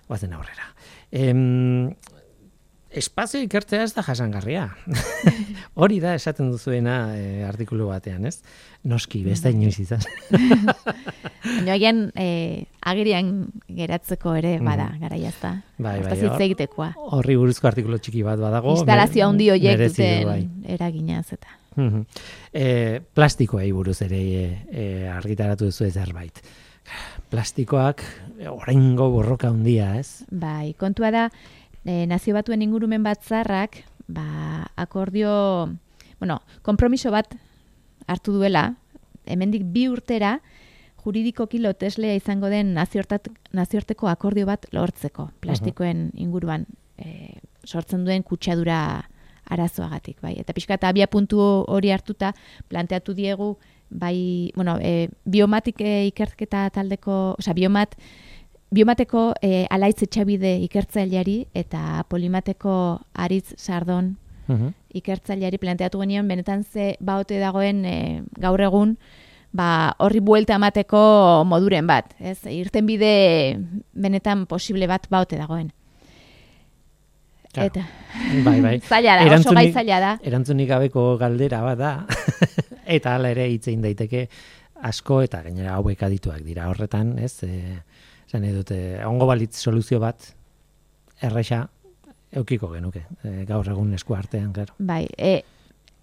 guazen 0.07 0.33
aurrera. 0.37 0.69
Em, 1.11 1.89
espazio 2.95 3.41
ikertzea 3.43 3.83
ez 3.83 3.93
da 3.93 4.01
jasangarria. 4.07 4.69
Hori 5.81 5.99
da 5.99 6.13
esaten 6.15 6.49
duzuena 6.53 6.95
e, 7.17 7.43
artikulu 7.43 7.89
batean, 7.91 8.25
ez? 8.29 8.39
Noski, 8.87 9.23
besta 9.25 9.49
Bai. 9.51 9.57
inoiz 9.59 9.79
izan. 9.83 10.01
Agian 11.75 12.09
e, 12.15 12.65
agerian 12.85 13.31
geratzeko 13.67 14.35
ere 14.39 14.55
bada, 14.59 14.89
Mhm. 14.93 14.99
garaia 15.01 15.29
ez 15.29 15.39
da. 15.41 15.53
Bai, 15.77 15.99
bai, 16.01 16.17
hitz 16.17 16.39
egitekoa. 16.47 16.91
Horri 17.17 17.35
buruzko 17.37 17.67
artikulu 17.67 17.97
txiki 17.99 18.23
bat 18.23 18.39
badago. 18.39 18.75
Instalazio 18.77 19.27
handi 19.27 19.49
du, 19.49 19.57
duten 19.59 20.27
bai. 20.27 20.41
eraginaz 20.77 21.25
eta. 21.33 21.47
Mhm. 21.75 22.05
E, 22.53 23.01
plastikoei 23.13 23.71
buruz 23.75 24.01
ere 24.05 24.21
e, 24.71 25.07
argitaratu 25.11 25.65
duzu 25.65 25.89
zerbait. 25.91 26.39
Plastikoak 27.31 28.03
oraingo 28.51 29.09
borroka 29.09 29.49
handia, 29.49 29.95
ez? 29.99 30.23
Bai, 30.29 30.73
kontua 30.77 31.09
da, 31.11 31.23
e, 31.85 32.05
nazio 32.09 32.35
batuen 32.35 32.65
ingurumen 32.65 33.05
batzarrak, 33.05 33.83
ba, 34.07 34.67
akordio, 34.75 35.69
bueno, 36.19 36.41
kompromiso 36.65 37.11
bat 37.13 37.37
hartu 38.07 38.35
duela, 38.35 38.75
hemendik 39.25 39.63
bi 39.73 39.87
urtera, 39.89 40.39
juridikoki 41.05 41.59
loteslea 41.61 42.17
izango 42.17 42.49
den 42.49 42.73
nazioartat, 42.73 43.29
nazioarteko 43.53 44.09
akordio 44.09 44.47
bat 44.49 44.65
lortzeko, 44.73 45.29
plastikoen 45.41 46.09
inguruan. 46.17 46.65
E, 46.97 47.37
sortzen 47.65 48.05
duen 48.05 48.23
kutsadura 48.23 48.79
arazoagatik, 49.45 50.17
bai. 50.21 50.35
Eta 50.41 50.53
pixka 50.57 50.77
eta 50.79 50.89
abia 50.89 51.07
puntu 51.11 51.41
hori 51.41 51.91
hartuta 51.93 52.31
planteatu 52.69 53.13
diegu, 53.13 53.55
bai, 53.89 54.51
bueno, 54.55 54.77
e, 54.81 55.09
biomatik 55.25 55.81
e, 55.81 56.07
ikerketa 56.09 56.69
taldeko, 56.73 57.35
osea, 57.39 57.53
biomat, 57.57 57.95
biomateko 58.71 59.33
e, 59.41 59.65
alaitz 59.69 60.01
etxabide 60.03 60.55
ikertzaileari 60.65 61.47
eta 61.53 62.03
polimateko 62.09 62.99
aritz 63.13 63.53
sardon 63.57 64.15
Mhm. 64.47 64.73
ikertzaileari 64.93 65.57
planteatu 65.57 65.99
genion 65.99 66.27
benetan 66.27 66.63
ze 66.63 66.97
baote 66.99 67.39
dagoen 67.39 67.83
e, 67.85 68.21
gaur 68.37 68.61
egun 68.61 68.97
ba, 69.51 69.95
horri 69.99 70.19
buelta 70.19 70.55
emateko 70.59 71.43
moduren 71.47 71.87
bat, 71.87 72.13
ez? 72.19 72.43
Irten 72.45 72.85
bide 72.85 73.57
benetan 73.93 74.45
posible 74.45 74.85
bat 74.87 75.07
baote 75.09 75.37
dagoen. 75.39 75.71
Claro. 77.53 77.67
Eta 77.71 77.85
Bai, 78.43 78.59
bai. 78.61 78.79
zaila 78.91 79.15
da, 79.15 79.35
oso 79.37 79.53
gai 79.55 79.71
zaila 79.71 79.99
da. 80.03 80.11
Erantzunik 80.27 80.67
gabeko 80.69 81.17
galdera 81.17 81.61
bat 81.63 81.77
da. 81.79 82.05
eta 82.97 83.15
hala 83.15 83.31
ere 83.31 83.47
hitzein 83.49 83.81
daiteke 83.81 84.27
asko 84.83 85.21
eta 85.23 85.41
gainera 85.41 85.77
hauek 85.79 86.03
adituak 86.03 86.43
dira 86.43 86.67
horretan, 86.69 87.17
ez? 87.17 87.39
E, 87.47 87.79
Zan 88.31 88.45
dute, 88.55 88.77
ongo 89.05 89.27
balitz 89.29 89.55
soluzio 89.61 89.99
bat 90.01 90.31
erresa 91.23 91.65
eukiko 92.35 92.69
genuke, 92.73 93.05
e, 93.23 93.43
gaur 93.47 93.67
egun 93.69 93.93
esku 93.95 94.15
artean, 94.15 94.51
claro. 94.53 94.73
Bai, 94.79 95.05
e, 95.17 95.43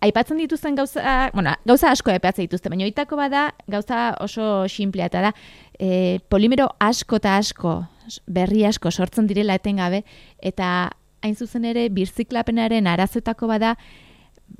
aipatzen 0.02 0.40
dituzten 0.40 0.78
gauza, 0.78 1.30
bueno, 1.34 1.52
gauza 1.68 1.90
asko 1.92 2.12
aipatzen 2.14 2.46
dituzte, 2.46 2.70
baina 2.72 2.86
oitako 2.88 3.18
bada 3.18 3.50
gauza 3.70 4.12
oso 4.24 4.66
simplea 4.68 5.10
eta 5.10 5.26
da 5.28 5.32
e, 5.78 6.20
polimero 6.32 6.70
asko 6.80 7.20
eta 7.20 7.36
asko, 7.38 7.76
berri 8.26 8.64
asko 8.66 8.90
sortzen 8.90 9.28
direla 9.30 9.58
etengabe, 9.60 10.02
eta 10.40 10.90
hain 11.22 11.36
zuzen 11.36 11.66
ere 11.68 11.88
birziklapenaren 11.94 12.88
arazoetako 12.90 13.50
bada, 13.50 13.76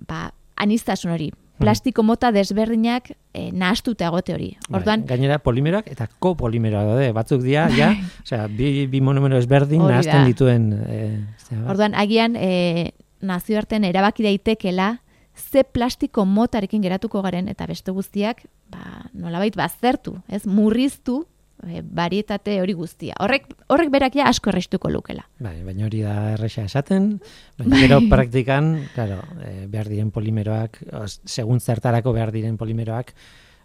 ba, 0.06 0.28
anistasun 0.62 1.14
hori, 1.16 1.32
plastiko 1.62 2.04
mota 2.06 2.32
desberdinak 2.34 3.12
e, 3.32 3.50
nahastuta 3.52 4.08
egote 4.10 4.34
hori. 4.34 4.50
Orduan, 4.68 5.04
Bai, 5.06 5.14
gainera 5.14 5.38
polimeroak 5.42 5.88
eta 5.92 6.08
kopolimeroak 6.22 6.90
daude, 6.92 7.12
batzuk 7.16 7.42
dira, 7.44 7.68
ja, 7.76 7.92
osea, 8.24 8.46
bi, 8.50 8.86
bi 8.90 9.00
monomero 9.00 9.38
ezberdin 9.40 9.86
da. 9.86 10.02
dituen. 10.26 10.68
E, 10.86 11.00
zera, 11.46 11.64
Orduan, 11.72 11.96
agian 11.98 12.36
e, 12.36 12.92
nazioartean 13.22 13.86
erabaki 13.88 14.26
daitekela 14.26 14.96
ze 15.34 15.64
plastiko 15.64 16.24
motarekin 16.28 16.82
geratuko 16.82 17.22
garen 17.22 17.48
eta 17.48 17.66
beste 17.66 17.94
guztiak 17.94 18.44
ba, 18.70 19.06
nolabait 19.14 19.56
baztertu, 19.56 20.18
ez 20.28 20.44
murriztu 20.46 21.22
e, 21.68 21.82
barietate 21.82 22.58
hori 22.62 22.74
guztia. 22.78 23.16
Horrek, 23.22 23.46
horrek 23.72 23.92
berak 23.92 24.16
ja 24.18 24.26
asko 24.30 24.52
errestuko 24.52 24.90
lukela. 24.90 25.24
Bai, 25.42 25.60
baina 25.66 25.86
hori 25.86 26.02
da 26.04 26.16
erresa 26.34 26.64
esaten, 26.68 27.14
baina 27.58 27.80
gero 27.84 28.00
praktikan, 28.10 28.74
claro, 28.94 29.22
eh, 29.46 29.66
behar 29.70 29.90
diren 29.92 30.10
polimeroak, 30.14 30.82
os, 31.02 31.20
segun 31.24 31.60
zertarako 31.60 32.14
behar 32.16 32.32
diren 32.34 32.58
polimeroak, 32.60 33.14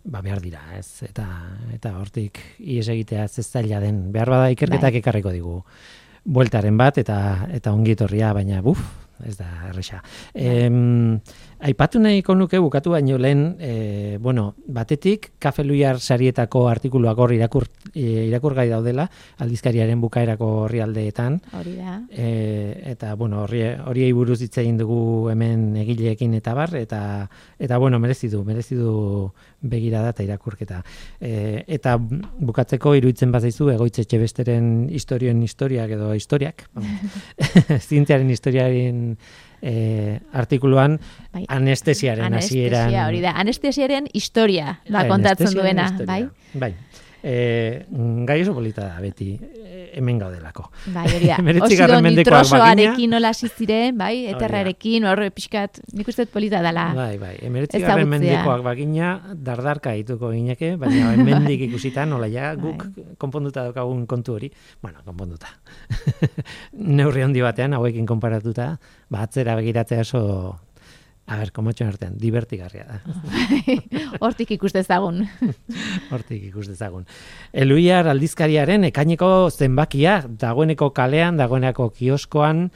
ba 0.08 0.22
behar 0.24 0.42
dira, 0.42 0.62
ez? 0.78 1.04
Eta 1.04 1.26
eta 1.76 1.98
hortik 2.00 2.40
ies 2.60 2.88
egitea 2.88 3.26
ez 3.28 3.48
zaila 3.48 3.82
den. 3.84 4.08
Behar 4.14 4.30
bada 4.32 4.52
ikerketak 4.54 4.94
Bai. 4.94 5.02
ekarriko 5.02 5.34
digu. 5.36 5.58
Bueltaren 6.24 6.78
bat 6.78 6.98
eta 6.98 7.48
eta 7.56 7.74
ongitorria, 7.76 8.34
baina 8.36 8.62
buf, 8.62 8.84
ez 9.26 9.38
da 9.38 9.48
erresa. 9.70 10.02
Em, 10.34 11.20
aipatu 11.60 12.00
nahiko 12.00 12.36
nuke 12.36 12.60
bukatu 12.60 12.92
baino 12.92 13.18
lehen, 13.18 13.56
e, 13.60 14.18
bueno, 14.22 14.56
batetik 14.68 15.32
Kafe 15.40 15.64
Luiar 15.64 16.00
sarietako 16.00 16.68
artikuluak 16.70 17.18
hor 17.18 17.34
irakur, 17.34 17.68
e, 17.94 18.28
irakurgai 18.28 18.68
daudela, 18.70 19.08
aldizkariaren 19.40 20.02
bukaerako 20.02 20.52
orrialdeetan, 20.68 21.42
Hori 21.58 21.76
da. 21.78 21.98
E, 22.12 22.82
eta 22.92 23.16
bueno, 23.16 23.44
horiei 23.44 24.12
buruz 24.14 24.40
hitz 24.42 24.58
egin 24.62 24.78
dugu 24.78 25.30
hemen 25.32 25.76
egileekin 25.82 26.34
eta 26.38 26.54
bar 26.58 26.76
eta 26.78 27.02
eta 27.60 27.78
bueno, 27.78 28.00
merezi 28.00 28.30
du, 28.30 28.44
merezi 28.46 28.76
du 28.76 29.32
begirada 29.62 30.12
eta 30.14 30.26
irakurketa. 30.26 30.82
E, 31.20 31.64
eta 31.68 31.96
bukatzeko 31.98 32.94
iruditzen 33.00 33.32
bazaizu 33.34 33.72
egoitze 33.74 34.20
besteren 34.20 34.90
historioen 34.94 35.42
historiak 35.44 35.96
edo 35.98 36.14
historiak, 36.14 36.68
zientziaren 37.90 38.30
historiaren 38.30 39.07
e, 39.62 40.20
artikuluan 40.34 41.00
Bai. 41.34 41.46
anestesiaren 41.48 42.34
hasieran. 42.34 42.88
Anestesia, 42.90 43.08
hori 43.08 43.22
da. 43.26 43.36
Anestesiaren 43.42 44.08
historia 44.14 44.80
da 44.88 45.08
kontatzen 45.08 45.48
Anestesiaren 45.48 45.76
duena, 45.76 45.90
historia. 45.92 46.14
bai? 46.14 46.62
Bai. 46.68 46.74
E, 47.24 47.86
gai 48.28 48.42
oso 48.44 48.54
polita 48.54 48.84
da 48.86 49.00
beti 49.02 49.32
e, 49.42 49.92
hemen 49.98 50.20
gaudelako. 50.22 50.68
Bai, 50.94 51.06
hori 51.10 51.30
da. 51.32 51.38
Hemeretzigarren 51.42 51.98
Oxido 51.98 52.06
mendekoak 52.06 52.44
nitrosoarekin 52.46 53.14
nola 53.16 53.32
ziren, 53.34 53.98
bai, 53.98 54.28
eterrarekin, 54.32 55.08
hor 55.10 55.24
pixkat, 55.34 55.82
nik 55.98 56.12
uste 56.12 56.28
polita 56.32 56.62
dela. 56.66 56.90
Bai, 56.96 57.18
bai. 57.22 57.34
Emeretzigarren 57.48 58.06
Ezagutzea. 58.06 58.12
mendekoak 58.14 58.64
bagina 58.68 59.16
dardarka 59.34 59.96
dituko 59.98 60.32
gineke, 60.36 60.76
baina 60.78 61.12
hemendik 61.18 61.66
ikusita 61.70 62.06
nola 62.06 62.30
ja 62.32 62.54
guk 62.60 62.86
Bai. 62.86 63.08
konponduta 63.18 63.66
daukagun 63.66 64.06
kontu 64.08 64.38
hori. 64.38 64.52
Bueno, 64.82 65.02
konponduta. 65.06 65.50
Neurri 67.02 67.26
handi 67.26 67.42
batean 67.42 67.74
hauekin 67.78 68.06
konparatuta, 68.06 68.76
ba 69.10 69.26
atzera 69.26 69.58
begiratzea 69.58 70.06
oso 70.06 70.24
A 71.28 71.36
ber, 71.42 71.50
komotxon 71.52 71.90
artean, 71.92 72.14
divertigarria 72.16 72.86
da. 72.88 73.00
Hortik 74.24 74.54
ikus 74.56 74.72
dezagun. 74.72 75.26
Hortik 76.14 76.46
ikus 76.50 76.68
dezagun. 76.70 77.04
Eluiar 77.52 78.08
aldizkariaren 78.14 78.88
ekaineko 78.88 79.50
zenbakia 79.52 80.22
dagoeneko 80.28 80.94
kalean, 80.96 81.36
dagoeneko 81.40 81.90
kioskoan 81.98 82.70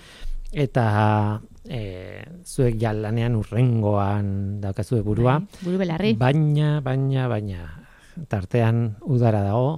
eta 0.52 1.40
e, 1.64 2.26
zuek 2.44 2.76
ja 2.82 2.92
lanean 2.92 3.38
urrengoan 3.40 4.60
daukazue 4.64 5.00
burua. 5.06 5.38
Bai, 5.40 5.62
buru 5.64 5.78
belarri. 5.86 6.12
Baina, 6.20 6.82
baina, 6.84 7.30
baina, 7.32 7.70
tartean 8.28 8.98
udara 9.08 9.46
dago, 9.48 9.70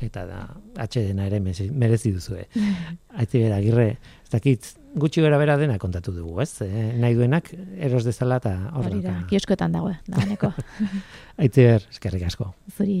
eta 0.00 0.24
da, 0.24 0.40
atxedena 0.80 1.26
ere 1.28 1.42
mezi- 1.44 1.68
merezi 1.68 2.14
duzue. 2.16 2.46
Aitziber 3.20 3.52
agirre, 3.58 3.90
ez 4.19 4.19
dakit, 4.32 4.72
gutxi 5.00 5.22
gara 5.24 5.38
bera 5.40 5.56
dena 5.60 5.78
kontatu 5.82 6.12
dugu, 6.14 6.40
ez? 6.42 6.50
E, 6.66 6.68
nahi 7.00 7.14
duenak, 7.18 7.50
eros 7.78 8.04
dezala 8.06 8.40
eta 8.42 8.54
hor 8.72 8.86
Hori 8.86 9.00
da, 9.02 9.10
dauka. 9.12 9.26
kioskotan 9.32 9.72
dago, 9.76 9.92
dagoeneko. 10.08 10.52
Aitziber, 11.42 11.86
eskerrik 11.90 12.26
asko. 12.30 12.52
Zuri. 12.76 13.00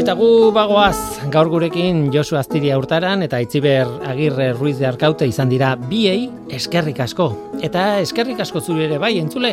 Eta 0.00 0.14
gu 0.16 0.28
bagoaz, 0.56 1.19
gaur 1.30 1.46
gurekin 1.46 2.08
Josu 2.10 2.34
Astiria 2.36 2.74
urtaran 2.78 3.22
eta 3.22 3.38
Itziber 3.42 3.86
Agirre 4.08 4.50
Ruiz 4.52 4.78
de 4.80 4.86
Arkaute 4.88 5.28
izan 5.30 5.50
dira 5.50 5.76
biei 5.76 6.28
eskerrik 6.50 6.98
asko. 7.04 7.28
Eta 7.62 8.00
eskerrik 8.02 8.40
asko 8.42 8.60
zure 8.60 8.88
ere 8.88 8.98
bai, 8.98 9.12
entzule, 9.20 9.52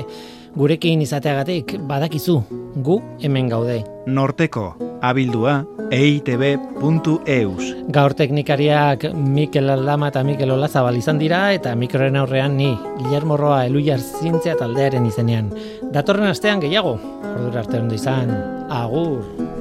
gurekin 0.58 1.04
izateagatik 1.06 1.76
badakizu, 1.90 2.40
gu 2.82 2.98
hemen 3.22 3.50
gaude. 3.52 3.84
Norteko, 4.08 4.72
abildua, 5.06 5.60
eitb.eus. 5.94 7.68
Gaur 7.94 8.18
teknikariak 8.18 9.10
Mikel 9.14 9.70
Aldama 9.70 10.10
eta 10.10 10.24
Mikel 10.26 10.56
Olazabal 10.56 10.98
izan 10.98 11.22
dira 11.22 11.52
eta 11.54 11.76
mikroren 11.76 12.18
aurrean 12.18 12.58
ni, 12.58 12.72
Guillermo 13.04 13.38
Roa 13.38 13.66
Eluiar 13.68 14.02
Zientzia 14.02 14.58
taldearen 14.58 15.06
izenean. 15.06 15.54
Datorren 15.94 16.32
astean 16.32 16.64
gehiago, 16.64 16.98
ordura 17.36 17.62
arte 17.66 17.80
ondo 17.84 17.96
izan, 18.00 18.34
agur! 18.72 19.57